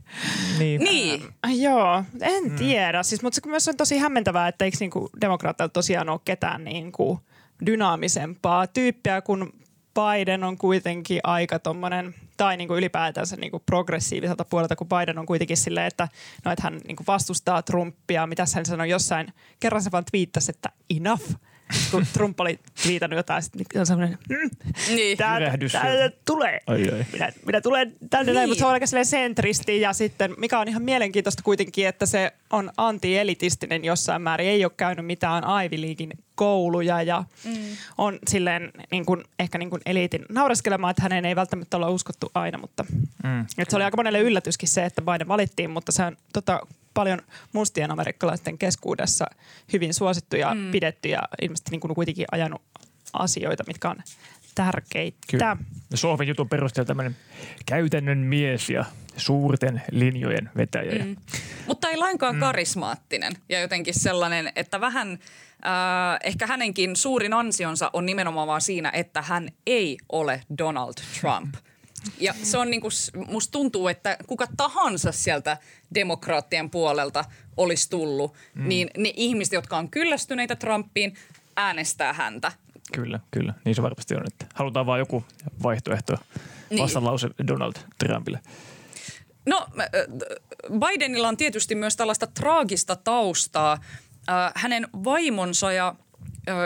Niin. 0.59 0.81
niin. 0.81 1.21
Joo, 1.47 2.03
en 2.21 2.43
mm. 2.43 2.55
tiedä. 2.55 3.03
Siis, 3.03 3.21
mutta 3.21 3.35
se 3.35 3.49
myös 3.49 3.67
on 3.67 3.77
tosi 3.77 3.97
hämmentävää, 3.97 4.47
että 4.47 4.65
eikö 4.65 4.77
niinku, 4.79 5.09
demokraatteilla 5.21 5.71
tosiaan 5.71 6.09
ole 6.09 6.19
ketään 6.25 6.63
niinku, 6.63 7.19
dynaamisempaa 7.65 8.67
tyyppiä 8.67 9.21
kuin 9.21 9.53
Biden 9.93 10.43
on 10.43 10.57
kuitenkin 10.57 11.19
aika 11.23 11.59
tommonen, 11.59 12.15
tai 12.37 12.57
niin 12.57 12.67
kuin 12.67 12.77
ylipäätänsä 12.77 13.35
niin 13.35 13.51
kuin 13.51 13.63
progressiiviselta 13.65 14.45
puolelta, 14.45 14.75
kun 14.75 14.87
Biden 14.87 15.19
on 15.19 15.25
kuitenkin 15.25 15.57
silleen, 15.57 15.87
että, 15.87 16.07
no, 16.45 16.51
että 16.51 16.63
hän 16.63 16.79
niin 16.87 16.95
kuin 16.95 17.07
vastustaa 17.07 17.61
Trumpia. 17.61 18.27
Mitä 18.27 18.45
hän 18.55 18.65
sanoi 18.65 18.89
jossain, 18.89 19.33
kerran 19.59 19.81
se 19.81 19.91
vaan 19.91 20.05
twiittasi, 20.05 20.51
että 20.51 20.69
enough– 20.89 21.23
kun 21.91 22.05
Trump 22.13 22.39
oli 22.39 22.59
viitannut 22.87 23.17
jotain, 23.17 23.43
sitten 23.43 23.79
on 23.79 23.85
semmoinen, 23.85 24.17
mm, 24.29 24.49
niin. 24.95 25.17
tää, 25.17 25.39
tää 25.71 26.09
tulee. 26.25 26.59
Ai, 26.67 26.89
ai. 26.89 27.05
Minä, 27.13 27.31
minä 27.45 27.61
tulen 27.61 27.95
tänne 28.09 28.25
niin. 28.25 28.35
näin, 28.35 28.49
mutta 28.49 28.59
se 28.59 28.65
on 28.65 28.71
aika 28.71 28.85
sentristi 29.03 29.81
ja 29.81 29.93
sitten, 29.93 30.33
mikä 30.37 30.59
on 30.59 30.67
ihan 30.67 30.81
mielenkiintoista 30.81 31.43
kuitenkin, 31.43 31.87
että 31.87 32.05
se 32.05 32.33
on 32.51 32.71
anti-elitistinen 32.77 33.85
jossain 33.85 34.21
määrin. 34.21 34.47
Ei 34.47 34.65
ole 34.65 34.71
käynyt 34.77 35.05
mitään 35.05 35.43
Ivy 35.65 35.81
Leaguein 35.81 36.11
kouluja 36.35 37.01
ja 37.01 37.23
mm. 37.45 37.53
on 37.97 38.19
silleen 38.27 38.71
niin 38.91 39.05
kuin, 39.05 39.23
ehkä 39.39 39.57
niin 39.57 39.69
kuin 39.69 39.81
eliitin 39.85 40.25
naureskelemaan, 40.29 40.91
että 40.91 41.03
hänen 41.03 41.25
ei 41.25 41.35
välttämättä 41.35 41.77
olla 41.77 41.89
uskottu 41.89 42.31
aina, 42.33 42.57
mutta 42.57 42.85
mm. 43.23 43.41
että 43.41 43.69
se 43.69 43.75
oli 43.75 43.83
aika 43.83 43.97
monelle 43.97 44.19
yllätyskin 44.19 44.69
se, 44.69 44.85
että 44.85 45.01
Biden 45.01 45.27
valittiin, 45.27 45.69
mutta 45.69 45.91
se 45.91 46.03
on 46.03 46.17
tota, 46.33 46.59
paljon 46.93 47.19
mustien 47.53 47.91
amerikkalaisten 47.91 48.57
keskuudessa 48.57 49.25
hyvin 49.73 49.93
suosittu 49.93 50.35
ja 50.35 50.53
mm. 50.53 50.71
pidetty 50.71 51.09
ja 51.09 51.21
ilmeisesti 51.41 51.71
niin 51.71 51.81
kuin 51.81 51.95
kuitenkin 51.95 52.25
ajanut 52.31 52.61
asioita, 53.13 53.63
mitkä 53.67 53.89
on 53.89 53.97
tärkeitä. 54.55 55.17
Kyllä. 55.31 55.57
Sohvin 55.93 56.27
jutun 56.27 56.49
perusteella 56.49 56.87
tämmöinen 56.87 57.15
käytännön 57.65 58.17
mies 58.17 58.69
ja 58.69 58.85
suurten 59.17 59.81
linjojen 59.91 60.49
vetäjä. 60.57 61.05
Mm. 61.05 61.15
Mutta 61.67 61.89
ei 61.89 61.97
lainkaan 61.97 62.35
mm. 62.35 62.39
karismaattinen 62.39 63.33
ja 63.49 63.61
jotenkin 63.61 63.93
sellainen, 63.93 64.51
että 64.55 64.81
vähän 64.81 65.11
äh, 65.11 66.19
ehkä 66.23 66.47
hänenkin 66.47 66.95
suurin 66.95 67.33
ansionsa 67.33 67.89
on 67.93 68.05
nimenomaan 68.05 68.47
vaan 68.47 68.61
siinä, 68.61 68.91
että 68.93 69.21
hän 69.21 69.49
ei 69.67 69.97
ole 70.11 70.41
Donald 70.57 70.93
Trump. 71.21 71.55
Ja 72.19 72.33
se 72.43 72.57
on 72.57 72.69
niinku, 72.69 72.89
musta 73.27 73.51
tuntuu, 73.51 73.87
että 73.87 74.17
kuka 74.27 74.47
tahansa 74.57 75.11
sieltä 75.11 75.57
demokraattien 75.93 76.69
puolelta 76.69 77.25
olisi 77.57 77.89
tullut, 77.89 78.33
mm. 78.53 78.67
niin 78.67 78.89
ne 78.97 79.13
ihmiset, 79.15 79.53
jotka 79.53 79.77
on 79.77 79.89
kyllästyneitä 79.89 80.55
Trumpiin, 80.55 81.15
äänestää 81.55 82.13
häntä. 82.13 82.51
Kyllä, 82.93 83.19
kyllä. 83.31 83.53
Niin 83.65 83.75
se 83.75 83.81
varmasti 83.81 84.15
on, 84.15 84.23
että 84.27 84.45
halutaan 84.53 84.85
vain 84.85 84.99
joku 84.99 85.23
vaihtoehto 85.63 86.17
niin. 86.69 86.83
vastalause 86.83 87.27
niin. 87.27 87.47
Donald 87.47 87.73
Trumpille. 87.97 88.39
No, 89.45 89.67
Bidenilla 90.79 91.27
on 91.27 91.37
tietysti 91.37 91.75
myös 91.75 91.95
tällaista 91.95 92.27
traagista 92.27 92.95
taustaa. 92.95 93.77
Hänen 94.55 94.87
vaimonsa 95.03 95.71
ja 95.71 95.95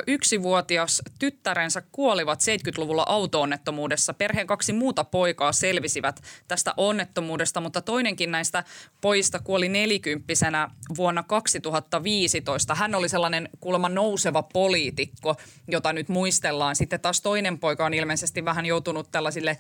yksivuotias 0.07 1.01
tyttärensä 1.19 1.83
kuolivat 1.91 2.39
70-luvulla 2.39 3.05
autoonnettomuudessa. 3.07 4.13
Perheen 4.13 4.47
kaksi 4.47 4.73
muuta 4.73 5.03
poikaa 5.03 5.51
selvisivät 5.51 6.21
tästä 6.47 6.73
onnettomuudesta, 6.77 7.61
mutta 7.61 7.81
toinenkin 7.81 8.31
näistä 8.31 8.63
pojista 9.01 9.39
kuoli 9.39 9.69
nelikymppisenä 9.69 10.69
vuonna 10.97 11.23
2015. 11.23 12.75
Hän 12.75 12.95
oli 12.95 13.09
sellainen 13.09 13.49
kuulemma 13.59 13.89
nouseva 13.89 14.43
poliitikko, 14.43 15.35
jota 15.67 15.93
nyt 15.93 16.09
muistellaan. 16.09 16.75
Sitten 16.75 16.99
taas 16.99 17.21
toinen 17.21 17.59
poika 17.59 17.85
on 17.85 17.93
ilmeisesti 17.93 18.45
vähän 18.45 18.65
joutunut 18.65 19.11
tällaisille 19.11 19.57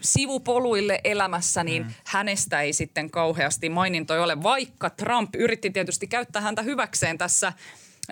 sivupoluille 0.00 1.00
elämässä, 1.04 1.64
niin 1.64 1.82
mm. 1.82 1.92
hänestä 2.04 2.60
ei 2.60 2.72
sitten 2.72 3.10
kauheasti 3.10 3.68
mainintoja 3.68 4.22
ole, 4.22 4.42
vaikka 4.42 4.90
Trump 4.90 5.34
yritti 5.36 5.70
tietysti 5.70 6.06
käyttää 6.06 6.42
häntä 6.42 6.62
hyväkseen 6.62 7.18
tässä– 7.18 7.52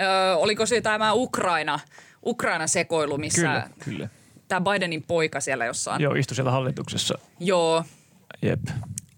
Öö, 0.01 0.37
oliko 0.37 0.67
se 0.67 0.81
tämä 0.81 1.13
Ukraina, 1.13 1.81
Ukraina-sekoilu, 2.27 3.19
missä 3.19 3.41
kyllä, 3.41 3.69
kyllä. 3.85 4.09
tämä 4.49 4.73
Bidenin 4.73 5.03
poika 5.03 5.41
siellä 5.41 5.65
jossain. 5.65 6.03
Joo, 6.03 6.15
istui 6.15 6.35
siellä 6.35 6.51
hallituksessa. 6.51 7.19
Joo. 7.41 7.85
Jep. 8.43 8.61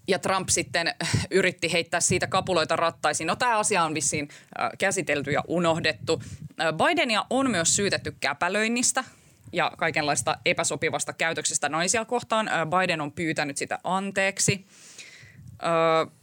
Ja 0.07 0.19
Trump 0.19 0.49
sitten 0.49 0.95
yritti 1.31 1.73
heittää 1.73 1.99
siitä 1.99 2.27
kapuloita 2.27 2.75
rattaisiin. 2.75 3.27
No 3.27 3.35
tämä 3.35 3.57
asia 3.57 3.83
on 3.83 3.93
vissiin 3.93 4.29
käsitelty 4.77 5.31
ja 5.31 5.43
unohdettu. 5.47 6.23
Bidenia 6.87 7.25
on 7.29 7.51
myös 7.51 7.75
syytetty 7.75 8.15
käpälöinnistä 8.19 9.03
ja 9.53 9.71
kaikenlaista 9.77 10.37
epäsopivasta 10.45 11.13
käytöksestä 11.13 11.69
naisia 11.69 12.05
kohtaan. 12.05 12.49
Biden 12.69 13.01
on 13.01 13.11
pyytänyt 13.11 13.57
sitä 13.57 13.79
anteeksi. 13.83 14.65
Äh, 15.63 16.13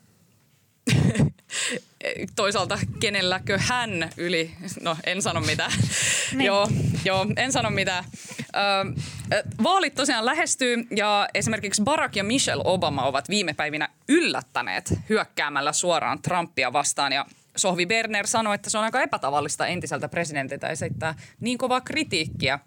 toisaalta 2.36 2.78
kenelläkö 3.00 3.58
hän 3.58 4.10
yli, 4.16 4.50
no 4.80 4.96
en 5.06 5.22
sano 5.22 5.40
mitään. 5.40 5.72
niin. 6.32 6.46
joo, 6.46 6.68
joo, 7.04 7.26
en 7.36 7.52
sano 7.52 7.70
mitään. 7.70 8.04
Ö, 8.40 9.38
vaalit 9.62 9.94
tosiaan 9.94 10.26
lähestyy 10.26 10.86
ja 10.96 11.28
esimerkiksi 11.34 11.82
Barack 11.82 12.16
ja 12.16 12.24
Michelle 12.24 12.62
Obama 12.66 13.06
ovat 13.06 13.28
viime 13.28 13.54
päivinä 13.54 13.88
yllättäneet 14.08 14.94
hyökkäämällä 15.08 15.72
suoraan 15.72 16.22
Trumpia 16.22 16.72
vastaan 16.72 17.12
ja 17.12 17.26
Sohvi 17.56 17.86
Berner 17.86 18.26
sanoi, 18.26 18.54
että 18.54 18.70
se 18.70 18.78
on 18.78 18.84
aika 18.84 19.02
epätavallista 19.02 19.66
entiseltä 19.66 20.08
presidentiltä 20.08 20.68
esittää 20.68 21.14
niin 21.40 21.58
kovaa 21.58 21.80
kritiikkiä 21.80 22.58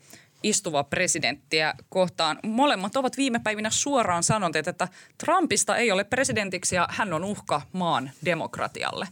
istuva 0.44 0.84
presidenttiä 0.84 1.74
kohtaan. 1.90 2.40
Molemmat 2.44 2.96
ovat 2.96 3.18
viime 3.18 3.40
päivinä 3.40 3.70
suoraan 3.70 4.24
sanoneet, 4.24 4.68
että 4.68 4.88
Trumpista 5.18 5.78
ei 5.78 5.92
ole 5.92 6.04
presidentiksi 6.04 6.76
ja 6.76 6.88
hän 6.92 7.14
on 7.14 7.24
uhka 7.24 7.62
maan 7.74 8.12
demokratialle. 8.26 9.08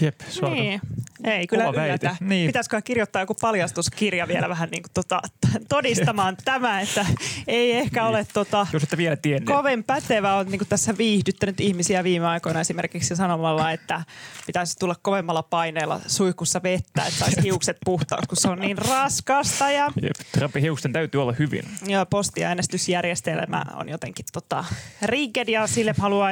Jep, 0.00 0.20
suoraan. 0.28 0.58
Niin. 0.60 0.80
Ei 1.24 1.46
kyllä 1.46 1.64
Kova 1.64 1.76
väite. 1.76 1.88
yllätä. 2.06 2.16
Niin. 2.20 2.46
Pitäisikö 2.46 2.82
kirjoittaa 2.82 3.22
joku 3.22 3.34
paljastuskirja 3.40 4.28
vielä 4.28 4.48
vähän 4.48 4.68
niin 4.70 4.82
kuin 4.82 4.92
tota, 4.94 5.20
todistamaan 5.68 6.36
tämä, 6.44 6.80
että 6.80 7.06
ei 7.48 7.72
ehkä 7.72 8.06
ole 8.06 8.26
tota, 8.32 8.66
Jos 8.72 8.82
ette 8.82 8.96
vielä 8.96 9.16
tienneet. 9.16 9.56
kovin 9.56 9.84
pätevä 9.84 10.34
on 10.34 10.46
niin 10.46 10.60
tässä 10.68 10.98
viihdyttänyt 10.98 11.60
ihmisiä 11.60 12.04
viime 12.04 12.26
aikoina 12.26 12.60
esimerkiksi 12.60 13.16
sanomalla, 13.16 13.72
että 13.72 14.04
pitäisi 14.46 14.78
tulla 14.78 14.94
kovemmalla 15.02 15.42
paineella 15.42 16.00
suihkussa 16.06 16.62
vettä, 16.62 17.02
että 17.02 17.18
saisi 17.18 17.42
hiukset 17.42 17.76
puhtaaksi, 17.84 18.28
kun 18.28 18.36
se 18.36 18.48
on 18.48 18.58
niin 18.58 18.78
raskasta. 18.78 19.70
Ja, 19.70 19.92
Jep, 20.02 20.16
Trumpin 20.32 20.62
hiusten 20.62 20.92
täytyy 20.92 21.22
olla 21.22 21.32
hyvin. 21.38 21.62
ja 21.86 22.06
postiäänestysjärjestelmä 22.06 23.64
on 23.74 23.88
jotenkin 23.88 24.24
tota, 24.32 24.64
rigged 25.02 25.48
ja 25.48 25.66
sille 25.66 25.94
haluaa, 25.98 26.30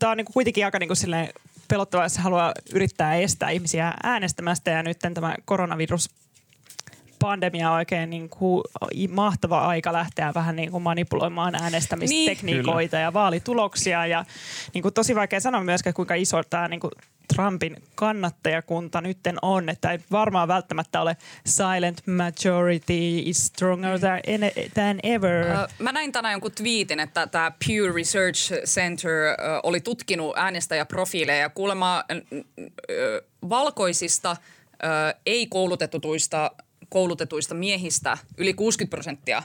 tämä 0.00 0.10
on 0.10 0.16
niin 0.16 0.24
kuitenkin 0.32 0.64
aika 0.64 0.78
niin 0.78 0.88
kuin 0.88 0.96
silleen 0.96 1.28
pelottavaa, 1.68 2.04
jos 2.04 2.18
haluaa 2.18 2.52
yrittää 2.74 3.14
estää 3.14 3.50
ihmisiä 3.50 3.94
äänestämästä. 4.02 4.70
Ja 4.70 4.82
nyt 4.82 4.98
tämä 5.14 5.34
koronavirus 5.44 6.10
pandemia 7.18 7.70
on 7.70 7.76
oikein 7.76 8.10
niin 8.10 8.28
kuin 8.28 8.62
mahtava 9.10 9.66
aika 9.66 9.92
lähteä 9.92 10.32
vähän 10.34 10.56
niin 10.56 10.70
kuin 10.70 10.82
manipuloimaan 10.82 11.54
äänestämistekniikoita 11.54 12.96
Niin. 12.96 13.02
ja 13.02 13.12
vaalituloksia. 13.12 14.06
Ja 14.06 14.24
niin 14.74 14.82
kuin 14.82 14.94
tosi 14.94 15.14
vaikea 15.14 15.40
sanoa 15.40 15.64
myöskään, 15.64 15.94
kuinka 15.94 16.14
iso 16.14 16.42
tämä 16.50 16.68
niin 16.68 16.80
kuin 16.80 16.90
Trumpin 17.34 17.76
kannattajakunta 17.94 19.00
nytten 19.00 19.36
on, 19.42 19.68
että 19.68 19.90
ei 19.92 19.98
varmaan 20.10 20.48
välttämättä 20.48 21.00
ole 21.00 21.16
silent 21.46 22.02
majority 22.06 23.18
is 23.18 23.46
stronger 23.46 23.98
than, 23.98 24.20
than 24.74 25.00
ever. 25.02 25.46
Mä 25.78 25.92
näin 25.92 26.12
tänään 26.12 26.32
jonkun 26.32 26.52
twiitin, 26.52 27.00
että 27.00 27.26
tämä 27.26 27.50
Pew 27.66 27.94
Research 27.94 28.52
Center 28.64 29.12
oli 29.62 29.80
tutkinut 29.80 30.32
äänestäjäprofiileja 30.36 31.40
ja 31.40 31.48
kuulemma 31.50 32.04
valkoisista 33.48 34.30
ö, 34.84 35.14
ei-koulutetuista 35.26 36.50
koulutetuista 36.88 37.54
miehistä 37.54 38.18
yli 38.36 38.54
60 38.54 38.90
prosenttia 38.90 39.42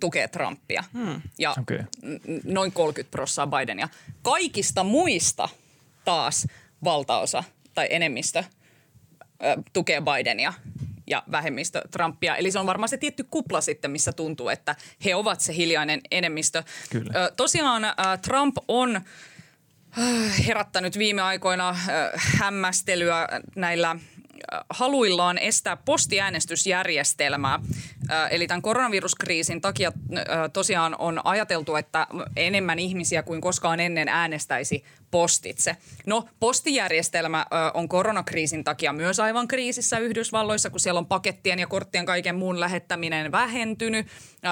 tukee 0.00 0.28
Trumpia 0.28 0.84
hmm. 0.92 1.22
ja 1.38 1.54
n- 2.02 2.40
noin 2.44 2.72
30 2.72 3.10
prosenttia 3.10 3.58
Bidenia. 3.58 3.88
Kaikista 4.22 4.84
muista 4.84 5.48
taas 6.04 6.46
valtaosa 6.84 7.44
tai 7.74 7.86
enemmistö 7.90 8.44
ö, 9.44 9.62
tukee 9.72 10.00
Bidenia 10.00 10.52
ja 11.06 11.22
vähemmistö 11.30 11.82
Trumpia. 11.90 12.36
Eli 12.36 12.50
se 12.50 12.58
on 12.58 12.66
varmaan 12.66 12.88
se 12.88 12.96
tietty 12.96 13.24
kupla 13.24 13.60
sitten, 13.60 13.90
missä 13.90 14.12
tuntuu, 14.12 14.48
että 14.48 14.76
he 15.04 15.14
ovat 15.14 15.40
se 15.40 15.56
hiljainen 15.56 16.00
enemmistö. 16.10 16.62
Kyllä. 16.90 17.12
Ö, 17.24 17.32
tosiaan 17.36 17.82
Trump 18.22 18.56
on 18.68 19.00
herättänyt 20.46 20.98
viime 20.98 21.22
aikoina 21.22 21.76
hämmästelyä 22.14 23.28
näillä 23.56 23.96
haluillaan 24.70 25.38
estää 25.38 25.76
postiäänestysjärjestelmää. 25.76 27.60
Eli 28.30 28.46
tämän 28.46 28.62
koronaviruskriisin 28.62 29.60
takia 29.60 29.92
tosiaan 30.52 30.96
on 30.98 31.20
ajateltu, 31.24 31.76
että 31.76 32.06
enemmän 32.36 32.78
ihmisiä 32.78 33.22
kuin 33.22 33.40
koskaan 33.40 33.80
ennen 33.80 34.08
äänestäisi 34.08 34.84
postitse. 35.10 35.76
No, 36.06 36.28
postijärjestelmä 36.40 37.46
on 37.74 37.88
koronakriisin 37.88 38.64
takia 38.64 38.92
myös 38.92 39.20
aivan 39.20 39.48
kriisissä 39.48 39.98
Yhdysvalloissa, 39.98 40.70
kun 40.70 40.80
siellä 40.80 40.98
on 40.98 41.06
pakettien 41.06 41.58
ja 41.58 41.66
korttien 41.66 42.06
kaiken 42.06 42.34
muun 42.34 42.60
lähettäminen 42.60 43.32
vähentynyt. 43.32 44.06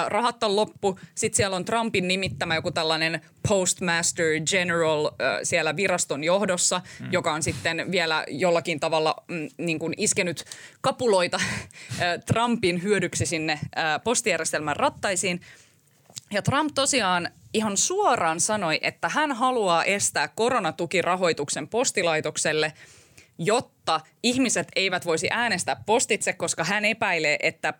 Rahat 0.07 0.43
on 0.43 0.55
loppu. 0.55 0.99
Sitten 1.15 1.37
siellä 1.37 1.55
on 1.55 1.65
Trumpin 1.65 2.07
nimittämä 2.07 2.55
joku 2.55 2.71
tällainen 2.71 3.21
postmaster 3.47 4.25
general 4.49 5.11
siellä 5.43 5.75
viraston 5.75 6.23
johdossa, 6.23 6.81
mm. 6.99 7.11
joka 7.11 7.33
on 7.33 7.43
sitten 7.43 7.91
vielä 7.91 8.25
jollakin 8.27 8.79
tavalla 8.79 9.23
mm, 9.27 9.47
niin 9.57 9.79
kuin 9.79 9.93
iskenyt 9.97 10.45
kapuloita 10.81 11.39
Trumpin 12.27 12.83
hyödyksi 12.83 13.25
sinne 13.25 13.44
ö, 13.53 13.99
postijärjestelmän 14.03 14.75
rattaisiin. 14.75 15.41
Ja 16.31 16.41
Trump 16.41 16.71
tosiaan 16.75 17.29
ihan 17.53 17.77
suoraan 17.77 18.39
sanoi, 18.39 18.79
että 18.81 19.09
hän 19.09 19.31
haluaa 19.31 19.83
estää 19.83 20.27
koronatukirahoituksen 20.27 21.67
postilaitokselle, 21.67 22.73
jotta 23.37 24.01
ihmiset 24.23 24.67
eivät 24.75 25.05
voisi 25.05 25.27
äänestää 25.31 25.83
postitse, 25.85 26.33
koska 26.33 26.63
hän 26.63 26.85
epäilee, 26.85 27.37
että 27.39 27.73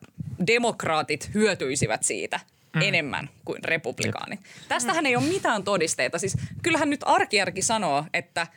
demokraatit 0.47 1.29
hyötyisivät 1.33 2.03
siitä 2.03 2.39
mm. 2.75 2.81
enemmän 2.81 3.29
kuin 3.45 3.63
republikaanit. 3.63 4.39
Tästähän 4.67 5.05
ei 5.05 5.15
ole 5.15 5.25
mitään 5.25 5.63
todisteita. 5.63 6.19
Siis 6.19 6.37
kyllähän 6.63 6.89
nyt 6.89 7.01
arkijärki 7.05 7.61
sanoo, 7.61 8.05
että 8.13 8.47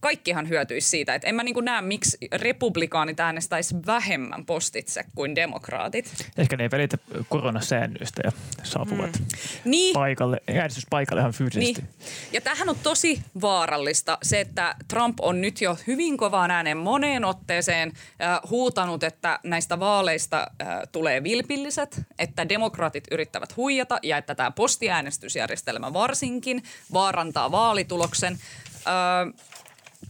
kaikkihan 0.00 0.48
hyötyisi 0.48 0.88
siitä. 0.88 1.14
Et 1.14 1.24
en 1.24 1.34
mä 1.34 1.42
niinku 1.42 1.60
näe, 1.60 1.82
miksi 1.82 2.18
republikaanit 2.32 3.20
äänestäisi 3.20 3.74
vähemmän 3.86 4.46
postitse 4.46 5.04
kuin 5.14 5.34
demokraatit. 5.34 6.26
Ehkä 6.38 6.56
ne 6.56 6.64
ei 6.64 6.70
välitä 6.70 6.98
koronasäännöistä 7.28 8.22
ja 8.24 8.32
saapuvat 8.62 9.18
mm. 9.18 9.26
Niin, 9.64 9.94
paikalle, 9.94 10.42
äänestyspaikalle 10.48 11.20
ihan 11.20 11.32
fyysisesti. 11.32 11.82
Niin. 11.82 11.90
Ja 12.32 12.40
tämähän 12.40 12.68
on 12.68 12.76
tosi 12.82 13.22
vaarallista 13.40 14.18
se, 14.22 14.40
että 14.40 14.74
Trump 14.88 15.20
on 15.20 15.40
nyt 15.40 15.60
jo 15.60 15.78
hyvin 15.86 16.16
kovaan 16.16 16.50
ääneen 16.50 16.76
moneen 16.76 17.24
otteeseen 17.24 17.92
äh, 18.22 18.40
huutanut, 18.50 19.02
että 19.02 19.38
näistä 19.42 19.80
vaaleista 19.80 20.38
äh, 20.40 20.68
tulee 20.92 21.22
vilpilliset, 21.22 22.00
että 22.18 22.48
demokraatit 22.48 23.04
yrittävät 23.10 23.56
huijata 23.56 23.98
ja 24.02 24.16
että 24.16 24.34
tämä 24.34 24.50
postiäänestysjärjestelmä 24.50 25.92
varsinkin 25.92 26.62
vaarantaa 26.92 27.50
vaalituloksen. 27.50 28.38
Äh, 28.86 29.50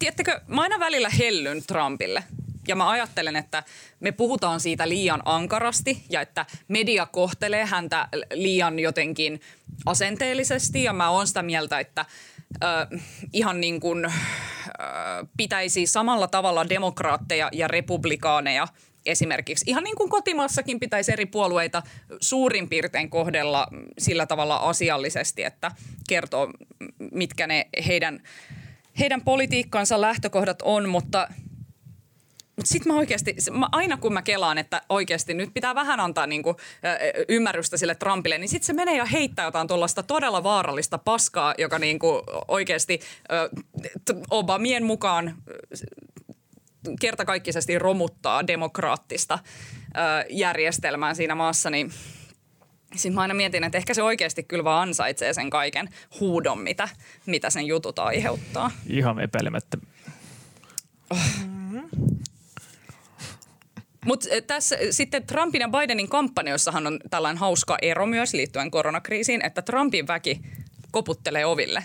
Tiedättekö, 0.01 0.41
mä 0.47 0.63
aina 0.63 0.79
välillä 0.79 1.09
hellyn 1.09 1.63
Trumpille. 1.67 2.25
Ja 2.69 2.77
mä 2.77 2.91
ajattelen, 2.91 3.37
että 3.37 3.63
me 4.01 4.13
puhutaan 4.13 4.61
siitä 4.61 4.89
liian 4.89 5.23
ankarasti 5.25 6.05
ja 6.11 6.21
että 6.21 6.47
media 6.69 7.07
kohtelee 7.07 7.65
häntä 7.65 8.09
liian 8.33 8.79
jotenkin 8.79 9.41
asenteellisesti. 9.87 10.83
Ja 10.83 10.93
mä 10.93 11.11
oon 11.11 11.27
sitä 11.27 11.43
mieltä, 11.43 11.81
että 11.81 12.01
äh, 12.01 13.03
ihan 13.33 13.61
niin 13.61 13.81
kuin 13.81 14.05
äh, 14.05 14.13
pitäisi 15.37 15.87
samalla 15.87 16.29
tavalla 16.29 16.69
demokraatteja 16.69 17.49
ja 17.53 17.69
republikaaneja 17.69 18.69
esimerkiksi. 19.07 19.65
Ihan 19.69 19.85
niin 19.85 19.97
kuin 19.97 20.11
kotimaassakin 20.11 20.81
pitäisi 20.81 21.13
eri 21.13 21.27
puolueita 21.27 21.83
suurin 22.21 22.69
piirtein 22.69 23.11
kohdella 23.11 23.67
sillä 23.99 24.27
tavalla 24.27 24.57
asiallisesti, 24.57 25.45
että 25.45 25.71
kertoo, 26.09 26.53
mitkä 27.13 27.47
ne 27.47 27.69
heidän, 27.87 28.23
heidän 29.01 29.23
politiikkansa 29.25 30.01
lähtökohdat 30.01 30.63
on, 30.63 30.89
mutta 30.89 31.29
mutta 32.57 32.73
sitten 32.73 32.93
mä 32.93 32.99
oikeasti, 32.99 33.37
mä, 33.51 33.69
aina 33.73 33.97
kun 33.97 34.13
mä 34.13 34.23
kelaan, 34.23 34.59
että 34.59 34.83
oikeasti 34.89 35.35
nyt 35.35 35.55
pitää 35.55 35.75
vähän 35.75 36.01
antaa 36.01 36.27
niinku, 36.27 36.51
ö, 36.51 37.25
ymmärrystä 37.29 37.77
sille 37.77 37.95
Trumpille, 37.95 38.39
niin 38.39 38.49
sitten 38.49 38.67
se 38.67 38.73
menee 38.73 38.97
ja 38.97 39.05
heittää 39.05 39.45
jotain 39.45 39.69
tuollaista 39.69 40.03
todella 40.03 40.43
vaarallista 40.43 40.99
paskaa, 40.99 41.55
joka 41.59 41.79
niinku 41.79 42.23
oikeasti 42.49 43.01
Obamien 44.31 44.85
mukaan 44.85 45.37
kertakaikkisesti 47.01 47.79
romuttaa 47.79 48.47
demokraattista 48.47 49.39
ö, 49.45 49.99
järjestelmää 50.31 51.15
siinä 51.15 51.35
maassa, 51.35 51.71
niin 51.71 51.93
sitten 52.97 53.15
mä 53.15 53.21
aina 53.21 53.35
mietin, 53.35 53.65
että 53.65 53.79
ehkä 53.79 53.95
se 53.95 54.03
oikeasti 54.03 54.43
kyllä 54.43 54.65
vaan 54.65 54.89
ansaitsee 54.89 55.35
sen 55.35 55.51
kaiken 55.51 55.89
huudon, 56.21 56.59
mitä, 56.59 56.89
mitä 57.27 57.51
sen 57.51 57.67
jutut 57.67 57.99
aiheuttaa. 57.99 58.71
Ihan 58.87 59.21
epäilemättä. 59.21 59.79
Mutta 64.05 64.29
tässä 64.47 64.77
sitten 64.91 65.27
Trumpin 65.27 65.61
ja 65.61 65.69
Bidenin 65.69 66.09
kampanjoissahan 66.09 66.87
on 66.87 67.01
tällainen 67.11 67.39
hauska 67.39 67.79
ero 67.83 68.07
myös 68.07 68.35
liittyen 68.35 68.71
koronakriisiin, 68.71 69.45
että 69.45 69.63
Trumpin 69.63 70.07
väki 70.07 70.41
koputtelee 70.91 71.47
oville. 71.47 71.85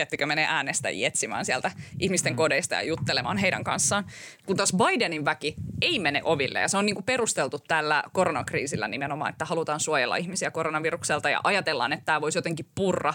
Tiettikö, 0.00 0.26
menee 0.26 0.46
äänestäjiä 0.48 1.08
etsimään 1.08 1.44
sieltä 1.44 1.70
ihmisten 1.98 2.36
kodeista 2.36 2.74
ja 2.74 2.82
juttelemaan 2.82 3.38
heidän 3.38 3.64
kanssaan. 3.64 4.04
Kun 4.46 4.56
taas 4.56 4.72
Bidenin 4.76 5.24
väki 5.24 5.54
ei 5.82 5.98
mene 5.98 6.20
oville 6.24 6.60
ja 6.60 6.68
se 6.68 6.76
on 6.76 6.86
niin 6.86 6.94
kuin 6.94 7.04
perusteltu 7.04 7.58
tällä 7.58 8.02
koronakriisillä 8.12 8.88
nimenomaan, 8.88 9.30
että 9.30 9.44
halutaan 9.44 9.80
suojella 9.80 10.16
ihmisiä 10.16 10.50
koronavirukselta 10.50 11.30
ja 11.30 11.40
ajatellaan, 11.44 11.92
että 11.92 12.04
tämä 12.04 12.20
voisi 12.20 12.38
jotenkin 12.38 12.66
purra 12.74 13.14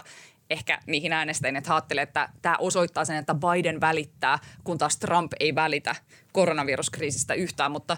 ehkä 0.50 0.78
niihin 0.86 1.12
äänestäjiin, 1.12 1.56
että 1.56 1.74
ajattelee, 1.74 2.02
että 2.02 2.28
tämä 2.42 2.56
osoittaa 2.58 3.04
sen, 3.04 3.16
että 3.16 3.34
Biden 3.34 3.80
välittää, 3.80 4.38
kun 4.64 4.78
taas 4.78 4.98
Trump 4.98 5.32
ei 5.40 5.54
välitä 5.54 5.94
koronaviruskriisistä 6.32 7.34
yhtään, 7.34 7.72
mutta 7.72 7.96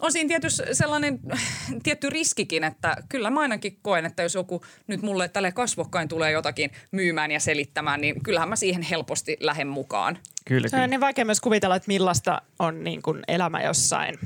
on 0.00 0.12
siinä 0.12 0.28
tietysti 0.28 0.62
sellainen 0.72 1.20
tietty 1.82 2.10
riskikin, 2.10 2.64
että 2.64 2.96
kyllä 3.08 3.30
mä 3.30 3.40
ainakin 3.40 3.78
koen, 3.82 4.06
että 4.06 4.22
jos 4.22 4.34
joku 4.34 4.64
nyt 4.86 5.02
mulle 5.02 5.28
tälle 5.28 5.52
kasvokkain 5.52 6.08
tulee 6.08 6.30
jotakin 6.30 6.70
myymään 6.90 7.30
ja 7.30 7.40
selittämään, 7.40 8.00
niin 8.00 8.22
kyllähän 8.22 8.48
mä 8.48 8.56
siihen 8.56 8.82
helposti 8.82 9.36
lähden 9.40 9.68
mukaan. 9.68 10.18
Kyllä, 10.44 10.68
Se 10.68 10.76
on 10.76 10.78
kyllä. 10.78 10.86
niin 10.86 11.00
vaikea 11.00 11.24
myös 11.24 11.40
kuvitella, 11.40 11.76
että 11.76 11.88
millaista 11.88 12.42
on 12.58 12.84
niin 12.84 13.02
kuin 13.02 13.22
elämä 13.28 13.62
jossain 13.62 14.18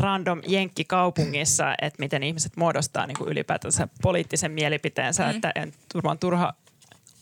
random 0.00 0.42
jenkkikaupungissa, 0.46 1.74
että 1.82 1.98
miten 1.98 2.22
ihmiset 2.22 2.56
muodostaa 2.56 3.06
niin 3.06 3.18
kuin 3.18 3.30
ylipäätänsä 3.30 3.88
poliittisen 4.02 4.52
mielipiteensä, 4.52 5.22
mm. 5.24 5.30
että 5.30 5.52
en 5.54 5.72
turmaan 5.92 6.18
turha 6.18 6.54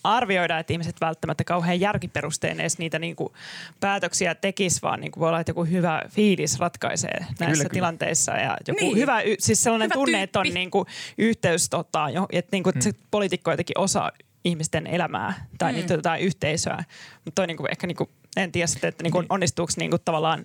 arvioida, 0.05 0.59
että 0.59 0.73
ihmiset 0.73 0.97
välttämättä 1.01 1.45
kauhean 1.45 1.81
järkiperustein 1.81 2.61
edes 2.61 2.79
niitä 2.79 2.99
niin 2.99 3.17
kuin 3.17 3.33
päätöksiä 3.81 4.35
tekis, 4.35 4.83
vaan 4.83 5.01
niin 5.01 5.13
kuin 5.13 5.21
voi 5.21 5.29
olla, 5.29 5.41
että 5.41 5.51
joku 5.51 5.65
hyvä 5.65 6.03
fiilis 6.09 6.59
ratkaisee 6.59 7.19
näissä 7.21 7.37
Kyllä, 7.39 7.53
kyllä. 7.53 7.69
tilanteissa 7.69 8.33
ja 8.33 8.57
joku 8.69 8.81
Niin. 8.81 8.97
hyvä, 8.97 9.21
siis 9.39 9.63
sellainen 9.63 9.87
Hyvä 9.87 9.95
tunne, 9.95 10.23
että 10.23 10.39
on 10.39 10.45
tyyppi. 10.45 10.59
niin 10.59 10.71
kuin 10.71 10.87
yhteys, 11.19 11.69
tota, 11.71 12.11
jo- 12.11 12.27
että 12.33 12.49
niin 12.53 12.63
kuin, 12.63 12.75
mm. 12.75 12.81
se 12.81 12.93
poliitikko 13.11 13.51
jotenkin 13.51 13.79
osa 13.79 14.13
ihmisten 14.45 14.87
elämää 14.87 15.47
tai 15.59 15.73
mm. 15.73 15.77
niitä 15.77 15.95
jotain 15.95 16.21
yhteisöä. 16.23 16.85
Mutta 17.25 17.35
toi 17.35 17.47
niinku, 17.47 17.67
ehkä 17.71 17.87
niinku, 17.87 18.11
en 18.37 18.53
tiedä 18.53 18.67
sitten, 18.67 18.89
että 18.89 19.03
niinku, 19.03 19.25
onnistuuko 19.29 19.73
niinku, 19.77 19.99
tavallaan, 19.99 20.45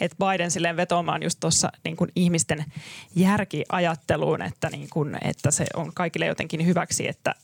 että 0.00 0.16
Biden 0.18 0.50
silleen 0.50 0.76
vetoamaan 0.76 1.22
just 1.22 1.40
tuossa 1.40 1.72
niinku, 1.84 2.06
ihmisten 2.16 2.64
järkiajatteluun, 3.16 4.42
että, 4.42 4.70
niinku, 4.70 5.06
että 5.22 5.50
se 5.50 5.66
on 5.74 5.92
kaikille 5.94 6.26
jotenkin 6.26 6.66
hyväksi, 6.66 7.08
että 7.08 7.34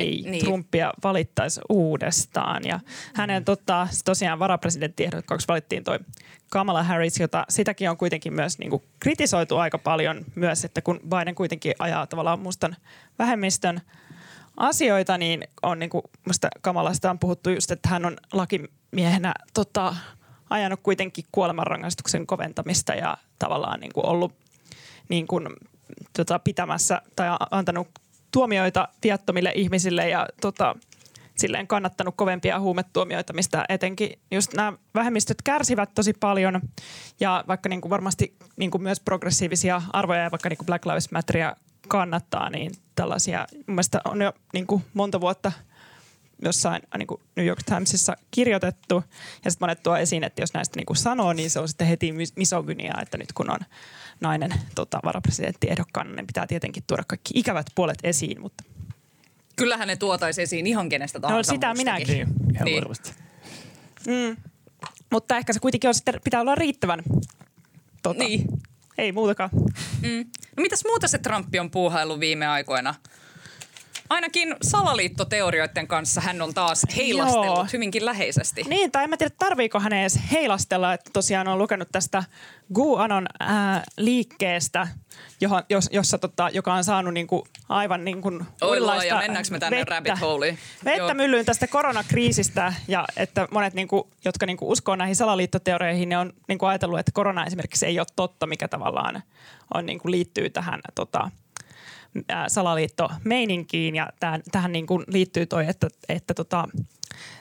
ei 0.00 0.08
Niin. 0.08 0.30
niin. 0.30 0.44
Trumpia 0.44 0.92
valittaisi 1.04 1.60
uudestaan. 1.68 2.62
Ja 2.64 2.80
hänen 3.14 3.44
tota, 3.44 3.88
tosiaan 4.04 4.38
varapresidenttiehdokkaaksi 4.38 5.48
valittiin 5.48 5.84
toi 5.84 5.98
Kamala 6.50 6.82
Harris, 6.82 7.20
jota 7.20 7.44
sitäkin 7.48 7.90
on 7.90 7.96
kuitenkin 7.96 8.32
myös 8.32 8.58
niin 8.58 8.70
kuin, 8.70 8.82
kritisoitu 9.00 9.56
aika 9.56 9.78
paljon 9.78 10.24
myös, 10.34 10.64
että 10.64 10.82
kun 10.82 11.00
Biden 11.10 11.34
kuitenkin 11.34 11.74
ajaa 11.78 12.06
tavallaan 12.06 12.40
mustan 12.40 12.76
vähemmistön 13.18 13.80
asioita, 14.56 15.18
niin 15.18 15.48
on 15.62 15.78
niin 15.78 15.90
kuin, 15.90 16.02
musta 16.26 16.48
Kamalasta 16.60 17.10
on 17.10 17.18
puhuttu 17.18 17.50
just, 17.50 17.70
että 17.70 17.88
hän 17.88 18.06
on 18.06 18.16
lakimiehenä 18.32 19.34
tota, 19.54 19.96
ajanut 20.50 20.80
kuitenkin 20.82 21.24
kuolemanrangaistuksen 21.32 22.26
koventamista 22.26 22.94
ja 22.94 23.16
tavallaan 23.38 23.80
niin 23.80 23.92
kuin 23.92 24.06
ollut 24.06 24.32
niin 25.08 25.26
kuin, 25.26 25.48
tota, 26.12 26.38
pitämässä 26.38 27.02
tai 27.16 27.28
antanut 27.50 27.88
tuomioita 28.32 28.88
viattomille 29.02 29.52
ihmisille 29.54 30.08
ja 30.08 30.28
tota, 30.40 30.74
silleen 31.36 31.66
kannattanut 31.66 32.14
kovempia 32.16 32.60
huumetuomioita, 32.60 33.32
mistä 33.32 33.64
etenkin 33.68 34.18
just 34.30 34.54
nämä 34.54 34.72
vähemmistöt 34.94 35.42
kärsivät 35.42 35.90
tosi 35.94 36.12
paljon. 36.12 36.60
Ja 37.20 37.44
vaikka 37.48 37.68
niin 37.68 37.80
kuin 37.80 37.90
varmasti 37.90 38.34
niin 38.56 38.70
kuin 38.70 38.82
myös 38.82 39.00
progressiivisia 39.00 39.82
arvoja 39.92 40.22
ja 40.22 40.30
vaikka 40.30 40.48
niin 40.48 40.58
kuin 40.58 40.66
Black 40.66 40.86
Lives 40.86 41.10
Matteria 41.10 41.56
kannattaa, 41.88 42.50
niin 42.50 42.72
tällaisia 42.94 43.46
mun 43.52 43.64
mielestä 43.66 44.00
on 44.04 44.22
jo 44.22 44.32
niin 44.52 44.66
kuin 44.66 44.84
monta 44.94 45.20
vuotta 45.20 45.52
jossain 46.44 46.82
niin 46.98 47.06
kuin 47.06 47.20
New 47.36 47.46
York 47.46 47.62
Timesissa 47.62 48.16
kirjoitettu. 48.30 49.04
Ja 49.44 49.50
sitten 49.50 49.66
monet 49.66 49.82
tuo 49.82 49.96
esiin, 49.96 50.24
että 50.24 50.42
jos 50.42 50.54
näistä 50.54 50.76
niin 50.76 50.86
kuin 50.86 50.96
sanoo, 50.96 51.32
niin 51.32 51.50
se 51.50 51.58
on 51.60 51.68
sitten 51.68 51.86
heti 51.86 52.12
mis- 52.12 52.32
misogyniaa, 52.36 53.00
että 53.02 53.18
nyt 53.18 53.32
kun 53.32 53.50
on 53.50 53.58
nainen 54.20 54.50
tota, 54.74 55.00
varapresidenttiehdokkaana, 55.04 56.10
niin 56.14 56.26
pitää 56.26 56.46
tietenkin 56.46 56.82
tuoda 56.86 57.02
kaikki 57.06 57.30
ikävät 57.34 57.66
puolet 57.74 57.98
esiin. 58.02 58.40
Mutta 58.40 58.64
Kyllähän 59.56 59.88
ne 59.88 59.96
tuotaisiin 59.96 60.42
esiin 60.42 60.66
ihan 60.66 60.88
kenestä 60.88 61.20
tahansa 61.20 61.52
sitä 61.52 61.66
muustakin. 61.66 61.94
minäkin. 61.94 62.14
Niin, 62.16 62.54
ihan 62.54 62.64
Niin. 62.64 62.80
varmasti. 62.82 63.12
Mutta 65.12 65.36
ehkä 65.36 65.52
se 65.52 65.60
kuitenkin 65.60 65.88
on 65.88 65.94
sitten, 65.94 66.20
pitää 66.24 66.40
olla 66.40 66.54
riittävän. 66.54 67.02
Tota, 68.02 68.18
Niin. 68.24 68.44
Ei 68.98 69.12
muutakaan. 69.12 69.50
Mm. 70.02 70.26
No 70.56 70.62
mitäs 70.62 70.84
muuta 70.84 71.08
se 71.08 71.18
Trump 71.18 71.48
on 71.60 71.70
puuhaillut 71.70 72.20
viime 72.20 72.46
aikoina? 72.46 72.94
Ainakin 74.10 74.56
salaliittoteorioiden 74.62 75.86
kanssa 75.86 76.20
hän 76.20 76.42
on 76.42 76.54
taas 76.54 76.82
heilastellut 76.96 77.46
Joo. 77.46 77.66
hyvinkin 77.72 78.04
läheisesti. 78.04 78.62
Niin, 78.62 78.92
tai 78.92 79.04
en 79.04 79.10
mä 79.10 79.16
tiedä, 79.16 79.34
tarviiko 79.38 79.80
hänen 79.80 80.00
edes 80.00 80.18
heilastella, 80.32 80.94
että 80.94 81.10
tosiaan 81.12 81.48
on 81.48 81.58
lukenut 81.58 81.88
tästä 81.92 82.24
GuAnon 82.74 83.26
ää, 83.40 83.84
liikkeestä, 83.96 84.88
johon, 85.40 85.62
jos, 85.70 85.88
jossa, 85.92 86.18
tota, 86.18 86.48
joka 86.52 86.74
on 86.74 86.84
saanut 86.84 87.14
niinku, 87.14 87.46
aivan 87.68 88.04
niinku 88.04 88.28
uudenlaista 88.64 89.18
mennäänkö 89.18 89.50
me 89.50 89.58
tänne 89.58 89.78
vettä, 89.78 89.94
rabbit 89.94 90.20
holeen? 90.20 90.58
Vettä 90.84 90.98
Joo. 90.98 91.14
myllyyn 91.14 91.46
tästä 91.46 91.66
koronakriisistä 91.66 92.72
ja 92.88 93.04
että 93.16 93.48
monet, 93.50 93.74
niinku, 93.74 94.10
jotka 94.24 94.46
niinku, 94.46 94.70
uskoo 94.70 94.96
näihin 94.96 95.16
salaliittoteorioihin, 95.16 96.08
ne 96.08 96.18
on 96.18 96.32
niinku, 96.48 96.66
ajatellut, 96.66 96.98
että 96.98 97.12
korona 97.14 97.46
esimerkiksi 97.46 97.86
ei 97.86 97.98
ole 97.98 98.06
totta, 98.16 98.46
mikä 98.46 98.68
tavallaan 98.68 99.22
on, 99.74 99.86
niinku, 99.86 100.10
liittyy 100.10 100.50
tähän 100.50 100.80
tota, 100.94 101.30
salaliittomeininkiin 102.48 103.94
ja 103.94 104.08
tähän, 104.20 104.42
tähän 104.52 104.72
niin 104.72 104.86
kuin 104.86 105.04
liittyy 105.08 105.46
toi, 105.46 105.68
että, 105.68 105.88
että, 106.08 106.34
tota, 106.34 106.68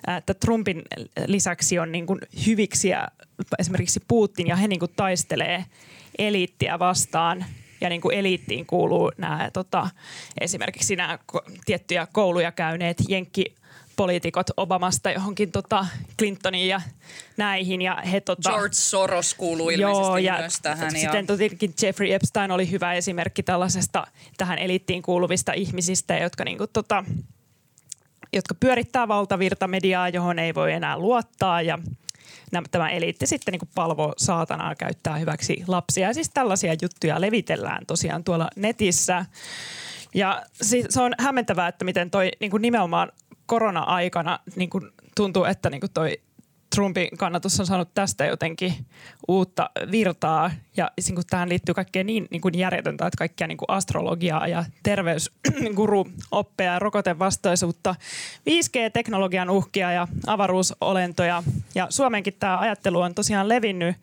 ää, 0.07 0.18
että 0.18 0.34
Trumpin 0.34 0.82
lisäksi 1.26 1.80
on 1.80 1.91
niin 1.91 2.05
kuin 2.05 2.20
hyviksiä 2.47 3.07
esimerkiksi 3.59 3.99
Putin 4.07 4.47
ja 4.47 4.55
he 4.55 4.68
niin 4.68 4.80
kuin 4.80 4.91
taistelee 4.95 5.65
eliittiä 6.18 6.80
vastaan 6.80 7.45
ja 7.82 7.89
niin 7.89 8.01
kuin 8.01 8.18
eliittiin 8.18 8.65
kuuluu 8.65 9.11
nämä 9.18 9.49
tota, 9.53 9.89
esimerkiksi 10.41 10.95
nämä 10.95 11.20
tiettyjä 11.65 12.07
kouluja 12.11 12.51
käyneet 12.51 12.97
jenkki 13.09 13.55
poliitikot 13.97 14.47
Obamasta 14.57 15.11
johonkin 15.11 15.51
tota 15.51 15.85
Clintoniin 16.19 16.67
ja 16.67 16.81
näihin. 17.37 17.81
Ja 17.81 17.95
he, 17.95 18.21
tota, 18.21 18.49
George 18.49 18.73
Soros 18.73 19.33
kuuluu 19.33 19.69
ilmeisesti 19.69 20.23
ja 20.23 20.37
myös 20.37 20.59
tähän. 20.61 20.95
Ja... 20.95 21.11
Sitten 21.11 21.37
tietenkin 21.37 21.73
Jeffrey 21.81 22.13
Epstein 22.13 22.51
oli 22.51 22.71
hyvä 22.71 22.93
esimerkki 22.93 23.43
tällaisesta 23.43 24.07
tähän 24.37 24.59
eliittiin 24.59 25.01
kuuluvista 25.01 25.53
ihmisistä, 25.53 26.17
jotka, 26.17 26.43
niinku, 26.43 26.67
tota, 26.67 27.03
jotka 28.33 28.55
pyörittää 28.59 29.07
valtavirtamediaa, 29.07 30.09
johon 30.09 30.39
ei 30.39 30.55
voi 30.55 30.73
enää 30.73 30.99
luottaa 30.99 31.61
ja 31.61 31.79
nämä- 32.51 32.67
tämä 32.71 32.89
eliitti 32.89 33.27
sitten 33.27 33.51
niin 33.51 33.69
palvoo 33.75 34.13
saatanaa, 34.17 34.75
käyttää 34.75 35.17
hyväksi 35.17 35.63
lapsia. 35.67 36.07
Ja 36.07 36.13
siis 36.13 36.29
tällaisia 36.33 36.75
juttuja 36.81 37.21
levitellään 37.21 37.85
tosiaan 37.85 38.23
tuolla 38.23 38.47
netissä. 38.55 39.25
Ja 40.15 40.43
siis 40.61 40.85
se 40.89 41.01
on 41.01 41.13
hämmentävää, 41.19 41.67
että 41.67 41.85
miten 41.85 42.11
toi 42.11 42.31
niin 42.39 42.51
kuin 42.51 42.61
nimenomaan 42.61 43.11
korona-aikana 43.47 44.39
niin 44.55 44.69
kuin 44.69 44.91
tuntuu, 45.15 45.43
että 45.43 45.69
niin 45.69 45.81
kuin 45.81 45.91
toi 45.93 46.19
Trumpin 46.75 47.07
kannatus 47.17 47.59
on 47.59 47.65
saanut 47.65 47.93
tästä 47.93 48.25
jotenkin 48.25 48.73
uutta 49.27 49.69
virtaa. 49.91 50.51
Ja 50.77 50.91
niin 51.07 51.15
kuin 51.15 51.27
tähän 51.29 51.49
liittyy 51.49 51.75
kaikkea 51.75 52.03
niin, 52.03 52.27
niin 52.31 52.41
kuin 52.41 52.57
järjetöntä, 52.57 53.07
että 53.07 53.17
kaikkia 53.17 53.47
niin 53.47 53.57
kuin 53.57 53.69
astrologiaa 53.69 54.47
ja 54.47 54.65
terveysguru-oppeja 54.83 56.73
ja 56.73 56.79
rokotevastaisuutta, 56.85 57.95
5G-teknologian 58.49 59.49
uhkia 59.49 59.91
ja 59.91 60.07
avaruusolentoja. 60.27 61.43
Ja 61.75 61.87
Suomenkin 61.89 62.35
tämä 62.39 62.59
ajattelu 62.59 63.01
on 63.01 63.15
tosiaan 63.15 63.49
levinnyt. 63.49 63.95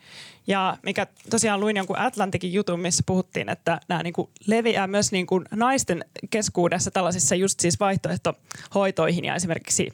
Ja 0.46 0.76
mikä 0.82 1.06
tosiaan 1.30 1.60
luin 1.60 1.76
jonkun 1.76 1.98
Atlantikin 1.98 2.52
jutun, 2.52 2.80
missä 2.80 3.02
puhuttiin, 3.06 3.48
että 3.48 3.80
nämä 3.88 4.02
niin 4.02 4.12
kuin 4.12 4.28
leviää 4.46 4.86
myös 4.86 5.12
niin 5.12 5.26
kuin 5.26 5.44
naisten 5.50 6.04
keskuudessa 6.30 6.90
tällaisissa 6.90 7.34
just 7.34 7.60
siis 7.60 7.80
vaihtoehtohoitoihin 7.80 9.24
ja 9.24 9.34
esimerkiksi 9.34 9.88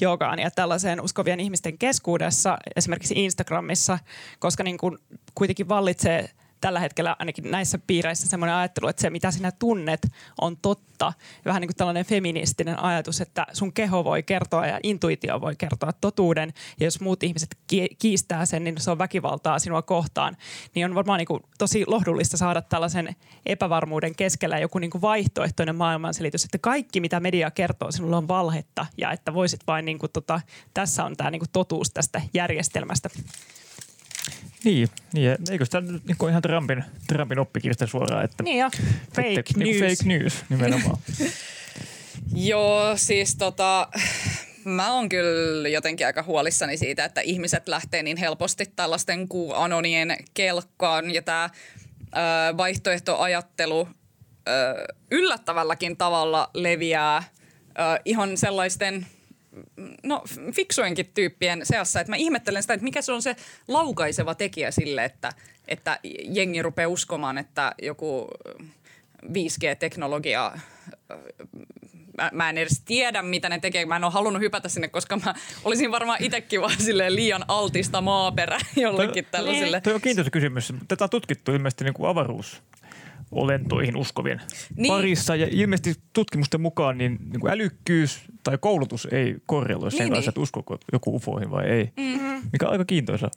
joogaan 0.00 0.38
ja 0.38 0.50
tällaiseen 0.50 1.00
uskovien 1.00 1.40
ihmisten 1.40 1.78
keskuudessa, 1.78 2.58
esimerkiksi 2.76 3.14
Instagramissa, 3.24 3.98
koska 4.38 4.62
niin 4.62 4.78
kuin 4.78 4.98
kuitenkin 5.34 5.68
vallitsee 5.68 6.30
tällä 6.60 6.80
hetkellä 6.80 7.16
ainakin 7.18 7.50
näissä 7.50 7.78
piireissä 7.86 8.28
semmoinen 8.28 8.56
ajattelu, 8.56 8.88
että 8.88 9.02
se 9.02 9.10
mitä 9.10 9.30
sinä 9.30 9.52
tunnet 9.52 10.06
on 10.40 10.56
totta. 10.56 11.12
Vähän 11.44 11.60
niin 11.60 11.68
kuin 11.68 11.76
tällainen 11.76 12.04
feministinen 12.04 12.82
ajatus, 12.82 13.20
että 13.20 13.46
sun 13.52 13.72
keho 13.72 14.04
voi 14.04 14.22
kertoa 14.22 14.66
ja 14.66 14.80
intuitio 14.82 15.40
voi 15.40 15.56
kertoa 15.56 15.92
totuuden. 15.92 16.52
Ja 16.80 16.86
jos 16.86 17.00
muut 17.00 17.22
ihmiset 17.22 17.56
ki- 17.66 17.96
kiistää 17.98 18.46
sen, 18.46 18.64
niin 18.64 18.80
se 18.80 18.90
on 18.90 18.98
väkivaltaa 18.98 19.58
sinua 19.58 19.82
kohtaan. 19.82 20.36
Niin 20.74 20.86
on 20.86 20.94
varmaan 20.94 21.18
niin 21.18 21.26
kuin 21.26 21.42
tosi 21.58 21.84
lohdullista 21.86 22.36
saada 22.36 22.62
tällaisen 22.62 23.16
epävarmuuden 23.46 24.16
keskellä 24.16 24.58
joku 24.58 24.78
niin 24.78 24.90
kuin 24.90 25.02
vaihtoehtoinen 25.02 25.76
maailmanselitys, 25.76 26.44
että 26.44 26.58
kaikki 26.58 27.00
mitä 27.00 27.20
media 27.20 27.50
kertoo 27.50 27.92
sinulle 27.92 28.16
on 28.16 28.28
valhetta 28.28 28.86
ja 28.98 29.12
että 29.12 29.34
voisit 29.34 29.60
vain 29.66 29.84
niin 29.84 29.98
kuin 29.98 30.12
tota, 30.12 30.40
tässä 30.74 31.04
on 31.04 31.16
tämä 31.16 31.30
niin 31.30 31.40
kuin 31.40 31.50
totuus 31.52 31.90
tästä 31.90 32.22
järjestelmästä. 32.34 33.08
Niin, 34.66 34.88
niin 35.12 35.36
eikö 35.50 35.64
sitä 35.64 35.80
niin 35.80 36.28
ihan 36.30 36.42
Trumpin, 36.42 36.84
Trumpin 37.06 37.38
oppikirjasta 37.38 37.86
suoraan, 37.86 38.24
että 38.24 38.42
Niin 38.42 38.58
jo, 38.58 38.70
fake 39.14 39.28
että, 39.38 39.52
news. 39.56 39.56
Niin 39.56 39.80
fake 39.80 40.08
news 40.08 40.44
nimenomaan. 40.48 40.98
Joo, 42.34 42.96
siis 42.96 43.36
tota, 43.36 43.88
mä 44.64 44.92
oon 44.92 45.08
kyllä 45.08 45.68
jotenkin 45.68 46.06
aika 46.06 46.22
huolissani 46.22 46.76
siitä, 46.76 47.04
että 47.04 47.20
ihmiset 47.20 47.68
lähtee 47.68 48.02
niin 48.02 48.16
helposti 48.16 48.64
tällaisten 48.76 49.28
anonien 49.54 50.16
kelkkaan 50.34 51.14
ja 51.14 51.22
tämä 51.22 51.50
vaihtoehtoajattelu 52.56 53.88
ö, 54.48 54.84
yllättävälläkin 55.10 55.96
tavalla 55.96 56.50
leviää 56.54 57.22
ö, 57.68 58.00
ihan 58.04 58.36
sellaisten 58.36 59.06
no, 60.02 60.22
fiksuenkin 60.52 61.10
tyyppien 61.14 61.66
seassa, 61.66 62.00
että 62.00 62.12
mä 62.12 62.16
ihmettelen 62.16 62.62
sitä, 62.62 62.74
että 62.74 62.84
mikä 62.84 63.02
se 63.02 63.12
on 63.12 63.22
se 63.22 63.36
laukaiseva 63.68 64.34
tekijä 64.34 64.70
sille, 64.70 65.04
että, 65.04 65.32
että 65.68 65.98
jengi 66.24 66.62
rupeaa 66.62 66.88
uskomaan, 66.88 67.38
että 67.38 67.74
joku 67.82 68.28
5G-teknologia 69.24 70.58
mä, 72.16 72.30
mä 72.32 72.50
en 72.50 72.58
edes 72.58 72.82
tiedä, 72.84 73.22
mitä 73.22 73.48
ne 73.48 73.58
tekee. 73.58 73.86
Mä 73.86 73.96
en 73.96 74.04
ole 74.04 74.12
halunnut 74.12 74.42
hypätä 74.42 74.68
sinne, 74.68 74.88
koska 74.88 75.16
mä 75.16 75.34
olisin 75.64 75.90
varmaan 75.90 76.24
itsekin 76.24 76.60
vaan 76.60 76.76
liian 77.08 77.44
altista 77.48 78.00
maaperä 78.00 78.58
jollekin 78.76 79.26
tällaiselle. 79.30 79.80
Tuo 79.80 79.94
on 79.94 80.00
kiintoisa 80.00 80.30
kysymys. 80.30 80.72
Tätä 80.88 81.04
on 81.04 81.10
tutkittu 81.10 81.52
ilmeisesti 81.52 81.84
niin 81.84 81.94
kuin 81.94 82.08
avaruus 82.08 82.62
olentoihin 83.32 83.96
uskovien 83.96 84.40
niin. 84.76 84.92
parissa. 84.92 85.36
Ja 85.36 85.48
ilmeisesti 85.50 86.02
tutkimusten 86.12 86.60
mukaan 86.60 86.98
niin, 86.98 87.18
niin 87.20 87.40
kuin 87.40 87.52
älykkyys 87.52 88.24
tai 88.42 88.58
koulutus 88.60 89.08
ei 89.12 89.36
korreloi 89.46 89.90
sen 89.90 89.98
niin, 89.98 90.08
kanssa, 90.08 90.20
niin. 90.20 90.28
että 90.28 90.40
uskoko 90.40 90.78
joku 90.92 91.16
ufoihin 91.16 91.50
vai 91.50 91.66
ei. 91.66 91.92
Mm-hmm. 91.96 92.42
Mikä 92.52 92.66
on 92.66 92.72
aika 92.72 92.84
kiintoisa. 92.84 93.30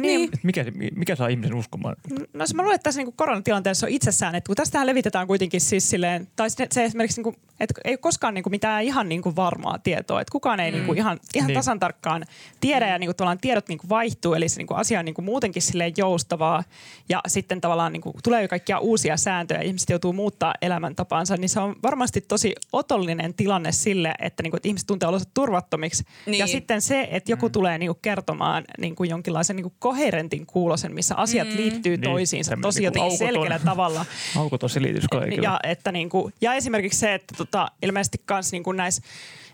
Niin. 0.00 0.24
Että 0.24 0.38
mikä, 0.42 0.64
mikä 0.94 1.16
saa 1.16 1.28
ihmisen 1.28 1.54
uskomaan? 1.54 1.96
No 2.32 2.46
se 2.46 2.54
mä 2.54 2.62
luulen, 2.62 2.74
että 2.74 2.82
tässä 2.84 3.02
niin 3.02 3.12
koronatilanteessa 3.16 3.86
on 3.86 3.92
itsessään, 3.92 4.34
että 4.34 4.48
kun 4.48 4.56
tästähän 4.56 4.86
levitetään 4.86 5.26
kuitenkin 5.26 5.60
siis 5.60 5.90
silleen, 5.90 6.28
tai 6.36 6.50
se, 6.50 6.66
se 6.72 6.84
esimerkiksi, 6.84 7.18
niin 7.18 7.24
kuin, 7.24 7.36
että 7.60 7.74
ei 7.84 7.96
koskaan 7.96 8.34
niin 8.34 8.42
kuin 8.42 8.50
mitään 8.50 8.82
ihan 8.82 9.08
niin 9.08 9.22
kuin 9.22 9.36
varmaa 9.36 9.78
tietoa, 9.78 10.20
että 10.20 10.32
kukaan 10.32 10.60
ei 10.60 10.70
mm. 10.70 10.76
niin 10.76 10.86
kuin 10.86 10.98
ihan, 10.98 11.20
ihan 11.34 11.46
niin. 11.46 11.54
tasan 11.54 11.80
tarkkaan 11.80 12.24
tiedä 12.60 12.88
ja 12.88 12.98
niin 12.98 13.08
kuin 13.08 13.16
tavallaan 13.16 13.38
tiedot 13.38 13.68
niin 13.68 13.78
kuin 13.78 13.88
vaihtuu, 13.88 14.34
eli 14.34 14.48
se 14.48 14.58
niin 14.58 14.66
kuin 14.66 14.78
asia 14.78 14.98
on 14.98 15.04
niin 15.04 15.14
kuin 15.14 15.24
muutenkin 15.24 15.62
silleen 15.62 15.92
joustavaa 15.96 16.64
ja 17.08 17.20
sitten 17.26 17.60
tavallaan 17.60 17.92
niin 17.92 18.00
kuin 18.00 18.14
tulee 18.24 18.42
jo 18.42 18.48
kaikkia 18.48 18.78
uusia 18.78 19.16
sääntöjä, 19.16 19.60
ihmiset 19.60 19.90
joutuu 19.90 20.12
muuttaa 20.12 20.54
elämäntapaansa, 20.62 21.36
niin 21.36 21.48
se 21.48 21.60
on 21.60 21.76
varmasti 21.82 22.20
tosi 22.20 22.54
otollinen 22.72 23.34
tilanne 23.34 23.72
sille, 23.72 24.14
että, 24.18 24.42
niin 24.42 24.50
kuin, 24.50 24.58
että 24.58 24.68
ihmiset 24.68 24.86
tuntee 24.86 25.08
olonsa 25.08 25.30
turvattomiksi 25.34 26.04
niin. 26.26 26.38
ja 26.38 26.46
sitten 26.46 26.82
se, 26.82 27.08
että 27.10 27.32
joku 27.32 27.48
mm. 27.48 27.52
tulee 27.52 27.78
niin 27.78 27.88
kuin 27.88 27.98
kertomaan 28.02 28.64
niin 28.78 28.94
kuin 28.94 29.10
jonkinlaisen 29.10 29.56
niin 29.56 29.64
kuin 29.64 29.73
koherentin 29.78 30.46
kuulosen, 30.46 30.94
missä 30.94 31.14
asiat 31.16 31.48
mm. 31.48 31.56
liittyy 31.56 31.96
niin, 31.96 32.10
toisiinsa 32.10 32.56
tosi 32.62 32.78
niin 32.78 32.84
jotenkin 32.84 33.18
selkeällä 33.18 33.58
tavalla. 33.58 34.06
Aukoton 34.36 34.70
selitys 34.70 35.04
kaikille. 35.10 35.42
Ja, 35.42 35.60
että 35.62 35.92
niin 35.92 36.08
kuin, 36.08 36.34
ja 36.40 36.54
esimerkiksi 36.54 36.98
se, 36.98 37.14
että 37.14 37.34
tota, 37.36 37.68
ilmeisesti 37.82 38.20
myös 38.30 38.52
niin 38.52 38.62
kuin 38.62 38.76
näissä 38.76 39.02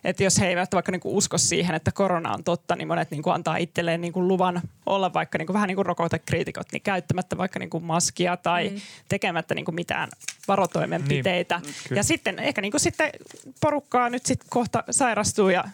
että 0.05 0.25
jos 0.25 0.41
he 0.41 0.49
eivät 0.49 0.75
vaikka 0.75 0.93
niinku 0.93 1.17
usko 1.17 1.39
siihen, 1.39 1.75
että 1.75 1.93
korona 1.93 2.33
on 2.33 2.45
totta, 2.45 2.77
niin 2.77 2.89
monet 2.89 3.11
niinku 3.11 3.31
antaa 3.31 3.57
itselleen 3.57 4.01
niinku 4.01 4.29
luvan 4.29 4.63
olla 4.87 5.13
vaikka 5.13 5.39
niinku 5.39 5.53
vähän 5.53 5.69
niin 5.69 5.77
kuin 5.77 5.87
rokotekriitikot, 5.87 6.67
niin 6.73 6.83
käyttämättä 6.83 7.39
vaikka 7.39 7.59
niinku 7.59 7.81
maskia 7.81 8.37
tai 8.37 8.69
mm. 8.69 8.81
tekemättä 9.09 9.55
niinku 9.55 9.73
mitään 9.73 10.09
varotoimenpiteitä. 10.49 11.61
Niin, 11.65 11.97
ja 11.97 12.03
sitten 12.03 12.39
ehkä 12.39 12.61
niinku 12.61 12.79
sitten 12.79 13.11
porukkaa 13.61 14.09
nyt 14.09 14.27
sitten 14.27 14.49
kohta 14.51 14.85
sairastuu 14.91 15.49
ja 15.49 15.65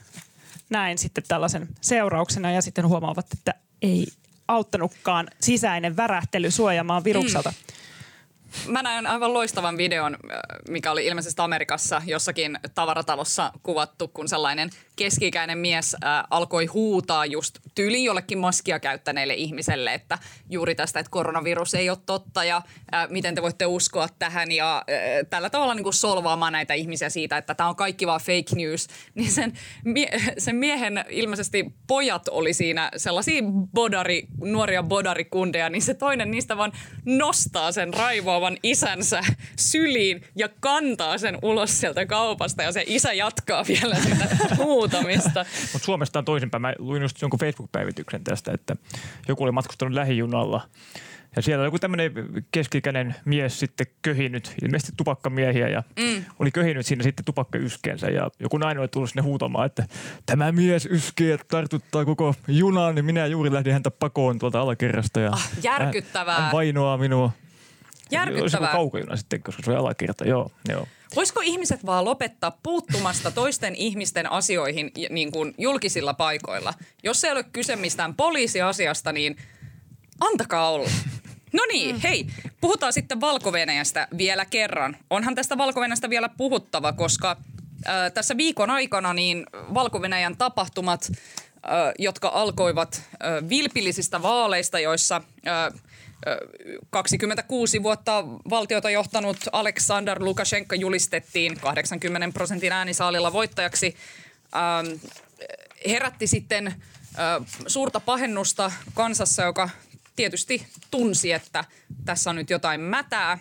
näin 0.71 0.99
sitten 0.99 1.25
tällaisen 1.29 1.69
seurauksena 1.81 2.51
ja 2.51 2.63
sitten 2.63 2.89
huomaavat, 2.89 3.27
että 3.33 3.55
ei 3.83 4.07
auttanutkaan 4.49 5.29
sisäinen 5.41 5.97
värähtely 5.97 6.51
suojaamaan 6.51 7.05
virukselta. 7.05 7.51
Mm. 7.51 8.73
Mä 8.73 8.83
näin 8.83 9.07
aivan 9.07 9.35
loistavan 9.35 9.77
videon, 9.77 10.15
äh, 10.15 10.39
mikä 10.69 10.91
oli 10.91 11.07
ilmeisesti 11.07 11.43
Amerikassa 11.43 12.03
jossakin 12.07 12.59
tavaratalossa 12.75 13.53
kuvattu, 13.63 14.09
kun 14.09 14.29
sellainen 14.29 14.71
keski-ikäinen 14.97 15.59
mies 15.59 15.95
äh, 15.95 16.25
alkoi 16.31 16.67
huutaa 16.67 17.27
just 17.27 17.59
tyyliin 17.75 18.05
jollekin 18.05 18.39
maskia 18.39 18.81
käyttäneille 18.81 19.35
ihmiselle, 19.35 19.95
että 19.95 20.19
juuri 20.51 20.75
tästä, 20.75 21.01
että 21.01 21.11
koronavirus 21.11 21.75
ei 21.75 21.91
ole 21.91 21.99
totta 22.07 22.45
ja 22.45 22.57
äh, 22.95 23.09
miten 23.11 23.35
te 23.35 23.43
voitte 23.43 23.67
uskoa 23.67 24.09
tähän 24.19 24.53
ja 24.53 24.77
äh, 24.77 25.27
tällä 25.31 25.51
tavalla 25.51 25.75
niin 25.75 25.83
kuin 25.83 25.95
solvaamaan 25.95 26.53
näitä 26.53 26.75
ihmisiä 26.75 27.11
siitä, 27.11 27.37
että 27.37 27.55
tämä 27.55 27.69
on 27.69 27.77
kaikki 27.77 28.07
vaan 28.07 28.21
fake 28.21 28.57
news, 28.57 28.87
niin 29.15 29.31
sen, 29.31 29.53
mie- 29.85 30.19
sen 30.39 30.57
miehen 30.57 31.05
ilmeisesti 31.09 31.65
pojat 31.87 32.29
oli 32.29 32.53
siinä 32.53 32.91
sellaisia 32.97 33.43
bodari, 33.75 34.27
nuoria 34.41 34.83
bodarikundeja, 34.83 35.71
niin 35.71 35.83
se 35.83 35.95
toinen 35.95 36.31
niistä 36.31 36.57
vaan 36.57 36.73
nostaa 37.05 37.73
sen 37.73 37.95
raivoavan 37.95 38.57
isänsä 38.63 39.21
syliin 39.59 40.25
ja 40.37 40.49
kantaa 40.61 41.19
sen 41.19 41.39
ulos 41.43 41.81
sieltä 41.81 42.07
kaupasta 42.07 42.63
ja 42.63 42.73
se 42.73 42.85
isä 42.87 43.13
jatkaa 43.13 43.65
vielä 43.69 43.95
sitä 43.95 44.29
huutamista. 44.93 45.45
Mutta 45.73 45.87
Suomesta 45.87 46.19
on 46.19 46.25
toisinpäin. 46.25 46.63
Mä 46.63 46.75
luin 46.79 47.03
just 47.03 47.23
jonkun 47.23 47.41
Facebook-päivityksen 47.41 48.25
tästä, 48.25 48.53
että 48.53 48.77
joku 49.29 49.45
oli 49.45 49.53
matkustanut 49.53 49.95
lähijunalla 49.95 50.69
ja 51.37 51.43
siellä 51.43 51.63
oli 51.63 51.67
joku 51.67 51.79
tämmöinen 51.79 52.13
keskikäinen 52.51 53.15
mies 53.25 53.61
sitten 53.61 53.87
köhinyt, 54.03 54.55
ilmeisesti 54.63 54.93
tupakkamiehiä 54.97 55.69
ja 55.69 55.83
mm. 55.99 56.25
oli 56.39 56.51
köhinyt 56.51 56.87
siinä 56.87 57.03
sitten 57.03 57.25
tupakkayskensä 57.25 58.07
ja 58.07 58.31
joku 58.41 58.59
nainen 58.59 58.81
oli 58.81 58.89
tullut 58.89 59.11
sinne 59.11 59.23
huutamaan, 59.23 59.67
että 59.67 59.87
tämä 60.27 60.53
mies 60.53 60.87
yskii, 60.87 61.31
että 61.31 61.47
tartuttaa 61.49 62.05
koko 62.05 62.35
junan, 62.49 62.95
niin 62.95 63.05
minä 63.05 63.27
juuri 63.27 63.53
lähdin 63.53 63.73
häntä 63.73 63.91
pakoon 63.91 64.39
tuolta 64.39 64.61
alakerrasta 64.61 65.21
ja 65.21 65.31
ah, 65.33 65.49
järkyttävää. 65.63 66.35
Hän, 66.35 66.43
hän 66.43 66.53
vainoaa 66.53 66.99
minua. 66.99 67.31
Järkyttävää. 68.11 68.43
Olisi 68.43 68.73
kaukojuna 68.73 69.17
sitten, 69.17 69.43
koska 69.43 69.63
se 69.63 69.71
oli 69.71 69.79
alakerta, 69.79 70.25
joo. 70.25 70.51
joo. 70.69 70.87
Voisiko 71.15 71.41
ihmiset 71.45 71.87
vaan 71.87 72.05
lopettaa 72.05 72.59
puuttumasta 72.63 73.31
toisten 73.31 73.75
ihmisten 73.75 74.33
asioihin 74.33 74.93
niin 75.11 75.33
kuin 75.33 75.55
julkisilla 75.59 76.15
paikoilla? 76.15 76.75
Jos 77.03 77.25
ei 77.25 77.33
ole 77.33 77.45
kyse 77.45 77.77
mistään 77.77 78.15
poliisiasiasta, 78.15 79.13
niin 79.13 79.37
antakaa 80.21 80.71
olla. 80.71 80.91
No 81.53 81.63
niin, 81.73 81.95
mm. 81.97 82.01
hei, 82.01 82.27
puhutaan 82.61 82.93
sitten 82.93 83.21
valko 83.21 83.53
vielä 84.19 84.45
kerran. 84.45 84.97
Onhan 85.11 85.35
tästä 85.35 85.59
valko 85.59 85.81
vielä 86.11 86.29
puhuttava, 86.29 86.93
koska 86.93 87.37
äh, 87.87 88.13
tässä 88.15 88.37
viikon 88.37 88.71
aikana 88.71 89.15
niin 89.15 89.47
valko 89.75 90.01
tapahtumat, 90.37 91.09
äh, 91.11 91.93
jotka 91.99 92.29
alkoivat 92.29 93.03
äh, 93.13 93.49
vilpillisistä 93.49 94.23
vaaleista, 94.23 94.79
joissa 94.79 95.17
äh, 95.47 95.81
26 96.91 97.83
vuotta 97.83 98.25
valtiota 98.51 98.91
johtanut 98.91 99.37
Aleksandr 99.53 100.25
Lukashenko 100.25 100.75
julistettiin 100.75 101.61
80 101.61 102.35
prosentin 102.35 102.73
äänisaalilla 102.73 103.33
voittajaksi. 103.33 103.97
Herätti 105.89 106.27
sitten 106.27 106.75
suurta 107.67 108.01
pahennusta 108.01 108.73
kansassa, 108.95 109.43
joka 109.43 109.71
tietysti 110.17 110.67
tunsi, 110.91 111.33
että 111.33 111.65
tässä 112.05 112.31
on 112.31 112.37
nyt 112.37 112.51
jotain 112.51 112.81
mätää. 112.81 113.39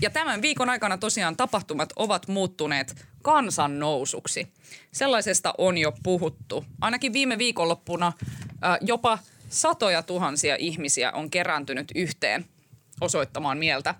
Ja 0.00 0.10
tämän 0.10 0.42
viikon 0.42 0.70
aikana 0.70 0.98
tosiaan 0.98 1.36
tapahtumat 1.36 1.92
ovat 1.96 2.28
muuttuneet 2.28 3.06
kansannousuksi. 3.22 4.52
Sellaisesta 4.92 5.54
on 5.58 5.78
jo 5.78 5.92
puhuttu. 6.02 6.64
Ainakin 6.80 7.12
viime 7.12 7.38
viikonloppuna 7.38 8.12
jopa– 8.80 9.18
satoja 9.56 10.02
tuhansia 10.02 10.56
ihmisiä 10.58 11.12
on 11.12 11.30
kerääntynyt 11.30 11.92
yhteen 11.94 12.44
osoittamaan 13.00 13.58
mieltä 13.58 13.94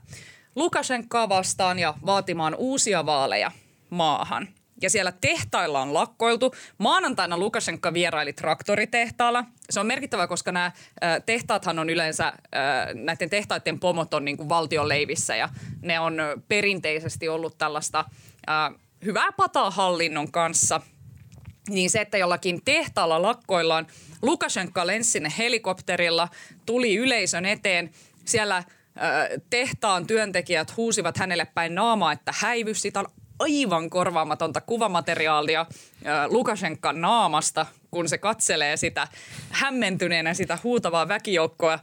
Lukashenkaa 0.57 1.29
vastaan 1.29 1.79
ja 1.79 1.95
vaatimaan 2.07 2.55
uusia 2.55 3.07
vaaleja 3.07 3.53
maahan. 3.91 4.49
Ja 4.83 4.91
siellä 4.91 5.13
tehtailla 5.13 5.83
on 5.83 5.95
lakkoiltu. 5.95 6.55
Maanantaina 6.79 7.39
Lukashenka 7.39 7.95
vieraili 7.95 8.33
traktoritehtaalla. 8.33 9.45
Se 9.71 9.81
on 9.81 9.87
merkittävä, 9.87 10.27
koska 10.27 10.53
nämä 10.53 10.73
tehtaathan 11.27 11.79
on 11.79 11.91
yleensä, 11.91 12.33
näiden 12.95 13.31
tehtaiden 13.31 13.81
pomot 13.81 14.15
on 14.15 14.25
niin 14.25 14.37
kuin 14.37 14.49
valtion 14.49 14.89
leivissä 14.89 15.37
ja 15.37 15.49
ne 15.83 16.01
on 16.01 16.17
perinteisesti 16.49 17.29
ollut 17.29 17.59
tällaista 17.59 18.05
hyvää 19.05 19.33
pataa 19.33 19.71
hallinnon 19.71 20.33
kanssa. 20.33 20.81
Niin 21.69 21.91
se, 21.91 22.01
että 22.01 22.19
jollakin 22.19 22.61
tehtaalla 22.65 23.23
lakkoillaan– 23.23 23.87
Lukashenka 24.23 24.87
lensi 24.87 25.11
sinne 25.11 25.33
helikopterilla, 25.39 26.29
tuli 26.67 26.97
yleisön 26.97 27.47
eteen. 27.47 27.91
Siellä 28.25 28.65
tehtaan 29.51 30.07
työntekijät 30.07 30.77
huusivat 30.77 31.17
hänelle 31.17 31.47
päin 31.55 31.75
naamaa, 31.75 32.13
että 32.13 32.35
häivy. 32.37 32.75
Siitä 32.75 33.01
on 33.01 33.07
aivan 33.39 33.91
korvaamatonta 33.91 34.61
kuvamateriaalia 34.61 35.67
Lukashenkan 36.29 37.01
naamasta, 37.01 37.67
kun 37.91 38.09
se 38.09 38.19
katselee 38.19 38.77
sitä 38.77 39.09
hämmentyneenä 39.51 40.35
sitä 40.35 40.59
huutavaa 40.65 41.09
väkijoukkoa. 41.09 41.79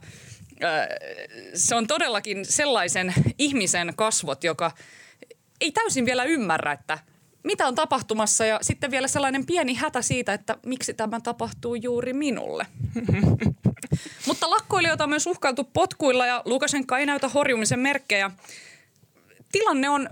Se 1.54 1.74
on 1.74 1.86
todellakin 1.86 2.44
sellaisen 2.44 3.14
ihmisen 3.38 3.92
kasvot, 3.96 4.44
joka 4.44 4.70
ei 5.60 5.72
täysin 5.72 6.06
vielä 6.06 6.24
ymmärrä, 6.24 6.72
että– 6.72 6.98
mitä 7.44 7.66
on 7.66 7.74
tapahtumassa 7.74 8.46
ja 8.46 8.58
sitten 8.62 8.90
vielä 8.90 9.08
sellainen 9.08 9.46
pieni 9.46 9.74
hätä 9.74 10.02
siitä, 10.02 10.32
että 10.32 10.56
miksi 10.66 10.94
tämä 10.94 11.20
tapahtuu 11.20 11.74
juuri 11.74 12.12
minulle. 12.12 12.66
Mutta 14.26 14.50
lakkoilijoita 14.50 15.04
on 15.04 15.10
myös 15.10 15.26
uhkailtu 15.26 15.64
potkuilla 15.64 16.26
ja 16.26 16.42
Lukashenka 16.44 16.98
ei 16.98 17.06
näytä 17.06 17.28
horjumisen 17.28 17.80
merkkejä. 17.80 18.30
Tilanne 19.52 19.88
on 19.88 20.10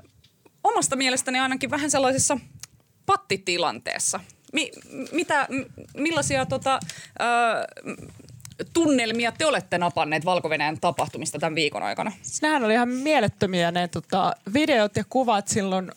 omasta 0.64 0.96
mielestäni 0.96 1.38
ainakin 1.38 1.70
vähän 1.70 1.90
sellaisessa 1.90 2.38
pattitilanteessa. 3.06 4.20
Mi, 4.52 4.70
mitä, 5.12 5.48
millaisia 5.96 6.46
tota, 6.46 6.80
ö, 7.20 7.26
tunnelmia 8.72 9.32
te 9.32 9.46
olette 9.46 9.78
napanneet 9.78 10.24
valko 10.24 10.48
tapahtumista 10.80 11.38
tämän 11.38 11.54
viikon 11.54 11.82
aikana? 11.82 12.12
Nehän 12.42 12.64
oli 12.64 12.72
ihan 12.72 12.88
mielettömiä 12.88 13.70
ne 13.70 13.88
tota, 13.88 14.32
videot 14.54 14.96
ja 14.96 15.04
kuvat 15.08 15.48
silloin 15.48 15.92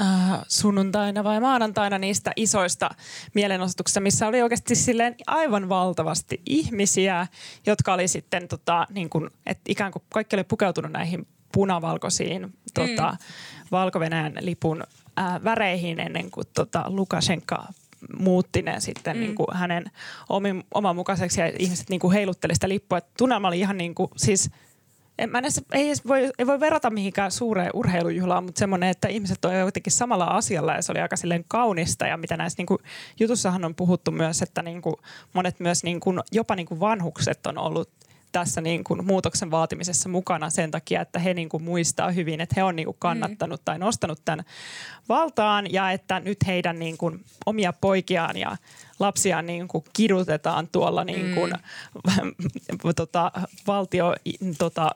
äh, 0.00 0.40
sunnuntaina 0.48 1.24
vai 1.24 1.40
maanantaina 1.40 1.98
niistä 1.98 2.32
isoista 2.36 2.90
mielenosoituksista, 3.34 4.00
missä 4.00 4.26
oli 4.26 4.42
oikeasti 4.42 4.74
silleen 4.74 5.14
aivan 5.26 5.68
valtavasti 5.68 6.42
ihmisiä, 6.46 7.26
jotka 7.66 7.94
oli 7.94 8.08
sitten 8.08 8.48
tota, 8.48 8.86
niin 8.90 9.10
kuin, 9.10 9.30
että 9.46 9.62
ikään 9.68 9.92
kuin 9.92 10.02
kaikki 10.08 10.36
oli 10.36 10.44
pukeutunut 10.44 10.92
näihin 10.92 11.26
punavalkoisiin 11.52 12.54
tota, 12.74 13.10
mm. 13.10 13.18
valko 13.70 14.00
lipun 14.40 14.82
äh, 15.18 15.44
väreihin 15.44 16.00
ennen 16.00 16.30
kuin 16.30 16.46
tota, 16.54 16.84
Lukashenka 16.86 17.66
muutti 18.18 18.62
ne 18.62 18.80
sitten 18.80 19.16
mm. 19.16 19.20
niin 19.20 19.34
kuin 19.34 19.48
hänen 19.52 19.84
omin, 20.28 20.64
oman 20.74 20.96
mukaiseksi 20.96 21.40
ja 21.40 21.52
ihmiset 21.58 21.90
niin 21.90 22.00
kuin 22.00 22.12
heilutteli 22.12 22.54
sitä 22.54 22.68
lippua. 22.68 23.00
tunnelma 23.18 23.48
oli 23.48 23.60
ihan 23.60 23.78
niin 23.78 23.94
kuin, 23.94 24.10
siis 24.16 24.50
en 25.18 25.30
mä 25.30 25.38
edes, 25.38 25.62
ei, 25.72 25.86
edes 25.86 26.06
voi, 26.06 26.30
ei 26.38 26.46
voi 26.46 26.60
verrata 26.60 26.90
mihinkään 26.90 27.30
suureen 27.30 27.70
urheilujuhlaan, 27.74 28.44
mutta 28.44 28.58
semmoinen, 28.58 28.88
että 28.88 29.08
ihmiset 29.08 29.44
on 29.44 29.54
jotenkin 29.54 29.92
samalla 29.92 30.24
asialla 30.24 30.72
ja 30.72 30.82
se 30.82 30.92
oli 30.92 31.00
aika 31.00 31.16
silleen 31.16 31.44
kaunista. 31.48 32.06
Ja 32.06 32.16
mitä 32.16 32.36
näissä 32.36 32.56
niin 32.58 32.66
kuin, 32.66 32.78
jutussahan 33.20 33.64
on 33.64 33.74
puhuttu 33.74 34.10
myös, 34.10 34.42
että 34.42 34.62
niin 34.62 34.82
kuin, 34.82 34.96
monet 35.32 35.60
myös 35.60 35.84
niin 35.84 36.00
kuin, 36.00 36.20
jopa 36.32 36.56
niin 36.56 36.66
kuin 36.66 36.80
vanhukset 36.80 37.46
on 37.46 37.58
ollut 37.58 37.90
tässä 38.34 38.60
niin 38.60 38.84
kuin 38.84 39.06
muutoksen 39.06 39.50
vaatimisessa 39.50 40.08
mukana 40.08 40.50
sen 40.50 40.70
takia, 40.70 41.00
että 41.00 41.18
he 41.18 41.34
niin 41.34 41.48
kuin 41.48 41.62
muistaa 41.62 42.10
hyvin, 42.10 42.40
että 42.40 42.54
he 42.56 42.62
on 42.62 42.76
niin 42.76 42.86
kuin 42.86 42.96
kannattanut 42.98 43.60
mm. 43.60 43.64
tai 43.64 43.78
nostanut 43.78 44.20
tämän 44.24 44.44
valtaan 45.08 45.72
ja 45.72 45.90
että 45.90 46.20
nyt 46.20 46.38
heidän 46.46 46.78
niin 46.78 46.98
kuin 46.98 47.24
omia 47.46 47.72
poikiaan 47.72 48.36
ja 48.36 48.56
lapsiaan 48.98 49.46
niin 49.46 49.68
kuin 49.68 49.84
kidutetaan 49.92 50.68
tuolla 50.72 51.04
niin 51.04 51.34
kuin, 51.34 51.52
mm. 51.52 52.94
tota, 52.96 53.32
valtio 53.66 54.14
tota, 54.58 54.90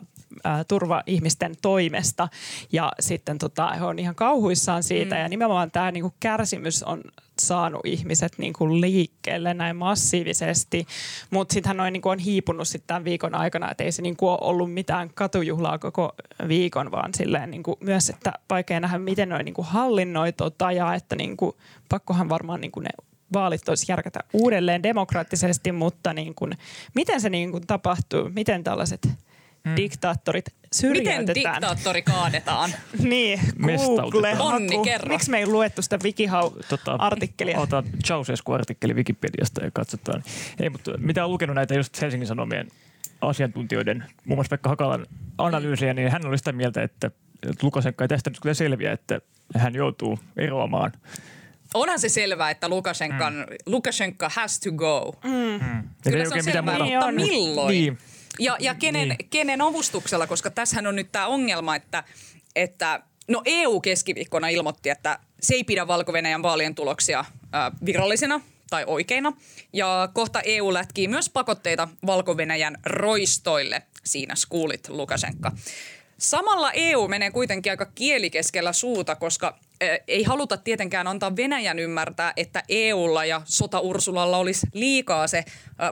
turva-ihmisten 0.69 1.55
toimesta. 1.63 2.29
Ja 2.73 2.93
sitten 3.01 3.39
tota, 3.39 3.67
he 3.67 3.85
on 3.85 3.99
ihan 3.99 4.15
kauhuissaan 4.15 4.83
siitä 4.83 5.15
mm. 5.15 5.21
ja 5.21 5.29
nimenomaan 5.29 5.71
tämä 5.71 5.91
niin 5.91 6.03
kuin 6.03 6.15
kärsimys 6.21 6.83
on 6.83 7.01
saanut 7.41 7.81
ihmiset 7.85 8.33
niin 8.39 8.53
kuin 8.53 8.81
liikkeelle 8.81 9.55
näin 9.55 9.77
massiivisesti, 9.77 10.87
mutta 11.31 11.53
sitten 11.53 11.69
hän 11.69 11.81
on, 11.87 11.93
niin 11.93 12.03
kuin 12.03 12.13
on 12.13 12.19
hiipunut 12.19 12.69
sitten 12.69 12.87
tämän 12.87 13.05
viikon 13.05 13.35
aikana, 13.35 13.71
että 13.71 13.85
ei 13.85 13.93
se 13.93 14.03
niin 14.03 14.17
kuin 14.17 14.31
ole 14.31 14.39
ollut 14.41 14.73
mitään 14.73 15.11
katujuhlaa 15.15 15.79
koko 15.79 16.13
viikon, 16.49 16.91
vaan 16.91 17.15
silleen 17.15 17.51
niin 17.51 17.63
kuin 17.63 17.77
myös, 17.81 18.11
että 18.11 18.33
vaikea 18.51 18.81
nähdä, 18.81 18.99
miten 18.99 19.29
noin 19.29 19.45
niin 19.45 19.55
kuin 19.55 19.67
hallinnoi 19.67 20.33
tota, 20.33 20.73
ja 20.73 20.95
että 20.95 21.17
niin 21.17 21.37
kuin, 21.37 21.57
pakkohan 21.89 22.29
varmaan 22.29 22.61
niin 22.61 22.73
kuin 22.73 22.85
ne 22.85 22.91
vaalit 23.33 23.69
olisi 23.69 23.93
järkätä 23.93 24.21
uudelleen 24.33 24.83
demokraattisesti, 24.83 25.73
mutta 25.73 26.13
niin 26.13 26.35
kuin, 26.35 26.53
miten 26.95 27.21
se 27.21 27.31
niin 27.31 27.51
kuin 27.51 27.67
tapahtuu, 27.67 28.31
miten 28.35 28.65
tällaiset– 28.65 29.09
mm. 29.69 29.77
diktaattorit 29.77 30.45
syrjäytetään. 30.73 31.21
Miten 31.21 31.53
diktaattori 31.53 32.03
kaadetaan? 32.03 32.71
niin, 32.99 33.41
Google. 33.87 34.37
Onni, 34.39 34.79
kerro. 34.85 35.09
Miksi 35.09 35.31
me 35.31 35.39
ei 35.39 35.47
luettu 35.47 35.83
sitä 35.83 35.99
Wikihau-artikkelia? 36.05 37.57
Tota, 37.57 37.77
otan 37.79 37.93
Ceausescu-artikkeli 38.05 38.95
Wikipediasta 38.95 39.65
ja 39.65 39.71
katsotaan. 39.71 40.23
Ei, 40.61 40.71
mutta 40.71 40.99
mitä 40.99 41.25
on 41.25 41.31
lukenut 41.31 41.57
näitä 41.57 41.75
just 41.75 42.01
Helsingin 42.01 42.27
Sanomien 42.27 42.69
asiantuntijoiden, 43.21 44.05
muun 44.25 44.37
muassa 44.37 44.51
Pekka 44.51 44.69
Hakalan 44.69 45.07
analyysiä, 45.39 45.95
niin 45.95 46.11
hän 46.11 46.27
oli 46.27 46.39
sitä 46.39 46.53
mieltä, 46.53 46.83
että 46.83 47.11
Lukasenka 47.63 48.05
ei 48.05 48.09
tästä 48.09 48.31
nyt 48.31 48.41
kyllä 48.41 48.55
selviä, 48.55 48.93
että 48.93 49.21
hän 49.57 49.75
joutuu 49.75 50.19
eroamaan 50.37 50.93
onhan 51.75 51.99
se 51.99 52.09
selvää, 52.09 52.51
että 52.51 52.69
Lukashenkan, 52.69 53.35
mm. 53.35 53.57
Lukashenka 53.67 54.31
has 54.35 54.61
to 54.61 54.73
go. 54.73 55.15
Mm. 55.25 55.31
Mm. 55.31 55.89
Kyllä 56.11 56.25
se 56.25 56.35
on 56.35 56.43
selvää, 56.43 56.79
mutta 56.79 57.13
milloin? 57.13 57.73
Niin. 57.73 57.99
Ja, 58.39 58.57
ja 58.61 58.75
kenen, 58.75 59.09
niin. 59.09 59.31
kenen 59.31 59.61
avustuksella, 59.61 60.27
koska 60.27 60.51
tässähän 60.51 60.87
on 60.87 60.97
nyt 60.97 61.13
tämä 61.13 61.27
ongelma, 61.27 61.77
että, 61.77 62.05
että 62.57 63.03
no 63.29 63.43
EU 63.45 63.81
keskiviikkona 63.81 64.49
ilmoitti, 64.49 64.91
että 64.91 65.19
se 65.41 65.55
ei 65.55 65.65
pidä 65.65 65.87
valko 65.87 66.13
vaalien 66.43 66.75
tuloksia 66.75 67.19
äh, 67.19 67.73
virallisina 67.85 68.41
tai 68.71 68.85
oikeina. 68.87 69.33
Ja 69.73 70.09
kohta 70.13 70.41
EU 70.45 70.73
lätkii 70.73 71.09
myös 71.09 71.31
pakotteita 71.31 71.89
valko 72.07 72.37
roistoille. 72.87 73.83
Siinä 74.05 74.35
skuulit 74.35 74.89
Lukasenka. 74.89 75.53
Samalla 76.19 76.73
EU 76.73 77.09
menee 77.09 77.31
kuitenkin 77.31 77.73
aika 77.73 77.87
kielikeskellä 77.87 78.73
suuta, 78.73 79.17
koska 79.17 79.59
ei 80.09 80.23
haluta 80.23 80.57
tietenkään 80.57 81.07
antaa 81.07 81.37
Venäjän 81.37 81.79
ymmärtää, 81.79 82.33
että 82.37 82.63
EUlla 82.69 83.25
ja 83.25 83.43
sota 83.45 83.81
Ursulalla 83.81 84.39
olisi 84.39 84.67
liikaa 84.73 85.27
se 85.27 85.45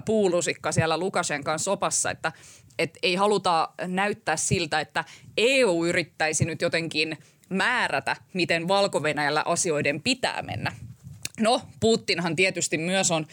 puulusikka 0.05 0.73
siellä 0.73 0.99
Lukashenkan 0.99 1.59
sopassa, 1.59 2.11
että 2.11 2.33
et 2.79 2.99
ei 3.03 3.15
haluta 3.15 3.69
näyttää 3.87 4.37
siltä, 4.37 4.81
että 4.81 5.05
EU 5.37 5.85
yrittäisi 5.85 6.45
nyt 6.45 6.63
jotenkin 6.63 7.19
määrätä, 7.49 8.17
miten 8.33 8.69
valko 8.69 9.03
asioiden 9.47 10.03
pitää 10.03 10.43
mennä. 10.43 10.73
No, 11.41 11.63
Putinhan 11.81 12.37
tietysti 12.37 12.79
myös 12.79 13.11
on 13.11 13.27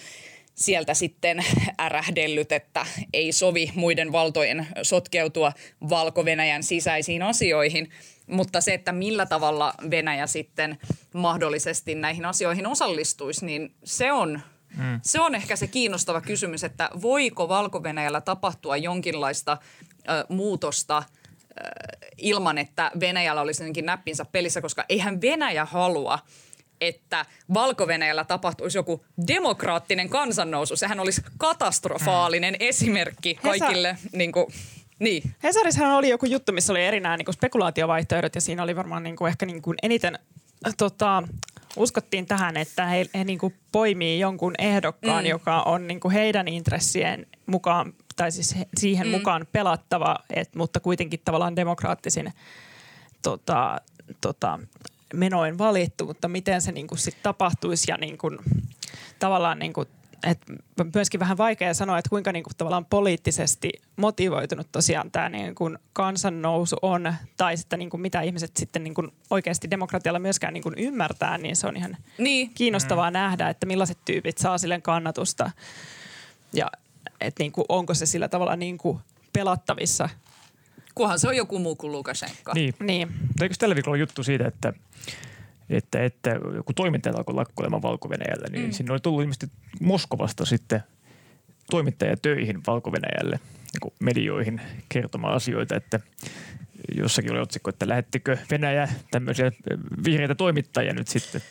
sieltä 0.56 0.94
sitten 0.94 1.46
ärähdellyt, 1.80 2.52
että 2.52 2.86
ei 3.14 3.32
sovi 3.32 3.72
muiden 3.76 4.12
valtojen 4.12 4.68
sotkeutua 4.82 5.52
valko 5.90 6.26
sisäisiin 6.64 7.22
asioihin. 7.22 7.90
Mutta 8.28 8.62
se, 8.62 8.74
että 8.74 8.92
millä 8.92 9.26
tavalla 9.26 9.74
Venäjä 9.90 10.28
sitten 10.28 10.78
mahdollisesti 11.14 11.96
näihin 11.96 12.26
asioihin 12.26 12.68
osallistuisi, 12.68 13.46
niin 13.46 13.74
se 13.84 14.12
on, 14.12 14.42
mm. 14.78 15.00
se 15.02 15.20
on 15.20 15.36
ehkä 15.36 15.56
se 15.56 15.68
kiinnostava 15.68 16.22
kysymys, 16.22 16.64
että 16.64 16.90
voiko 17.02 17.50
valko 17.50 17.84
tapahtua 18.22 18.78
jonkinlaista 18.78 19.58
ö, 20.10 20.26
muutosta– 20.30 21.04
ilman, 22.18 22.58
että 22.58 22.92
Venäjällä 23.00 23.42
olisi 23.42 23.64
jotenkin 23.64 23.86
näppinsä 23.86 24.26
pelissä, 24.26 24.62
koska 24.62 24.86
eihän 24.90 25.22
Venäjä 25.22 25.66
halua, 25.66 26.20
että 26.88 27.26
valko 27.54 27.88
tapahtuisi 28.28 28.78
joku 28.78 29.06
demokraattinen 29.28 30.10
kansannousu. 30.10 30.76
Sehän 30.76 31.00
olisi 31.00 31.22
katastrofaalinen 31.38 32.54
mm. 32.54 32.68
esimerkki 32.68 33.36
kaikille 33.36 33.94
Hesa- 33.94 34.18
niin 34.18 34.32
kuin, 34.32 34.46
niin. 35.00 35.36
Hesarissahan 35.44 35.96
oli 35.96 36.10
joku 36.10 36.26
juttu, 36.26 36.52
missä 36.52 36.74
oli 36.74 36.86
eri 36.86 37.00
nämä 37.00 37.18
niin 37.18 37.34
spekulaatiovaihtoehdot 37.34 38.36
ja 38.36 38.42
siinä 38.42 38.64
oli 38.64 38.76
varmaan 38.76 39.04
niin 39.04 39.16
kuin, 39.16 39.30
ehkä 39.30 39.46
niin 39.46 39.62
kuin 39.62 39.78
eniten 39.84 40.20
tota, 40.78 41.24
uskottiin 41.76 42.26
tähän, 42.26 42.58
että 42.58 42.86
he, 42.86 43.06
he 43.18 43.24
niin 43.24 43.40
kuin 43.40 43.54
poimii 43.72 44.20
jonkun 44.20 44.54
ehdokkaan, 44.60 45.24
mm. 45.24 45.30
joka 45.30 45.62
on 45.62 45.88
niin 45.88 46.00
kuin 46.00 46.12
heidän 46.12 46.48
intressien 46.48 47.28
mukaan 47.46 47.94
tai 48.16 48.32
siis 48.32 48.56
siihen 48.78 49.08
mm. 49.08 49.12
mukaan 49.12 49.48
pelattava, 49.52 50.16
et, 50.34 50.56
mutta 50.56 50.80
kuitenkin 50.80 51.22
tavallaan 51.26 51.56
demokraattisin 51.56 52.34
tota, 53.22 53.82
tota, 54.22 54.60
menoin 55.14 55.58
valittu, 55.58 56.06
mutta 56.06 56.28
miten 56.28 56.62
se 56.62 56.72
niin 56.72 56.88
kuin 56.88 57.00
sit 57.00 57.18
tapahtuisi 57.24 57.92
ja 57.92 57.98
niin 57.98 58.18
kuin, 58.18 58.40
tavallaan 59.20 59.60
niin 59.60 59.74
kuin, 59.74 59.88
et 60.24 60.40
myöskin 60.96 61.20
vähän 61.20 61.38
vaikea 61.38 61.74
sanoa, 61.74 61.98
että 61.98 62.10
kuinka 62.10 62.32
niin 62.32 62.44
kuin, 62.44 62.54
tavallaan 62.58 62.86
poliittisesti 62.86 63.70
motivoitunut 63.96 64.68
tosiaan 64.72 65.12
tämä 65.12 65.30
niin 65.30 65.56
kuin 65.56 65.78
kansannousu 65.94 66.76
on, 66.82 67.14
tai 67.38 67.58
sitten 67.58 67.80
niin 67.80 67.90
kuin, 67.90 68.02
mitä 68.02 68.22
ihmiset 68.22 68.58
sitten 68.58 68.84
niin 68.84 68.94
kuin 68.94 69.12
oikeasti 69.30 69.70
demokratialla 69.70 70.20
myöskään 70.20 70.54
niin 70.54 70.64
kuin 70.64 70.76
ymmärtää, 70.78 71.38
niin 71.38 71.56
se 71.56 71.68
on 71.68 71.78
ihan 71.78 71.98
niin. 72.18 72.52
kiinnostavaa 72.54 73.10
mm. 73.10 73.14
nähdä, 73.14 73.50
että 73.50 73.66
millaiset 73.66 73.98
tyypit 74.06 74.38
saa 74.38 74.58
sille 74.58 74.82
kannatusta 74.82 75.52
ja 76.54 76.72
että 77.22 77.44
niin 77.44 77.52
kuin, 77.52 77.66
onko 77.70 77.94
se 77.94 78.06
sillä 78.06 78.28
tavalla 78.28 78.56
niin 78.56 78.78
kuin 78.78 79.00
pelattavissa– 79.34 80.10
Kunhan 80.96 81.20
se 81.20 81.28
on 81.28 81.36
joku 81.36 81.60
muu 81.60 81.76
kuin 81.76 81.92
Lukashenka. 81.92 82.54
Niin. 82.54 82.74
niin. 82.80 83.08
Eikö 83.42 83.56
tällä 83.60 83.76
viikolla 83.76 83.98
juttu 83.98 84.24
siitä, 84.24 84.48
että, 84.48 84.74
että, 85.70 86.04
että 86.04 86.30
joku 86.56 86.74
toimittaja 86.74 87.16
alkoi 87.18 87.36
lakkoilemaan 87.36 87.82
valko 87.82 88.10
niin 88.52 88.66
mm. 88.66 88.72
sinne 88.72 88.92
oli 88.92 89.00
tullut 89.00 89.22
ilmeisesti 89.22 89.48
Moskovasta 89.82 90.46
sitten 90.46 90.84
toimittaja 91.72 92.18
töihin 92.18 92.62
valko 92.68 92.92
niin 92.92 93.94
medioihin 94.00 94.62
kertomaan 94.90 95.34
asioita, 95.34 95.76
että 95.76 96.00
jossakin 96.96 97.32
oli 97.32 97.40
otsikko, 97.40 97.70
että 97.70 97.88
lähettikö 97.88 98.38
Venäjä 98.52 98.90
tämmöisiä 99.12 99.52
vihreitä 100.06 100.36
toimittajia 100.36 100.94
nyt 100.94 101.08
sitten 101.08 101.42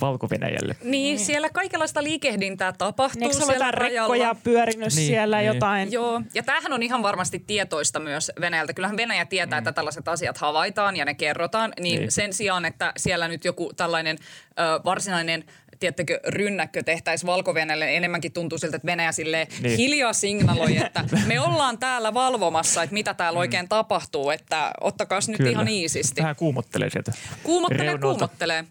Valko-Venäjälle. 0.00 0.76
Niin, 0.80 0.90
niin, 0.90 1.18
siellä 1.18 1.50
kaikenlaista 1.50 2.02
liikehdintää 2.02 2.72
tapahtuu 2.72 3.22
Eikö 3.22 3.44
siellä 3.44 3.70
rekkoja 3.70 4.34
pyörinyt 4.44 4.94
niin, 4.94 5.06
siellä 5.06 5.36
niin. 5.36 5.46
jotain? 5.46 5.92
Joo, 5.92 6.22
ja 6.34 6.42
tämähän 6.42 6.72
on 6.72 6.82
ihan 6.82 7.02
varmasti 7.02 7.38
tietoista 7.38 8.00
myös 8.00 8.32
Venäjältä. 8.40 8.74
Kyllähän 8.74 8.96
Venäjä 8.96 9.24
tietää, 9.24 9.58
mm. 9.58 9.62
että 9.62 9.72
tällaiset 9.72 10.08
asiat 10.08 10.38
havaitaan 10.38 10.96
ja 10.96 11.04
ne 11.04 11.14
kerrotaan, 11.14 11.72
niin, 11.80 12.00
niin 12.00 12.12
sen 12.12 12.32
sijaan, 12.32 12.64
että 12.64 12.92
siellä 12.96 13.28
nyt 13.28 13.44
joku 13.44 13.72
tällainen 13.76 14.18
ö, 14.20 14.80
varsinainen 14.84 15.44
tiettäkö, 15.82 16.20
rynnäkkö 16.28 16.82
tehtäisiin 16.82 17.26
valko 17.26 17.54
enemmänkin 17.96 18.32
tuntuu 18.32 18.58
siltä, 18.58 18.76
että 18.76 18.86
Venäjä 18.86 19.12
sille 19.12 19.48
Niin. 19.62 19.76
hiljaa 19.76 20.12
signaloi, 20.12 20.76
että 20.76 21.04
me 21.26 21.40
ollaan 21.40 21.78
täällä 21.78 22.14
valvomassa, 22.14 22.82
että 22.82 22.94
mitä 22.94 23.14
täällä 23.14 23.38
oikein 23.38 23.68
tapahtuu, 23.68 24.30
että 24.30 24.70
ottakaa 24.80 25.18
nyt 25.28 25.36
Kyllä. 25.36 25.50
ihan 25.50 25.68
iisisti. 25.68 26.20
Vähän 26.20 26.36
kuumottelee 26.36 26.90
sieltä 26.90 27.12
Kuumottelee, 27.42 27.86
reunalta. 27.86 28.06
kuumottelee. 28.18 28.64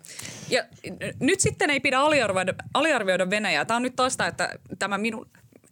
Ja 0.50 0.64
nyt 1.20 1.40
sitten 1.40 1.70
ei 1.70 1.80
pidä 1.80 2.00
aliarvioida, 2.00 2.54
aliarvioida 2.74 3.30
Venäjää. 3.30 3.66
Tämä 3.66 3.76
on 3.76 3.82
nyt 3.82 3.96
taas 3.96 4.18
että 4.28 4.50
tämä 4.80 4.98
minun, 4.98 5.30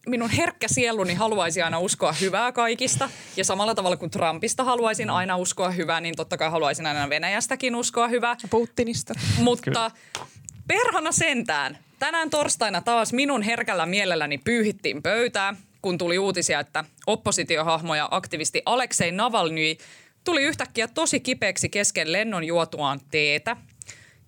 minun 0.08 0.30
herkkä 0.30 0.68
sieluni 0.68 1.14
haluaisi 1.14 1.62
aina 1.62 1.80
uskoa 1.80 2.14
hyvää 2.14 2.52
kaikista. 2.52 3.10
Ja 3.38 3.44
samalla 3.44 3.76
tavalla 3.76 3.98
kuin 3.98 4.12
Trumpista 4.12 4.64
haluaisin 4.64 5.10
aina 5.10 5.38
uskoa 5.38 5.72
hyvää, 5.72 6.02
niin 6.02 6.16
totta 6.16 6.38
kai 6.38 6.50
haluaisin 6.52 6.86
aina 6.86 7.10
Venäjästäkin 7.10 7.76
uskoa 7.76 8.08
hyvää. 8.08 8.36
Putinista. 8.50 9.14
Mutta 9.38 9.92
perhana 10.70 11.12
sentään. 11.12 11.78
Tänään 12.00 12.30
torstaina 12.30 12.82
taas 12.82 13.14
minun 13.14 13.42
herkällä 13.42 13.86
mielelläni 13.86 14.38
pyyhittiin 14.38 15.04
pöytää, 15.04 15.54
kun 15.82 15.98
tuli 15.98 16.20
uutisia, 16.20 16.60
että 16.60 16.84
oppositiohahmo 17.08 17.96
ja 17.96 18.08
aktivisti 18.12 18.62
Aleksei 18.66 19.12
Navalny 19.12 19.76
tuli 20.24 20.44
yhtäkkiä 20.44 20.88
tosi 20.88 21.20
kipeäksi 21.20 21.70
kesken 21.70 22.12
lennon 22.12 22.44
juotuaan 22.44 23.00
teetä. 23.12 23.58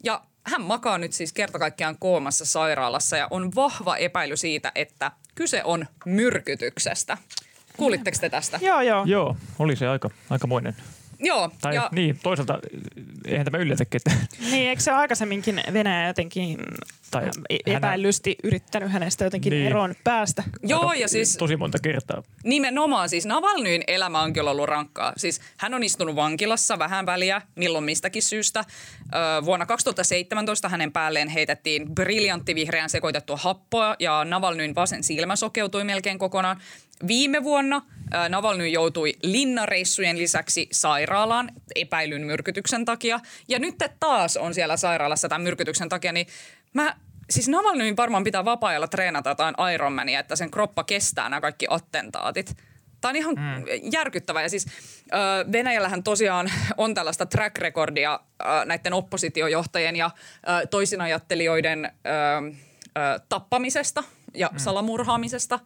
Ja 0.04 0.22
hän 0.44 0.62
makaa 0.62 0.98
nyt 0.98 1.14
siis 1.14 1.34
kertakaikkiaan 1.34 1.96
koomassa 2.00 2.46
sairaalassa 2.46 3.18
ja 3.18 3.28
on 3.30 3.56
vahva 3.56 3.98
epäily 3.98 4.38
siitä, 4.38 4.72
että 4.76 5.12
kyse 5.36 5.64
on 5.64 5.86
myrkytyksestä. 6.06 7.18
Kuulitteko 7.78 8.18
te 8.22 8.30
tästä? 8.30 8.60
Joo, 8.62 8.82
joo. 8.82 9.04
Joo, 9.06 9.38
oli 9.60 9.76
se 9.76 9.88
aika, 9.88 10.10
aikamoinen. 10.30 10.76
Joo. 11.24 11.50
Tai 11.62 11.76
ja 11.76 11.90
niin, 11.92 12.20
toisaalta 12.24 12.60
eihän 13.26 13.46
tämä 13.46 13.58
yllätäkin, 13.58 14.02
että 14.06 14.26
Niin, 14.52 14.70
eikö 14.70 14.82
se 14.82 14.92
ole 14.92 15.00
aikaisemminkin 15.00 15.62
Venäjä 15.74 16.08
jotenkin 16.08 16.58
Tai 17.12 17.22
hänä- 17.22 17.32
epäillysti 17.78 18.36
yrittänyt 18.44 18.92
hänestä 18.92 19.24
jotenkin 19.24 19.52
Niin. 19.52 19.60
niin. 19.60 19.68
eroon 19.72 19.96
päästä? 20.04 20.44
Joo, 20.64 20.82
aika- 20.88 21.02
ja 21.02 21.08
siis 21.08 21.38
tosi 21.38 21.58
monta 21.58 21.78
kertaa. 21.80 22.24
Nimenomaan 22.44 23.10
siis 23.10 23.26
Navalnyin 23.26 23.84
elämä 23.88 24.22
on 24.22 24.34
kyllä 24.34 24.52
ollut 24.52 24.66
rankkaa. 24.70 25.14
Siis 25.18 25.42
hän 25.58 25.74
on 25.74 25.84
istunut 25.84 26.16
vankilassa 26.16 26.80
vähän 26.80 27.06
väliä, 27.06 27.42
milloin 27.56 27.84
mistäkin 27.84 28.24
syystä. 28.24 28.66
Vuonna 29.46 29.66
2017 29.66 30.70
hänen 30.70 30.92
päälleen 30.92 31.28
heitettiin 31.28 31.96
briljanttivihreän 31.96 32.90
sekoitettua 32.90 33.38
happoa 33.38 33.96
ja 34.00 34.26
Navalnyin 34.26 34.76
vasen 34.76 35.04
silmä 35.04 35.36
sokeutui 35.36 35.84
melkein 35.84 36.20
kokonaan. 36.20 36.62
Viime 37.08 37.44
vuonna 37.44 37.82
Navalny 38.30 38.68
joutui 38.68 39.14
linnareissujen 39.24 40.18
lisäksi 40.18 40.68
sairaalaan 40.72 41.52
epäilyn 41.76 42.22
myrkytyksen 42.22 42.86
takia. 42.86 43.20
Ja 43.48 43.60
nyt 43.60 43.76
taas 44.00 44.38
on 44.38 44.54
siellä 44.54 44.78
sairaalassa 44.78 45.30
tämän 45.30 45.42
myrkytyksen 45.42 45.90
takia, 45.90 46.12
niin 46.12 46.28
mä 46.74 46.96
Siis 47.30 47.48
Navalnyin 47.48 47.98
varmaan 47.98 48.24
pitää 48.24 48.46
vapaa-ajalla 48.46 48.88
treenata 48.88 49.30
jotain 49.30 49.56
Ironmania, 49.74 50.20
että 50.20 50.36
sen 50.36 50.52
kroppa 50.52 50.84
kestää 50.84 51.30
nämä 51.30 51.42
kaikki 51.42 51.66
attentaatit. 51.70 52.58
Tämä 53.02 53.10
on 53.10 53.16
ihan 53.16 53.36
mm. 53.36 53.92
järkyttävää. 53.92 54.42
Ja 54.42 54.50
siis 54.50 54.66
Venäjällähän 55.52 56.04
tosiaan 56.04 56.52
on 56.78 56.94
tällaista 56.94 57.26
track 57.26 57.58
recordia 57.58 58.20
näiden 58.66 58.94
oppositiojohtajien 58.94 59.96
ja 59.96 60.12
toisinajattelijoiden 60.70 61.92
tappamisesta 63.30 64.04
ja 64.34 64.50
mm. 64.52 64.58
salamurhaamisesta. 64.58 65.60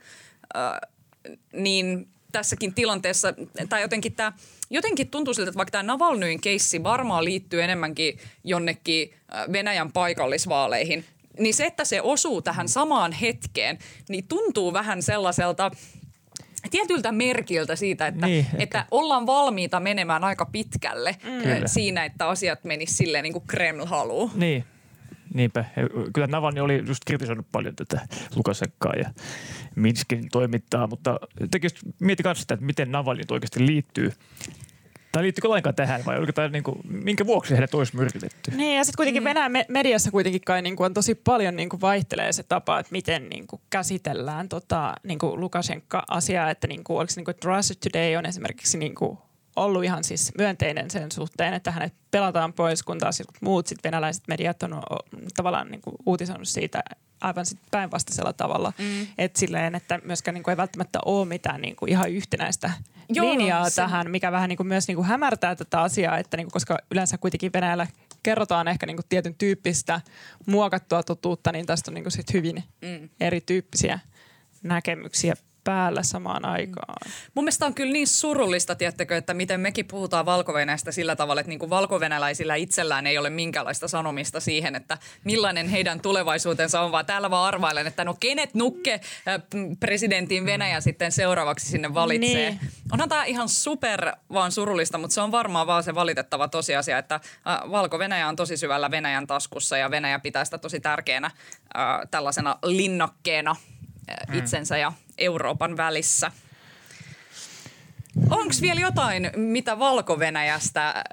Niin 1.54 2.08
tässäkin 2.32 2.74
tilanteessa, 2.74 3.34
tai 3.70 3.82
jotenkin 3.82 4.16
tämä, 4.16 4.34
jotenkin 4.70 5.08
tuntuu 5.08 5.34
siltä, 5.34 5.50
että 5.50 5.58
vaikka 5.58 5.72
tämä 5.72 5.84
Navalnyin 5.84 6.42
keissi 6.42 6.84
varmaan 6.84 7.26
liittyy 7.26 7.64
enemmänkin 7.64 8.20
jonnekin 8.44 9.14
Venäjän 9.52 9.92
paikallisvaaleihin, 9.92 11.06
niin 11.40 11.54
se, 11.54 11.66
että 11.66 11.86
se 11.86 12.02
osuu 12.02 12.42
tähän 12.42 12.70
samaan 12.70 13.12
hetkeen, 13.12 13.78
niin 14.10 14.28
tuntuu 14.28 14.74
vähän 14.74 15.02
sellaiselta 15.02 15.72
tietyltä 16.72 17.12
merkiltä 17.12 17.76
siitä, 17.76 18.08
että, 18.08 18.26
Niin, 18.26 18.40
ehkä. 18.40 18.58
että 18.60 18.86
ollaan 18.92 19.26
valmiita 19.26 19.80
menemään 19.80 20.24
aika 20.24 20.46
pitkälle 20.46 21.16
mm. 21.24 21.42
Kyllä. 21.44 21.68
siinä, 21.68 22.06
että 22.06 22.28
asiat 22.28 22.64
menis 22.64 22.98
silleen 22.98 23.24
niin 23.24 23.34
kuin 23.34 23.48
Kreml 23.48 23.86
haluaa. 23.86 24.30
Niin, 24.36 24.66
niinpä. 25.34 25.66
Kyllä 26.14 26.28
Navalny 26.28 26.62
oli 26.62 26.84
just 26.88 27.06
kritisoinut 27.06 27.48
paljon 27.52 27.76
tätä 27.76 28.08
Lukasenkaa 28.36 28.94
ja 28.94 29.10
Minskin 29.76 30.30
toimittaa, 30.32 30.88
mutta 30.88 31.20
tekin 31.52 31.66
just 31.66 31.78
mieti 32.00 32.24
kanssa 32.24 32.42
sitä, 32.42 32.54
että 32.54 32.66
miten 32.66 32.92
Navalny 32.92 33.20
nyt 33.22 33.32
oikeasti 33.32 33.66
liittyy. 33.66 34.12
Tai 35.16 35.24
liittyykö 35.24 35.50
lainkaan 35.50 35.76
tähän 35.76 36.06
vai 36.06 36.18
oliko 36.18 36.32
tämä 36.32 36.48
niin 36.48 36.64
kuin, 36.64 36.80
minkä 36.84 37.26
vuoksi 37.26 37.54
hänet 37.54 37.74
olisi 37.74 37.96
myrkytetty? 37.96 38.52
Niin, 38.52 38.78
ja 38.78 38.84
sitten 38.84 38.98
kuitenkin 38.98 39.24
mm. 39.24 39.26
Venäjän 39.26 39.52
me- 39.52 39.66
mediassa 39.70 40.12
kuitenkin 40.12 40.42
kai 40.46 40.62
niin 40.62 40.76
kuin 40.76 40.86
on 40.86 40.94
tosi 40.94 41.16
paljon 41.16 41.56
niin 41.56 41.70
kuin 41.70 41.82
vaihtelee 41.82 42.34
se 42.34 42.44
tapa, 42.44 42.80
että 42.80 42.92
miten 42.92 43.30
niin 43.30 43.48
kuin 43.48 43.62
käsitellään 43.70 44.50
tota, 44.50 44.94
niin 45.04 45.20
kuin 45.20 45.40
Lukashenka-asiaa, 45.40 46.50
että 46.50 46.68
niin 46.68 46.84
kuin, 46.84 46.98
oliko 46.98 47.12
se 47.12 47.20
niin 47.20 47.26
kuin, 47.26 47.36
että 47.36 47.48
Russia 47.48 47.76
Today 47.84 48.16
on 48.16 48.26
esimerkiksi 48.26 48.78
niin 48.78 48.96
kuin 48.96 49.18
ollut 49.56 49.84
ihan 49.84 50.04
siis 50.04 50.32
myönteinen 50.38 50.92
sen 50.92 51.12
suhteen, 51.12 51.54
että 51.54 51.72
hänet 51.72 51.94
pelataan 52.12 52.54
pois, 52.54 52.84
kun 52.84 52.98
taas 52.98 53.24
muut 53.42 53.68
sit 53.68 53.84
venäläiset 53.84 54.24
mediat 54.28 54.64
on 54.64 54.82
tavallaan 55.36 55.72
niin 55.72 55.82
kuin 55.82 55.96
uutisoinut 56.06 56.48
siitä 56.48 56.84
aivan 57.22 57.46
sit 57.46 57.60
päinvastaisella 57.72 58.34
tavalla. 58.34 58.74
Mm. 58.78 59.08
Että 59.18 59.40
silleen, 59.40 59.76
että 59.76 60.00
myöskään 60.04 60.36
niin 60.36 60.44
kuin 60.44 60.52
ei 60.52 60.58
välttämättä 60.58 61.00
ole 61.06 61.26
mitään 61.26 61.62
niin 61.62 61.76
kuin 61.76 61.90
ihan 61.90 62.12
yhtenäistä 62.12 62.72
Joo, 63.10 63.26
Joo, 63.26 63.38
linjaa 63.38 63.70
se- 63.70 63.76
tähän, 63.76 64.12
mikä 64.12 64.32
vähän 64.32 64.50
niin 64.50 64.58
kuin 64.58 64.68
myös 64.68 64.88
niin 64.88 64.96
kuin 64.96 65.08
hämärtää 65.08 65.56
tätä 65.56 65.82
asiaa, 65.82 66.18
että 66.18 66.38
niin 66.38 66.46
kuin, 66.46 66.52
koska 66.52 66.78
yleensä 66.92 67.18
kuitenkin 67.18 67.54
Venäjällä 67.54 67.88
kerrotaan 68.24 68.68
ehkä 68.68 68.86
niin 68.86 68.98
kuin 68.98 69.06
tietyn 69.10 69.36
tyyppistä 69.36 70.02
muokattua 70.46 71.04
totuutta, 71.04 71.52
niin 71.52 71.66
tästä 71.66 71.92
on 71.92 71.96
niin 71.96 72.04
kuin 72.04 72.12
sit 72.12 72.34
hyvin 72.34 72.64
mm. 72.82 73.10
erityyppisiä 73.20 74.00
näkemyksiä 74.64 75.36
päällä 75.66 76.04
samaan 76.04 76.46
aikaan. 76.46 77.12
Mun 77.34 77.46
mielestä 77.46 77.66
on 77.66 77.74
kyllä 77.74 77.94
niin 77.94 78.08
surullista, 78.08 78.76
tiettäkö, 78.76 79.18
että 79.18 79.34
miten 79.34 79.60
mekin 79.60 79.86
puhutaan 79.86 80.26
valko 80.26 80.54
sillä 80.90 81.16
tavalla, 81.16 81.42
että 81.42 81.50
niin 81.50 81.60
kuin 81.60 81.70
valkovenäläisillä 81.70 82.56
itsellään 82.56 83.08
ei 83.08 83.18
ole 83.18 83.30
minkäänlaista 83.30 83.88
sanomista 83.88 84.40
siihen, 84.40 84.76
että 84.76 84.98
millainen 85.24 85.70
heidän 85.70 86.00
tulevaisuutensa 86.00 86.82
on, 86.82 86.92
vaan 86.92 87.06
täällä 87.06 87.30
vaan 87.30 87.48
arvailen, 87.48 87.88
että 87.88 88.04
no 88.04 88.14
kenet 88.20 88.54
nukke 88.54 88.94
äh, 88.94 89.42
presidentin 89.80 90.46
Venäjä 90.46 90.82
sitten 90.82 91.12
seuraavaksi 91.12 91.68
sinne 91.68 91.94
valitsee. 91.94 92.50
Niin. 92.50 92.60
Onhan 92.92 93.10
tämä 93.10 93.26
ihan 93.26 93.50
super 93.50 94.12
vaan 94.34 94.52
surullista, 94.52 94.98
mutta 94.98 95.14
se 95.14 95.22
on 95.22 95.32
varmaan 95.32 95.68
vaan 95.68 95.84
se 95.84 95.96
valitettava 95.96 96.48
tosiasia, 96.48 96.98
että 96.98 97.16
äh, 97.16 97.72
Valko-Venäjä 97.72 98.28
on 98.28 98.36
tosi 98.36 98.58
syvällä 98.58 98.92
Venäjän 98.92 99.28
taskussa 99.28 99.78
ja 99.78 99.92
Venäjä 99.92 100.20
pitää 100.20 100.46
sitä 100.46 100.58
tosi 100.58 100.80
tärkeänä 100.80 101.28
äh, 101.28 101.84
tällaisena 102.12 102.58
linnakkeena 102.64 103.56
äh, 104.10 104.38
itsensä 104.38 104.78
ja 104.78 104.94
Euroopan 105.18 105.78
välissä. 105.78 106.32
Onko 108.30 108.54
vielä 108.62 108.80
jotain, 108.80 109.32
mitä 109.36 109.80
Valko-Venäjästä 109.80 110.88
äh, 110.90 111.04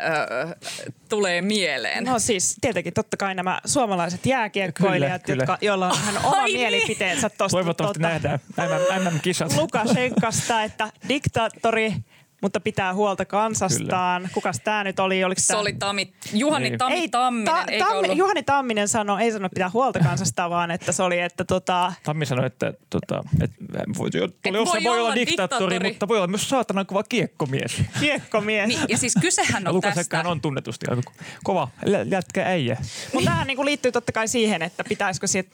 tulee 1.08 1.42
mieleen? 1.42 2.04
No 2.04 2.18
siis 2.18 2.56
tietenkin 2.60 2.92
totta 2.92 3.16
kai 3.16 3.34
nämä 3.34 3.60
suomalaiset 3.64 4.26
jääkiekkoilijat, 4.26 5.22
Kyllä, 5.22 5.42
jotka, 5.42 5.58
joilla 5.60 5.88
on 5.88 5.98
hän 5.98 6.16
oma 6.24 6.36
Ai 6.36 6.44
niin. 6.44 6.60
mielipiteensä 6.60 7.30
tuosta 7.30 7.56
Toivottavasti 7.56 7.98
nähdään 7.98 8.38
MM, 8.56 9.04
MM-kisat. 9.04 9.56
Lukashenkasta, 9.56 10.62
että 10.62 10.90
diktaattori, 11.08 11.94
mutta 12.42 12.60
pitää 12.60 12.94
huolta 12.94 13.24
kansastaan. 13.24 14.28
Kukas 14.34 14.60
tämä 14.64 14.84
nyt 14.84 15.00
oli? 15.00 15.24
Oliko 15.24 15.40
Se 15.40 15.46
tää- 15.46 15.60
oli 15.60 15.72
Tami, 15.72 16.12
Juhani 16.32 16.68
Niin. 16.68 16.78
Tammi 16.78 17.08
Tamminen, 17.08 17.44
ta- 17.54 17.64
eikö 17.68 17.84
Tammi, 17.84 17.98
ollut? 17.98 18.16
Juhani 18.18 18.42
Tamminen 18.42 18.88
sanoi, 18.88 19.22
ei 19.22 19.32
sanonut 19.32 19.52
pitää 19.54 19.70
huolta 19.70 19.98
kansasta, 20.00 20.50
vaan 20.50 20.70
että 20.70 20.92
se 20.92 21.02
oli, 21.02 21.20
että 21.20 21.44
tota, 21.44 21.92
Tammi 22.02 22.26
sanoi, 22.26 22.46
että, 22.46 22.72
tota, 22.90 23.24
että 23.42 23.56
voi, 23.98 24.10
voi 24.12 24.66
voi, 24.66 24.84
voi 24.84 24.92
olla 24.98 25.02
olla 25.06 25.14
diktaattori, 25.14 25.26
diktaattori. 25.74 25.88
mutta 25.90 26.08
voi 26.08 26.16
olla 26.16 26.26
myös 26.26 26.48
saatanan 26.48 26.86
kova 26.86 27.02
kiekkomies. 27.02 27.82
kiekkomies. 28.00 28.68
Niin, 28.68 28.80
ja 28.88 28.98
siis 28.98 29.14
kysehän 29.20 29.56
on 29.68 29.74
tästä. 29.74 29.88
Lukasenkahan 29.88 30.26
on 30.26 30.40
tunnetusti 30.40 30.86
aika 30.90 31.02
kova 31.44 31.68
lä- 31.84 32.02
jätkä 32.02 32.46
äijä. 32.46 32.76
Mutta 33.12 33.24
tämähän 33.24 33.46
niinku 33.46 33.64
liittyy 33.64 33.92
totta 33.92 34.12
kai 34.12 34.28
siihen, 34.28 34.62
että 34.62 34.84
pitäisikö 34.88 35.26
siitä 35.26 35.50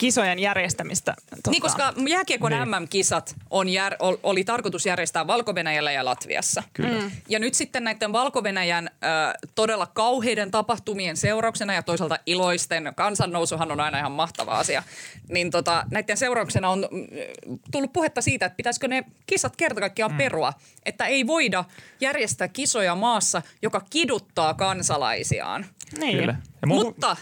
kisojen 0.00 0.38
järjestämistä. 0.38 1.14
Tota, 1.30 1.50
Niin, 1.50 1.62
koska 1.62 1.92
jääkiekon 2.08 2.52
Niin. 2.52 2.68
MM-kisat 2.68 3.34
on 3.50 3.68
jär, 3.68 3.96
ol- 3.98 4.16
oli 4.22 4.44
tarkoitus 4.44 4.86
järjestää 4.86 5.26
valko 5.26 5.54
ja 5.92 6.04
Latviassa. 6.04 6.62
Kyllä. 6.72 7.00
Mm. 7.02 7.10
Ja 7.28 7.38
nyt 7.38 7.54
sitten 7.54 7.84
näiden 7.84 8.12
valko 8.12 8.42
äh, 8.86 9.34
todella 9.54 9.86
kauheiden 9.86 10.50
tapahtumien 10.50 11.16
seurauksena 11.16 11.74
ja 11.74 11.82
toisaalta 11.82 12.18
iloisten, 12.26 12.92
kansannousuhan 12.96 13.72
on 13.72 13.80
aina 13.80 13.98
ihan 13.98 14.12
mahtava 14.12 14.52
asia, 14.58 14.82
niin 15.28 15.50
tota, 15.50 15.84
näiden 15.90 16.16
seurauksena 16.16 16.68
on 16.68 16.88
mm, 16.90 17.58
tullut 17.72 17.92
puhetta 17.92 18.20
siitä, 18.22 18.46
että 18.46 18.56
pitäisikö 18.56 18.88
ne 18.88 19.04
kisat 19.26 19.56
kerta 19.56 19.80
kaikkiaan 19.80 20.12
mm. 20.12 20.18
perua. 20.18 20.52
Että 20.86 21.06
ei 21.06 21.26
voida 21.26 21.64
järjestää 22.00 22.48
kisoja 22.48 22.94
maassa, 22.94 23.42
joka 23.62 23.80
kiduttaa 23.90 24.54
kansalaisiaan. 24.54 25.66
niin. 25.98 26.18
Kyllä. 26.18 26.34
Ja 26.62 26.68
mu- 26.68 26.74
Mutta 26.84 27.16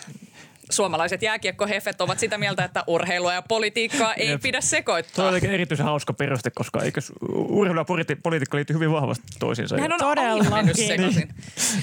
suomalaiset 0.71 1.23
jääkiekkohefet 1.23 2.01
ovat 2.01 2.19
sitä 2.19 2.39
mieltä, 2.39 2.65
että 2.65 2.85
urheilua 2.87 3.35
ja 3.35 3.43
politiikkaa 3.43 4.15
ei 4.15 4.29
Jep. 4.29 4.43
pidä 4.43 4.59
Tuo 4.61 4.69
sekoittaa. 4.69 5.29
oli 5.29 5.41
erityisen 5.43 5.87
hauska 5.87 6.13
peruste, 6.13 6.51
koska 6.51 6.83
eikö 6.83 7.01
urheilu 7.33 7.81
ja 7.81 7.85
politi- 7.85 8.21
politiikka 8.23 8.57
liittyy 8.57 8.75
hyvin 8.75 8.93
vahvasti 8.93 9.25
toisiinsa. 9.39 9.77
Nehän 9.77 9.93
on 9.93 9.99
Todellakin. 9.99 11.29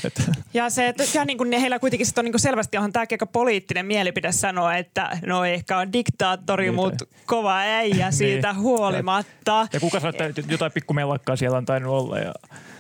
Että, 0.06 0.24
Ja 0.54 0.70
se, 0.70 0.88
että 0.88 1.04
ja 1.14 1.26
niin 1.26 1.38
kuin 1.38 1.50
ne, 1.50 1.62
heillä 1.62 1.80
kuitenkin 1.80 2.06
sit 2.08 2.18
on 2.18 2.26
niin 2.26 2.34
kuin 2.34 2.42
selvästi 2.42 2.78
on 2.78 2.92
tämä 2.94 3.06
aika 3.12 3.26
poliittinen 3.26 3.86
mielipide 3.86 4.32
sanoa, 4.32 4.76
että 4.76 5.18
no 5.26 5.46
ehkä 5.46 5.78
on 5.78 5.94
diktaattori, 5.94 6.64
Niin, 6.66 6.76
mutta 6.76 7.06
kova 7.26 7.58
äijä 7.58 8.12
siitä 8.12 8.54
Niin. 8.54 8.62
huolimatta. 8.62 9.68
ja 9.74 9.80
kuka 9.80 10.00
sanoi, 10.00 10.30
että 10.30 10.42
jotain 10.50 10.72
pikkumellakkaa 10.72 11.36
siellä 11.36 11.58
on 11.58 11.66
tainnut 11.66 11.92
olla. 11.94 12.20
Ja, 12.20 12.34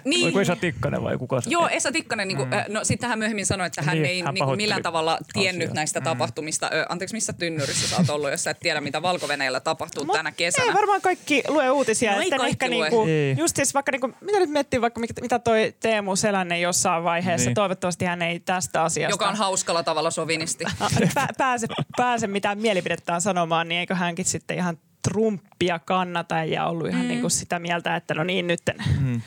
Niin. 0.06 0.24
Oliko 0.24 0.42
Esa 0.42 0.56
Tikkanen 0.56 1.04
vai 1.04 1.18
kuka 1.18 1.42
se? 1.42 1.50
Joo, 1.50 1.68
Esa 1.68 1.92
Tikkanen, 1.92 2.28
niin 2.28 2.38
kuin, 2.38 2.50
mm. 2.50 2.56
no 2.74 2.84
sitten 2.84 3.10
hän 3.10 3.20
myöhemmin 3.20 3.46
sanoi, 3.46 3.68
että 3.68 3.82
hän 3.82 3.96
Niin, 3.96 4.06
ei 4.06 4.22
hän 4.22 4.34
niin 4.34 4.46
kuin 4.46 4.58
millään 4.58 4.84
tavalla 4.84 5.18
tiennyt 5.34 5.64
asiaa. 5.68 5.76
näistä 5.76 6.02
tapahtumista. 6.02 6.70
Ö, 6.74 6.86
anteeksi, 6.90 7.16
missä 7.16 7.34
tynnyrissä 7.34 7.88
sä 7.88 7.96
oot 7.98 8.10
ollut, 8.10 8.32
jos 8.32 8.44
sä 8.44 8.52
et 8.52 8.60
tiedä, 8.60 8.82
mitä 8.82 9.02
valko 9.02 9.28
tapahtuu 9.64 10.06
Mut 10.06 10.16
tänä 10.16 10.32
kesänä? 10.32 10.68
Ei 10.68 10.74
varmaan 10.74 11.02
kaikki 11.02 11.44
lue 11.48 11.70
uutisia. 11.70 12.12
No 12.12 12.18
ei 12.18 12.24
että 12.24 12.38
kaikki 12.38 12.66
ehkä 12.66 12.76
lue. 12.76 12.90
niinku, 12.90 13.06
Ei. 13.10 13.36
just 13.38 13.56
siis 13.56 13.74
vaikka 13.74 13.92
niinku, 13.92 14.12
mitä 14.22 14.40
nyt 14.40 14.50
miettii 14.50 14.82
vaikka 14.82 15.00
mit- 15.00 15.22
mitä 15.22 15.40
toi 15.40 15.74
Teemu 15.80 16.16
Selänne 16.16 16.60
jossain 16.60 17.04
vaiheessa, 17.04 17.50
Niin. 17.50 17.56
toivottavasti 17.56 18.06
hän 18.06 18.22
ei 18.22 18.40
tästä 18.40 18.84
asiasta 18.84 19.14
Joka 19.14 19.28
on 19.30 19.36
hauskalla 19.36 19.84
tavalla 19.84 20.12
sovinisti. 20.12 20.64
pä- 21.20 21.34
pääse, 21.38 21.68
pääse 21.98 22.28
mitään 22.28 22.60
mielipidettään 22.60 23.22
sanomaan, 23.22 23.68
niin 23.70 23.80
eikö 23.80 23.96
hänkin 23.96 24.26
sitten 24.26 24.58
ihan 24.58 24.78
Trumpia 25.12 25.80
kannata 25.80 26.44
ja 26.44 26.66
ollut 26.66 26.88
ihan 26.90 27.02
mm. 27.02 27.08
niin 27.08 27.22
kuin 27.22 27.32
sitä 27.32 27.60
mieltä, 27.60 27.96
että 27.96 28.14
no 28.14 28.24
niin 28.24 28.48
nyt 28.48 28.62
mm. 29.00 29.22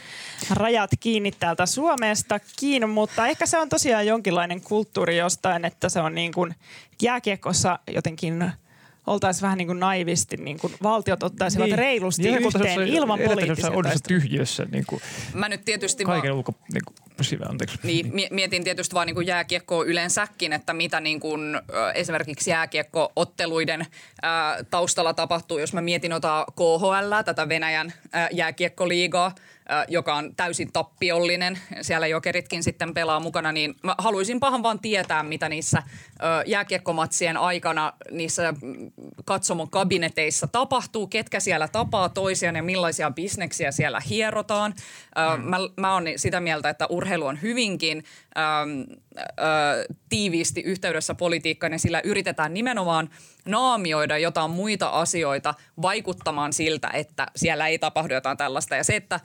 Rajat 0.50 0.90
kiinni 1.00 1.32
täältä 1.32 1.66
Suomestakin, 1.66 2.88
mutta 2.88 3.26
ehkä 3.26 3.46
se 3.46 3.58
on 3.58 3.68
tosiaan 3.68 4.06
jonkinlainen 4.06 4.60
kulttuuri 4.60 5.16
jostain, 5.16 5.64
että 5.64 5.88
se 5.88 6.00
on 6.00 6.14
niin 6.14 6.32
kuin 6.32 6.54
jääkiekossa 7.02 7.78
jotenkin 7.94 8.52
oltaisiin 9.06 9.42
vähän 9.42 9.58
niin 9.58 9.68
kuin 9.68 9.80
naivisti, 9.80 10.36
niin 10.36 10.58
kuin 10.58 10.74
valtiot 10.82 11.22
ottaisivat 11.22 11.66
niin. 11.66 11.78
reilusti 11.78 12.22
Niin, 12.22 12.42
yhteen 12.46 12.88
ilman 12.88 13.18
poliittisia 13.18 13.70
On 13.70 13.84
se 13.84 13.88
taisteluja. 13.90 14.20
tyhjiössä 14.20 14.66
niin 14.72 14.84
kuin, 14.86 15.00
Mä 15.34 15.48
nyt 15.48 15.64
tietysti 15.64 16.04
kaiken 16.04 16.30
vaan, 16.30 16.38
ulko... 16.38 16.52
Niin 16.72 16.82
kuin, 16.84 16.96
syvä, 17.20 17.44
anteeksi. 17.48 17.78
niin, 17.82 18.10
mie- 18.14 18.28
mietin 18.30 18.64
tietysti 18.64 18.94
vaan 18.94 19.06
niin 19.06 19.14
kuin 19.14 19.26
jääkiekkoa 19.26 19.84
yleensäkin, 19.84 20.52
että 20.52 20.72
mitä 20.74 21.00
niin 21.00 21.20
kuin, 21.20 21.40
esimerkiksi 21.94 22.50
jääkiekkootteluiden 22.50 23.86
taustalla 24.70 25.14
tapahtuu. 25.14 25.58
Jos 25.58 25.72
mä 25.72 25.80
mietin 25.80 26.12
ota 26.12 26.46
KHL, 26.56 27.22
tätä 27.24 27.48
Venäjän 27.48 27.92
ö, 28.04 28.08
jääkiekkoliigaa, 28.32 29.34
joka 29.88 30.14
on 30.14 30.34
täysin 30.36 30.72
tappiollinen. 30.72 31.58
Siellä 31.80 32.06
jokeritkin 32.06 32.62
sitten 32.62 32.94
pelaa 32.94 33.20
mukana, 33.20 33.52
niin 33.52 33.74
mä 33.82 33.94
haluaisin 33.98 34.40
pahan 34.40 34.62
vaan 34.62 34.78
tietää, 34.78 35.22
mitä 35.22 35.48
niissä 35.48 35.82
jääkiekkomatsien 36.46 37.36
aikana 37.36 37.92
niissä 38.10 38.52
mm, 38.52 38.90
katsomon 39.24 39.70
kabineteissa 39.70 40.46
tapahtuu, 40.46 41.06
ketkä 41.06 41.40
siellä 41.40 41.68
tapaa 41.68 42.08
toisiaan 42.08 42.56
ja 42.56 42.62
millaisia 42.62 43.10
bisneksiä 43.10 43.72
siellä 43.72 44.00
hierotaan. 44.00 44.74
Ö, 45.34 45.36
mä, 45.36 45.56
mä 45.76 45.94
oon 45.94 46.04
sitä 46.16 46.40
mieltä, 46.40 46.68
että 46.68 46.86
urheilu 46.86 47.26
on 47.26 47.42
hyvinkin 47.42 48.04
äm, 48.36 48.86
ö, 49.20 49.94
tiiviisti 50.08 50.60
yhteydessä 50.60 51.14
politiikkaan 51.14 51.72
ja 51.72 51.78
sillä 51.78 52.00
yritetään 52.04 52.54
nimenomaan 52.54 53.10
naamioida 53.44 54.18
jotain 54.18 54.50
muita 54.50 54.88
asioita 54.88 55.54
vaikuttamaan 55.82 56.52
siltä, 56.52 56.90
että 56.92 57.26
siellä 57.36 57.66
ei 57.66 57.78
tapahdu 57.78 58.14
jotain 58.14 58.36
tällaista. 58.36 58.76
Ja 58.76 58.84
se, 58.84 58.96
että 58.96 59.20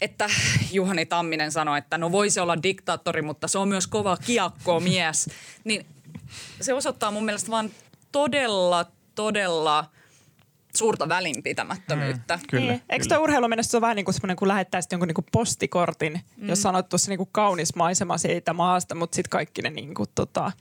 että 0.00 0.30
Juhani 0.72 1.06
Tamminen 1.06 1.52
sanoi, 1.52 1.78
että 1.78 1.98
no 1.98 2.12
voisi 2.12 2.40
olla 2.40 2.62
diktaattori, 2.62 3.22
mutta 3.22 3.48
se 3.48 3.58
on 3.58 3.68
myös 3.68 3.86
kova 3.86 4.16
kiakko 4.16 4.80
mies, 4.80 5.30
niin 5.64 5.86
se 6.60 6.74
osoittaa 6.74 7.10
mun 7.10 7.24
mielestä 7.24 7.50
vaan 7.50 7.70
todella, 8.12 8.86
todella 9.14 9.84
suurta 10.76 11.08
välinpitämättömyyttä. 11.08 12.36
Mm. 12.36 12.42
Kyllä, 12.50 12.72
niin. 12.72 12.82
Eikö 12.88 13.18
urheilu 13.18 13.46
se 13.60 13.76
on 13.76 13.80
vähän 13.80 13.96
niin 13.96 14.04
kuin 14.04 14.14
semmoinen, 14.14 14.36
kun 14.36 14.48
lähettäisit 14.48 14.92
jonkun 14.92 15.08
niin 15.08 15.14
kuin 15.14 15.26
postikortin, 15.32 16.20
mm. 16.36 16.48
jos 16.48 16.62
sanot 16.62 16.88
tuossa 16.88 17.10
niin 17.10 17.18
kuin 17.18 17.28
kaunis 17.32 17.74
maisema 17.74 18.18
siitä 18.18 18.52
maasta, 18.52 18.94
mutta 18.94 19.16
sitten 19.16 19.30
kaikki 19.30 19.62
ne, 19.62 19.70
niin 19.70 19.94
kuin, 19.94 20.08
tota, 20.14 20.52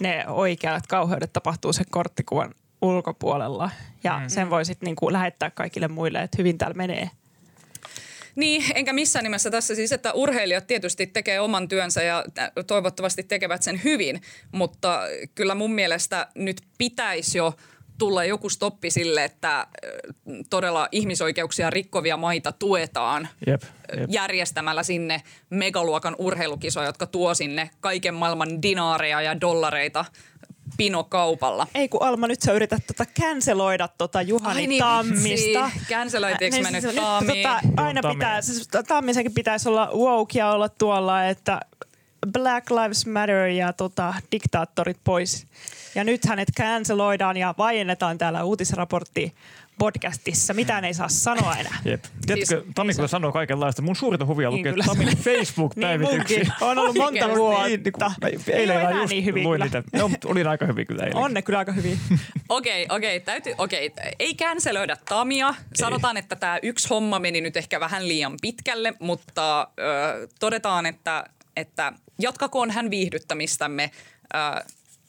ne 0.00 0.24
oikeat 0.28 0.86
kauheudet 0.86 1.32
tapahtuu 1.32 1.72
sen 1.72 1.86
korttikuvan 1.90 2.54
ulkopuolella. 2.82 3.70
Ja 4.04 4.18
mm. 4.18 4.28
sen 4.28 4.50
voi 4.50 4.64
sitten 4.64 4.86
niin 4.86 4.96
kuin 4.96 5.12
lähettää 5.12 5.50
kaikille 5.50 5.88
muille, 5.88 6.22
että 6.22 6.36
hyvin 6.38 6.58
täällä 6.58 6.74
menee. 6.74 7.10
Niin, 8.36 8.64
enkä 8.74 8.92
missään 8.92 9.22
nimessä 9.22 9.50
tässä 9.50 9.74
siis, 9.74 9.92
että 9.92 10.12
urheilijat 10.12 10.66
tietysti 10.66 11.06
tekee 11.06 11.40
oman 11.40 11.68
työnsä 11.68 12.02
ja 12.02 12.24
toivottavasti 12.66 13.22
tekevät 13.22 13.62
sen 13.62 13.80
hyvin, 13.84 14.22
mutta 14.52 15.00
kyllä 15.34 15.54
mun 15.54 15.72
mielestä 15.72 16.26
nyt 16.34 16.62
pitäisi 16.78 17.38
jo 17.38 17.54
tulla 17.98 18.24
joku 18.24 18.48
stoppi 18.48 18.90
sille, 18.90 19.24
että 19.24 19.66
todella 20.50 20.88
ihmisoikeuksia 20.92 21.70
rikkovia 21.70 22.16
maita 22.16 22.52
tuetaan 22.52 23.28
Jep, 23.46 23.62
jep. 23.96 24.10
järjestämällä 24.10 24.82
sinne 24.82 25.22
megaluokan 25.50 26.16
urheilukisoja, 26.18 26.86
jotka 26.86 27.06
tuo 27.06 27.34
sinne 27.34 27.70
kaiken 27.80 28.14
maailman 28.14 28.62
dinaareja 28.62 29.22
ja 29.22 29.40
dollareita 29.40 30.04
pinokaupalla. 30.76 31.66
Ei 31.74 31.88
kun 31.88 32.02
Alma, 32.02 32.26
nyt 32.26 32.42
sä 32.42 32.52
yrität 32.52 32.82
tota 32.86 33.04
canceloida 33.20 33.88
tota 33.98 34.22
Juhani 34.22 34.60
Ai 34.60 34.66
niin, 34.66 34.82
Tammista. 34.82 35.70
vitsi. 35.74 35.86
Canceloitiinko 35.88 36.58
mä 36.62 36.70
nyt 36.70 36.82
siis 36.82 36.94
Tammi? 36.94 37.42
Tota, 37.42 37.60
aina 37.76 38.00
pitää, 38.12 38.42
siis 38.42 38.68
Tammisenkin 38.88 39.34
pitäisi 39.34 39.68
olla 39.68 39.90
woke 39.94 40.38
ja 40.38 40.50
olla 40.50 40.68
tuolla, 40.68 41.26
että 41.26 41.60
Black 42.32 42.70
Lives 42.70 43.06
Matter 43.06 43.46
ja 43.46 43.72
tota, 43.72 44.14
diktaattorit 44.32 44.98
pois. 45.04 45.46
Ja 45.94 46.04
nyt 46.04 46.24
hänet 46.24 46.48
canceloidaan 46.58 47.36
ja 47.36 47.54
vaiennetaan 47.58 48.18
täällä 48.18 48.44
uutisraportti 48.44 49.34
podcastissa. 49.78 50.54
Mitään 50.54 50.84
ei 50.84 50.94
saa 50.94 51.08
sanoa 51.08 51.54
enää. 51.56 51.78
Jep. 51.84 52.04
Tiedätkö, 52.26 52.60
Siis- 52.60 52.74
Tammikuuta 52.74 53.08
sanoo 53.08 53.32
kaikenlaista. 53.32 53.82
Mun 53.82 53.96
suurinta 53.96 54.26
huvia 54.26 54.48
Niin 54.50 54.58
lukea 54.58 54.72
kyllä. 54.72 54.84
Tammin 54.84 55.06
Niin 55.08 55.18
Facebook-päivityksiä. 55.18 56.38
munkin. 56.38 56.52
On 56.60 56.78
ollut 56.78 56.96
monta 56.96 57.28
vuotta. 57.36 57.66
Niin, 57.66 57.82
niin 57.82 57.92
kuin, 57.92 58.10
mä 58.22 58.28
Ei 58.28 58.38
eilen 58.52 58.80
enää 58.80 58.90
just 58.90 59.10
niin 59.10 59.24
hyviä 59.24 59.42
luin 59.44 59.54
kyllä. 59.60 59.64
niitä. 59.64 59.98
No, 59.98 60.08
mutta 60.08 60.28
olin 60.28 60.46
aika 60.46 60.66
hyvin 60.66 60.86
kyllä 60.86 61.02
eilen. 61.04 61.16
On 61.16 61.34
ne 61.34 61.42
kyllä 61.42 61.58
aika 61.58 61.72
hyvin. 61.72 61.98
Okei, 62.48 62.86
okei, 62.88 63.20
täytyy, 63.20 63.54
okei. 63.58 63.92
Ei 64.18 64.34
känselöidä 64.34 64.96
Tamia. 65.08 65.54
Sanotaan, 65.74 66.16
että 66.16 66.36
tämä 66.36 66.58
yksi 66.62 66.88
homma 66.88 67.18
meni 67.18 67.40
nyt 67.40 67.56
ehkä 67.56 67.80
vähän 67.80 68.08
liian 68.08 68.34
pitkälle, 68.42 68.94
mutta 69.00 69.68
ö, 69.80 70.28
todetaan, 70.40 70.86
että, 70.86 71.24
että 71.56 71.92
jatkakoon 72.18 72.70
hän 72.70 72.90
viihdyttämistämme 72.90 73.90
ö, 74.34 74.64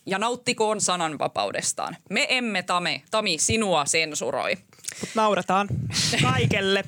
ja 0.06 0.20
nauttikoon 0.20 0.82
sananvapaudestaan. 0.82 1.98
Me 2.10 2.26
emme, 2.30 2.64
Tame, 2.64 3.02
Tami, 3.12 3.38
sinua 3.38 3.86
sensuroi. 3.86 4.58
Mut 5.00 5.10
naurataan 5.16 5.68
kaikelle 6.32 6.84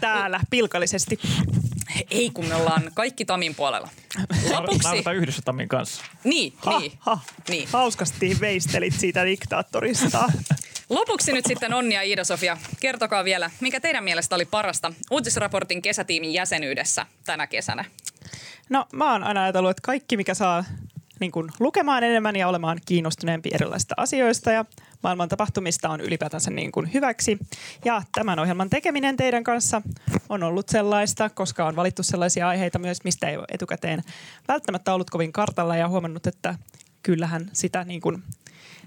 täällä 0.00 0.40
pilkallisesti. 0.50 1.18
Ei, 2.10 2.30
kun 2.30 2.46
me 2.46 2.54
ollaan 2.54 2.90
kaikki 2.94 3.24
Tamin 3.24 3.54
puolella. 3.54 3.88
Lopuksi, 4.52 4.78
Naurataan 4.84 5.16
yhdessä 5.16 5.42
Tammin 5.44 5.68
kanssa. 5.68 6.02
niin, 6.24 6.52
Ha, 6.56 6.78
niin, 6.78 6.92
ha. 6.98 7.18
niin. 7.48 7.68
Hauskasti 7.72 8.36
veistelit 8.40 8.94
siitä 8.98 9.24
diktaattorista. 9.24 10.24
Lopuksi 10.88 11.32
nyt 11.32 11.44
sitten 11.46 11.74
Onni 11.74 11.94
ja 11.94 12.02
Iida-Sofia, 12.02 12.56
kertokaa 12.80 13.24
vielä, 13.24 13.50
mikä 13.60 13.80
teidän 13.80 14.04
mielestä 14.04 14.34
oli 14.34 14.44
parasta 14.44 14.92
uutisraportin 15.10 15.82
kesätiimin 15.82 16.32
jäsenyydessä 16.32 17.06
tänä 17.24 17.46
kesänä? 17.46 17.84
No 18.68 18.86
mä 18.92 19.12
oon 19.12 19.24
aina 19.24 19.42
ajatellut, 19.42 19.70
että 19.70 19.82
kaikki 19.82 20.16
mikä 20.16 20.34
saa 20.34 20.64
niin 21.20 21.32
kuin, 21.32 21.50
lukemaan 21.60 22.04
enemmän 22.04 22.36
ja 22.36 22.48
olemaan 22.48 22.80
kiinnostuneempi 22.86 23.50
erilaisista 23.52 23.94
asioista 23.96 24.50
ja 24.50 24.64
maailman 25.02 25.28
tapahtumista 25.28 25.88
on 25.88 26.00
ylipäätänsä 26.00 26.50
niin 26.50 26.72
kuin 26.72 26.92
hyväksi. 26.94 27.38
Ja 27.84 28.02
tämän 28.14 28.38
ohjelman 28.38 28.70
tekeminen 28.70 29.16
teidän 29.16 29.44
kanssa 29.44 29.82
on 30.28 30.42
ollut 30.42 30.68
sellaista, 30.68 31.30
koska 31.30 31.66
on 31.66 31.76
valittu 31.76 32.02
sellaisia 32.02 32.48
aiheita 32.48 32.78
myös, 32.78 33.04
mistä 33.04 33.28
ei 33.28 33.36
ole 33.36 33.46
etukäteen 33.50 34.02
välttämättä 34.48 34.94
ollut 34.94 35.10
kovin 35.10 35.32
kartalla 35.32 35.76
ja 35.76 35.88
huomannut, 35.88 36.26
että 36.26 36.54
kyllähän 37.02 37.50
sitä, 37.52 37.84
niin 37.84 38.00
kuin, 38.00 38.22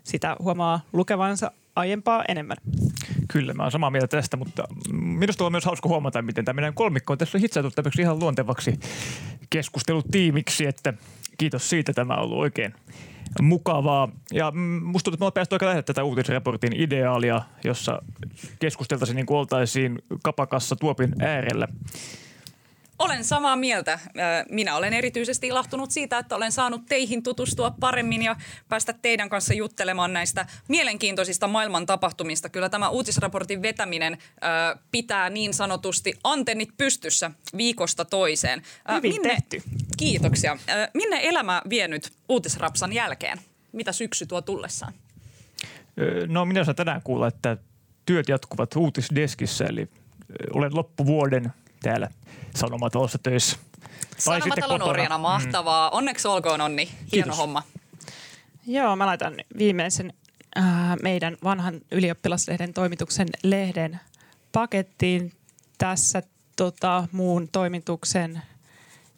sitä 0.03 0.35
huomaa 0.39 0.81
lukevansa 0.93 1.51
aiempaa 1.77 2.23
enemmän. 2.27 2.57
Kyllä, 3.31 3.53
mä 3.53 3.63
oon 3.63 3.71
samaa 3.71 3.89
mieltä 3.89 4.07
tästä, 4.07 4.37
mutta 4.37 4.63
minusta 4.93 5.45
on 5.45 5.51
myös 5.51 5.65
hauska 5.65 5.89
huomata, 5.89 6.21
miten 6.21 6.45
tämä 6.45 6.55
meidän 6.55 6.73
kolmikko 6.73 7.13
on 7.13 7.17
tässä 7.17 7.37
hitsautunut 7.37 7.75
tämmöiseksi 7.75 8.01
ihan 8.01 8.19
luontevaksi 8.19 8.79
keskustelutiimiksi, 9.49 10.65
että 10.65 10.93
kiitos 11.37 11.69
siitä, 11.69 11.93
tämä 11.93 12.13
on 12.13 12.23
ollut 12.23 12.37
oikein 12.37 12.73
mukavaa. 13.41 14.09
Ja 14.33 14.51
mm, 14.51 14.59
musta 14.83 15.11
tuntuu, 15.11 15.27
että 15.27 15.39
me 15.39 15.39
päästy 15.39 15.55
aika 15.55 15.83
tätä 15.83 16.03
uutisraportin 16.03 16.81
ideaalia, 16.81 17.41
jossa 17.63 18.01
keskusteltaisiin 18.59 19.15
niin 19.15 19.25
kuin 19.25 19.37
oltaisiin 19.37 19.99
kapakassa 20.23 20.75
tuopin 20.75 21.13
äärellä. 21.19 21.67
Olen 22.99 23.23
samaa 23.23 23.55
mieltä. 23.55 23.99
Minä 24.49 24.75
olen 24.75 24.93
erityisesti 24.93 25.47
ilahtunut 25.47 25.91
siitä, 25.91 26.17
että 26.17 26.35
olen 26.35 26.51
saanut 26.51 26.85
teihin 26.85 27.23
tutustua 27.23 27.71
paremmin 27.79 28.21
ja 28.21 28.35
päästä 28.69 28.93
teidän 28.93 29.29
kanssa 29.29 29.53
juttelemaan 29.53 30.13
näistä 30.13 30.45
mielenkiintoisista 30.67 31.47
maailman 31.47 31.85
tapahtumista. 31.85 32.49
Kyllä 32.49 32.69
tämä 32.69 32.89
uutisraportin 32.89 33.61
vetäminen 33.61 34.17
pitää 34.91 35.29
niin 35.29 35.53
sanotusti 35.53 36.13
antennit 36.23 36.69
pystyssä 36.77 37.31
viikosta 37.57 38.05
toiseen. 38.05 38.61
Hyvin 38.95 39.21
tehty. 39.21 39.61
Kiitoksia. 39.97 40.57
Minne 40.93 41.19
elämä 41.23 41.61
vie 41.69 41.87
nyt 41.87 42.11
uutisrapsan 42.29 42.93
jälkeen? 42.93 43.39
mitä 43.77 43.91
syksy 43.91 44.25
tuo 44.25 44.41
tullessaan? 44.41 44.93
No 46.27 46.45
minä 46.45 46.63
saan 46.63 46.75
tänään 46.75 47.01
kuulla, 47.01 47.27
että 47.27 47.57
työt 48.05 48.29
jatkuvat 48.29 48.75
uutisdeskissä, 48.75 49.65
eli 49.65 49.87
olen 50.53 50.75
loppuvuoden 50.75 51.53
täällä 51.83 52.09
Sanomatalossa 52.55 53.17
töissä. 53.17 53.57
Sanomatalon 54.17 54.81
orjana, 54.81 55.17
mahtavaa. 55.17 55.89
Mm. 55.89 55.97
Onneksi 55.97 56.27
olkoon 56.27 56.61
Onni, 56.61 56.85
hieno 56.85 57.01
Kiitos. 57.11 57.37
homma. 57.37 57.63
Joo, 58.67 58.95
mä 58.95 59.05
laitan 59.05 59.35
viimeisen 59.57 60.13
äh, 60.57 60.63
meidän 61.01 61.37
vanhan 61.43 61.81
ylioppilaslehden 61.91 62.73
toimituksen 62.73 63.27
lehden 63.43 63.99
pakettiin 64.51 65.33
tässä 65.77 66.23
tota, 66.55 67.07
muun 67.11 67.47
toimituksen 67.51 68.41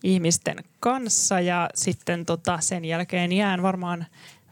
ihmisten 0.03 0.63
kanssa 0.79 1.39
ja 1.39 1.69
sitten 1.75 2.25
tota, 2.25 2.57
sen 2.61 2.85
jälkeen 2.85 3.31
jään 3.31 3.61
varmaan 3.61 4.05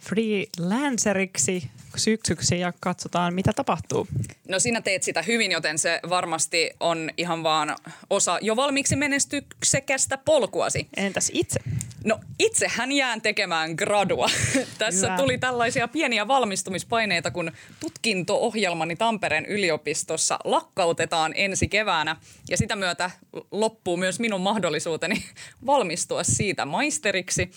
freelanceriksi 0.09 1.69
syksyksi 1.95 2.59
ja 2.59 2.73
katsotaan, 2.79 3.33
mitä 3.33 3.53
tapahtuu. 3.53 4.07
No 4.49 4.59
sinä 4.59 4.81
teet 4.81 5.03
sitä 5.03 5.21
hyvin, 5.21 5.51
joten 5.51 5.77
se 5.77 5.99
varmasti 6.09 6.71
on 6.79 7.09
ihan 7.17 7.43
vaan 7.43 7.75
osa 8.09 8.39
jo 8.41 8.55
valmiiksi 8.55 8.95
menestyksekästä 8.95 10.17
polkuasi. 10.17 10.87
Entäs 10.97 11.31
itse? 11.33 11.59
No 12.05 12.19
itsehän 12.39 12.91
jään 12.91 13.21
tekemään 13.21 13.71
gradua. 13.77 14.29
Tässä 14.77 15.07
Hyvä. 15.07 15.17
tuli 15.17 15.37
tällaisia 15.37 15.87
pieniä 15.87 16.27
valmistumispaineita, 16.27 17.31
kun 17.31 17.51
tutkinto-ohjelmani 17.79 18.95
Tampereen 18.95 19.45
yliopistossa 19.45 20.39
lakkautetaan 20.43 21.33
ensi 21.35 21.67
keväänä. 21.67 22.15
Ja 22.49 22.57
sitä 22.57 22.75
myötä 22.75 23.11
loppuu 23.51 23.97
myös 23.97 24.19
minun 24.19 24.41
mahdollisuuteni 24.41 25.23
valmistua 25.65 26.23
siitä 26.23 26.65
maisteriksi. 26.65 27.51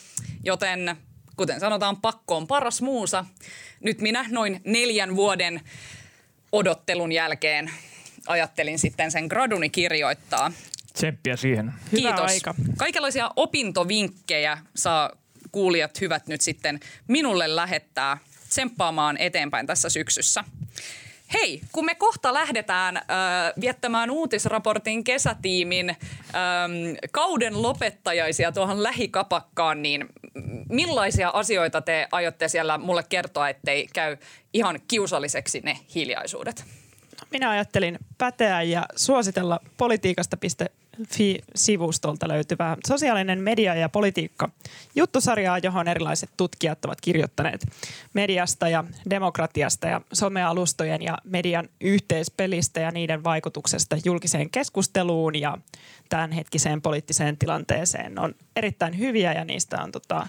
Joten 0.45 0.97
kuten 1.41 1.61
sanotaan, 1.61 1.97
pakko 1.97 2.37
on 2.37 2.47
paras 2.47 2.83
muusa. 2.83 3.25
Nyt 3.81 4.01
minä 4.01 4.25
noin 4.31 4.61
neljän 4.65 5.17
vuoden 5.17 5.61
odottelun 6.53 7.13
jälkeen 7.13 7.71
ajattelin 8.27 8.79
sitten 8.79 9.11
sen 9.11 9.27
graduni 9.27 9.71
kirjoittaa. 9.71 10.53
Tsemppiä 10.93 11.37
siihen. 11.37 11.73
Kiitos. 11.91 12.13
Hyvä 12.13 12.23
aika. 12.23 12.55
Kaikenlaisia 12.77 13.31
opintovinkkejä 13.37 14.59
saa 14.77 15.11
kuulijat 15.53 16.01
hyvät 16.01 16.27
nyt 16.27 16.41
sitten 16.41 16.81
minulle 17.09 17.57
lähettää 17.57 18.19
tsemppaamaan 18.49 19.17
eteenpäin 19.17 19.67
tässä 19.67 19.89
syksyssä. 19.89 20.45
Hei, 21.35 21.61
kun 21.73 21.85
me 21.85 21.95
kohta 21.95 22.35
lähdetään 22.35 22.97
äh, 22.97 23.03
viettämään 23.61 24.11
uutisraportin 24.11 25.05
kesätiimin 25.05 25.91
äh, 25.91 25.97
kauden 27.11 27.63
lopettajaisia 27.63 28.53
tuohon 28.53 28.83
lähikapakkaan, 28.83 29.83
niin 29.83 30.09
millaisia 30.69 31.29
asioita 31.29 31.81
te 31.81 32.09
aiotte 32.13 32.49
siellä 32.49 32.79
mulle 32.79 33.05
kertoa, 33.09 33.49
ettei 33.49 33.89
käy 33.95 34.17
ihan 34.55 34.81
kiusalliseksi 34.89 35.61
ne 35.61 35.79
hiljaisuudet? 35.95 36.65
Minä 37.31 37.51
ajattelin 37.51 37.99
päteä 38.19 38.63
ja 38.63 38.87
suositella 38.97 39.61
politiikasta.fi-sivustolta 41.01 42.29
löytyvää 42.29 42.77
sosiaalinen 42.87 43.41
media 43.41 43.75
ja 43.75 43.89
politiikka 43.89 44.49
juttusarjaa, 44.95 45.59
johon 45.59 45.89
erilaiset 45.89 46.31
tutkijat 46.37 46.85
ovat 46.85 47.01
kirjoittaneet 47.01 47.67
mediasta 48.15 48.69
ja 48.69 48.85
demokratiasta 49.11 49.87
ja 49.87 50.01
somealustojen 50.13 51.03
ja 51.03 51.19
median 51.25 51.69
yhteispelistä 51.81 52.81
ja 52.81 52.91
niiden 52.91 53.25
vaikutuksesta 53.25 53.97
julkiseen 54.05 54.51
keskusteluun 54.51 55.41
ja 55.41 55.59
tämänhetkiseen 56.09 56.83
poliittiseen 56.83 57.37
tilanteeseen 57.37 58.19
on 58.19 58.35
erittäin 58.57 58.99
hyviä 58.99 59.33
ja 59.33 59.45
niistä 59.45 59.83
on 59.83 59.93
tota, 59.93 60.27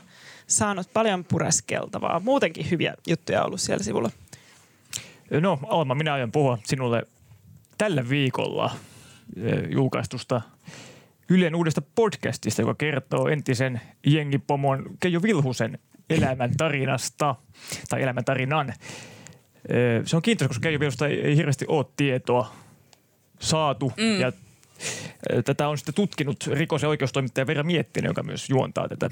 saanut 0.47 0.93
paljon 0.93 1.25
pureskeltavaa. 1.25 2.19
Muutenkin 2.19 2.71
hyviä 2.71 2.93
juttuja 3.07 3.43
ollut 3.43 3.61
siellä 3.61 3.83
sivulla. 3.83 4.11
No 5.41 5.59
Alma, 5.67 5.95
minä 5.95 6.13
aion 6.13 6.31
puhua 6.31 6.57
sinulle 6.63 7.03
tällä 7.77 8.09
viikolla 8.09 8.71
julkaistusta 9.69 10.41
Ylen 11.29 11.55
uudesta 11.55 11.81
podcastista, 11.95 12.61
joka 12.61 12.73
kertoo 12.73 13.27
entisen 13.27 13.81
jengipomon 14.05 14.85
Keijo 14.99 15.21
Vilhusen 15.21 15.79
elämän 16.09 16.51
tarinasta 16.57 17.35
tai 17.89 18.01
elämän 18.01 18.25
tarinan. 18.25 18.69
Eh, 18.69 20.01
se 20.05 20.15
on 20.15 20.21
kiintoista, 20.21 20.49
koska 20.49 20.63
Keijo 20.63 20.79
Vilhusta 20.79 21.07
ei, 21.07 21.21
ei 21.21 21.35
hirveästi 21.37 21.65
ole 21.67 21.85
tietoa 21.97 22.55
saatu 23.39 23.93
mm. 23.97 24.19
ja 24.19 24.27
eh, 25.29 25.43
tätä 25.43 25.67
on 25.67 25.77
sitten 25.77 25.95
tutkinut 25.95 26.47
rikos- 26.47 26.81
ja 26.81 26.89
oikeustoimittaja 26.89 27.47
Vera 27.47 27.63
Miettinen, 27.63 28.09
joka 28.09 28.23
myös 28.23 28.49
juontaa 28.49 28.87
tätä 28.87 29.09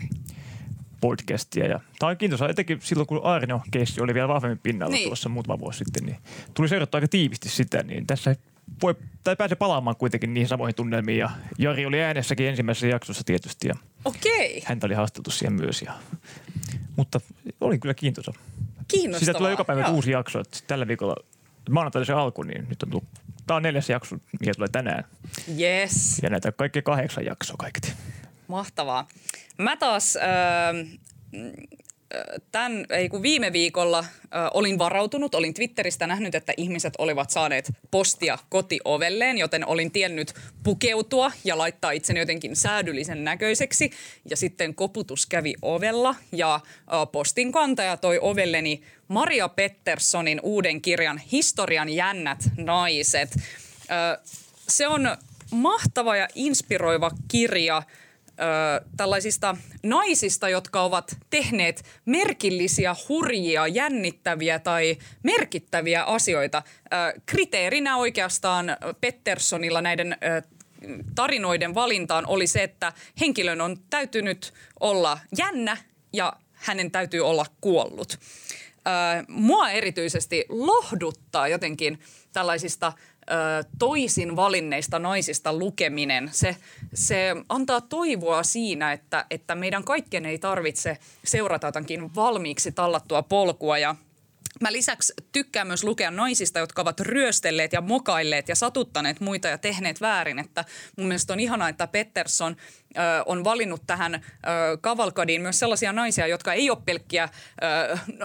podcastia. 1.01 1.67
Ja 1.67 1.79
tämä 1.99 2.09
on 2.09 2.17
kiintoisa, 2.17 2.49
etenkin 2.49 2.79
silloin 2.81 3.07
kun 3.07 3.23
Arno 3.23 3.61
keissi 3.71 4.01
oli 4.01 4.13
vielä 4.13 4.27
vahvemmin 4.27 4.59
pinnalla 4.63 4.95
niin. 4.95 5.09
tuossa 5.09 5.29
muutama 5.29 5.59
vuosi 5.59 5.77
sitten, 5.77 6.05
niin 6.05 6.17
tuli 6.53 6.69
seurattua 6.69 6.97
aika 6.97 7.07
tiivisti 7.07 7.49
sitä, 7.49 7.83
niin 7.83 8.07
tässä 8.07 8.35
voi, 8.81 8.95
tai 9.23 9.35
pääsee 9.35 9.55
palaamaan 9.55 9.95
kuitenkin 9.95 10.33
niihin 10.33 10.47
samoihin 10.47 10.75
tunnelmiin. 10.75 11.19
Ja 11.19 11.29
Jari 11.57 11.85
oli 11.85 12.01
äänessäkin 12.01 12.47
ensimmäisessä 12.47 12.87
jaksossa 12.87 13.23
tietysti. 13.25 13.67
Ja 13.67 13.75
Okei. 14.05 14.63
Häntä 14.65 14.85
oli 14.87 14.93
haasteltu 14.93 15.31
siihen 15.31 15.53
myös. 15.53 15.81
Ja, 15.81 15.93
mutta 16.95 17.19
oli 17.61 17.79
kyllä 17.79 17.93
kiintoisa. 17.93 18.33
Kiinnostavaa. 18.87 19.19
Sitä 19.19 19.37
tulee 19.37 19.51
joka 19.51 19.65
päivä 19.65 19.81
Joo. 19.81 19.91
uusi 19.91 20.11
jakso. 20.11 20.39
Että 20.39 20.59
tällä 20.67 20.87
viikolla 20.87 21.15
maanantaina 21.69 22.05
se 22.05 22.13
alku, 22.13 22.43
niin 22.43 22.69
nyt 22.69 22.83
on 22.83 22.89
tullut 22.89 23.07
Tämä 23.49 23.55
on 23.55 23.63
neljäs 23.63 23.89
jakso, 23.89 24.15
mikä 24.39 24.53
tulee 24.53 24.67
tänään. 24.71 25.03
Yes. 25.59 26.19
Ja 26.23 26.29
näitä 26.29 26.51
kaikki 26.51 26.81
kahdeksan 26.81 27.25
jaksoa 27.25 27.55
kaikki. 27.59 27.93
Mahtavaa. 28.47 29.07
Mä 29.57 29.77
taas 29.77 30.15
äh, 30.15 30.23
tämän, 32.51 32.85
ei 32.89 33.09
kun 33.09 33.21
viime 33.21 33.53
viikolla 33.53 33.99
äh, 33.99 34.07
olin 34.53 34.79
varautunut, 34.79 35.35
olin 35.35 35.53
Twitteristä 35.53 36.07
nähnyt, 36.07 36.35
että 36.35 36.53
ihmiset 36.57 36.93
olivat 36.97 37.29
saaneet 37.29 37.71
postia 37.91 38.37
kotiovelleen, 38.49 39.37
joten 39.37 39.67
olin 39.67 39.91
tiennyt 39.91 40.33
pukeutua 40.63 41.31
ja 41.43 41.57
laittaa 41.57 41.91
itseni 41.91 42.19
jotenkin 42.19 42.55
säädyllisen 42.55 43.23
näköiseksi. 43.23 43.91
Ja 44.29 44.37
sitten 44.37 44.75
koputus 44.75 45.25
kävi 45.25 45.53
ovella 45.61 46.15
ja 46.31 46.55
äh, 46.55 46.61
postin 47.11 47.51
kantaja 47.51 47.97
toi 47.97 48.19
ovelleni 48.21 48.81
Maria 49.07 49.49
Petterssonin 49.49 50.39
uuden 50.43 50.81
kirjan 50.81 51.21
Historian 51.31 51.89
jännät 51.89 52.39
naiset. 52.57 53.35
Äh, 53.35 54.23
se 54.67 54.87
on 54.87 55.17
mahtava 55.51 56.15
ja 56.15 56.27
inspiroiva 56.35 57.11
kirja– 57.27 57.83
tällaisista 58.97 59.57
naisista, 59.83 60.49
jotka 60.49 60.81
ovat 60.81 61.17
tehneet 61.29 61.83
merkillisiä, 62.05 62.95
hurjia, 63.09 63.67
jännittäviä 63.67 64.59
tai 64.59 64.97
merkittäviä 65.23 66.03
asioita. 66.03 66.63
Ö, 66.67 67.19
kriteerinä 67.25 67.97
oikeastaan 67.97 68.77
Petterssonilla 69.01 69.81
näiden 69.81 70.17
ö, 70.23 70.41
tarinoiden 71.15 71.75
valintaan 71.75 72.25
oli 72.27 72.47
se, 72.47 72.63
että 72.63 72.93
henkilön 73.19 73.61
on 73.61 73.77
täytynyt 73.89 74.53
olla 74.79 75.19
jännä 75.37 75.77
ja 76.13 76.33
hänen 76.53 76.91
täytyy 76.91 77.21
olla 77.21 77.45
kuollut. 77.61 78.13
Ö, 78.13 79.23
mua 79.27 79.69
erityisesti 79.69 80.45
lohduttaa 80.49 81.47
jotenkin 81.47 81.99
tällaisista– 82.33 82.93
toisin 83.79 84.35
valinneista 84.35 84.99
naisista 84.99 85.53
lukeminen, 85.53 86.29
se, 86.31 86.55
se 86.93 87.35
antaa 87.49 87.81
toivoa 87.81 88.43
siinä, 88.43 88.91
että, 88.91 89.25
että 89.29 89.55
meidän 89.55 89.83
kaikkien 89.83 90.25
ei 90.25 90.39
tarvitse 90.39 90.97
seurata 91.25 91.67
jotakin 91.67 92.15
valmiiksi 92.15 92.71
tallattua 92.71 93.23
polkua 93.23 93.77
ja– 93.77 93.95
Mä 94.59 94.71
lisäksi 94.71 95.13
tykkään 95.31 95.67
myös 95.67 95.83
lukea 95.83 96.11
naisista, 96.11 96.59
jotka 96.59 96.81
ovat 96.81 96.99
ryöstelleet 96.99 97.73
ja 97.73 97.81
mokailleet 97.81 98.49
ja 98.49 98.55
satuttaneet 98.55 99.19
muita 99.19 99.47
ja 99.47 99.57
tehneet 99.57 100.01
väärin. 100.01 100.39
Että 100.39 100.65
mun 100.97 101.07
mielestä 101.07 101.33
on 101.33 101.39
ihanaa, 101.39 101.69
että 101.69 101.87
Pettersson 101.87 102.55
ö, 102.97 102.99
on 103.25 103.43
valinnut 103.43 103.81
tähän 103.87 104.15
ö, 104.15 104.19
kavalkadiin 104.81 105.41
myös 105.41 105.59
sellaisia 105.59 105.93
naisia, 105.93 106.27
jotka 106.27 106.53
ei 106.53 106.69
ole 106.69 106.77
pelkkiä 106.85 107.23
ö, 107.23 107.27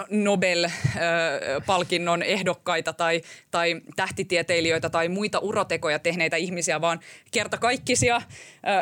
Nobel-palkinnon 0.09 2.23
ehdokkaita 2.23 2.93
tai, 2.93 3.21
tai 3.51 3.81
tähtitieteilijöitä 3.95 4.89
tai 4.89 5.09
muita 5.09 5.39
urotekoja 5.39 5.99
tehneitä 5.99 6.37
ihmisiä, 6.37 6.81
vaan 6.81 6.99
kertakaikkisia 7.31 8.15
ö, 8.15 8.21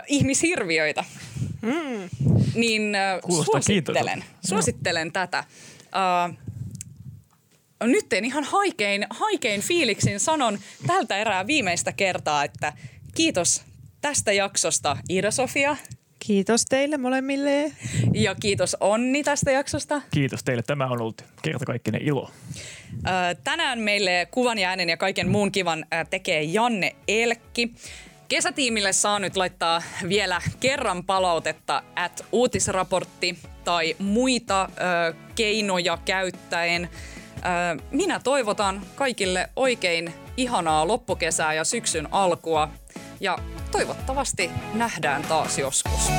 ihmishirviöitä. 0.07 1.03
Mm. 1.61 2.09
Niin 2.55 2.95
ö, 2.95 2.99
suosittelen, 3.43 4.23
suosittelen 4.47 5.11
tätä. 5.11 5.43
Uh, 5.93 6.37
nyt 7.91 8.13
en 8.13 8.25
ihan 8.25 8.43
haikein, 8.43 9.05
haikein 9.09 9.61
fiiliksin 9.61 10.19
sanon 10.19 10.59
tältä 10.87 11.17
erää 11.17 11.47
viimeistä 11.47 11.91
kertaa, 11.91 12.43
että 12.43 12.73
kiitos 13.15 13.63
tästä 14.01 14.31
jaksosta 14.31 14.97
Ida-Sofia. 15.09 15.77
Kiitos 16.19 16.65
teille 16.65 16.97
molemmille. 16.97 17.71
Ja 18.13 18.35
kiitos 18.35 18.77
Onni 18.79 19.23
tästä 19.23 19.51
jaksosta. 19.51 20.01
Kiitos 20.11 20.43
teille. 20.43 20.63
Tämä 20.63 20.85
on 20.85 21.01
ollut 21.01 21.25
kertakaikkinen 21.41 22.01
ilo. 22.01 22.31
Tänään 23.43 23.79
meille 23.79 24.27
kuvan 24.31 24.59
ja 24.59 24.69
äänen 24.69 24.89
ja 24.89 24.97
kaiken 24.97 25.29
muun 25.29 25.51
kivan 25.51 25.85
tekee 26.09 26.43
Janne 26.43 26.95
Elkki. 27.07 27.73
Kesätiimille 28.27 28.93
saa 28.93 29.19
nyt 29.19 29.35
laittaa 29.35 29.81
vielä 30.09 30.41
kerran 30.59 31.03
palautetta 31.03 31.83
at 31.95 32.25
uutisraportti 32.31 33.37
tai 33.63 33.95
muita 33.99 34.69
ö, 35.09 35.13
keinoja 35.35 35.97
käyttäen. 36.05 36.89
Ö, 37.45 37.83
minä 37.91 38.19
toivotan 38.23 38.81
kaikille 38.95 39.49
oikein 39.55 40.13
ihanaa 40.37 40.87
loppukesää 40.87 41.53
ja 41.53 41.63
syksyn 41.63 42.07
alkua 42.11 42.69
ja 43.19 43.37
toivottavasti 43.71 44.51
nähdään 44.73 45.21
taas 45.23 45.59
joskus. 45.59 46.09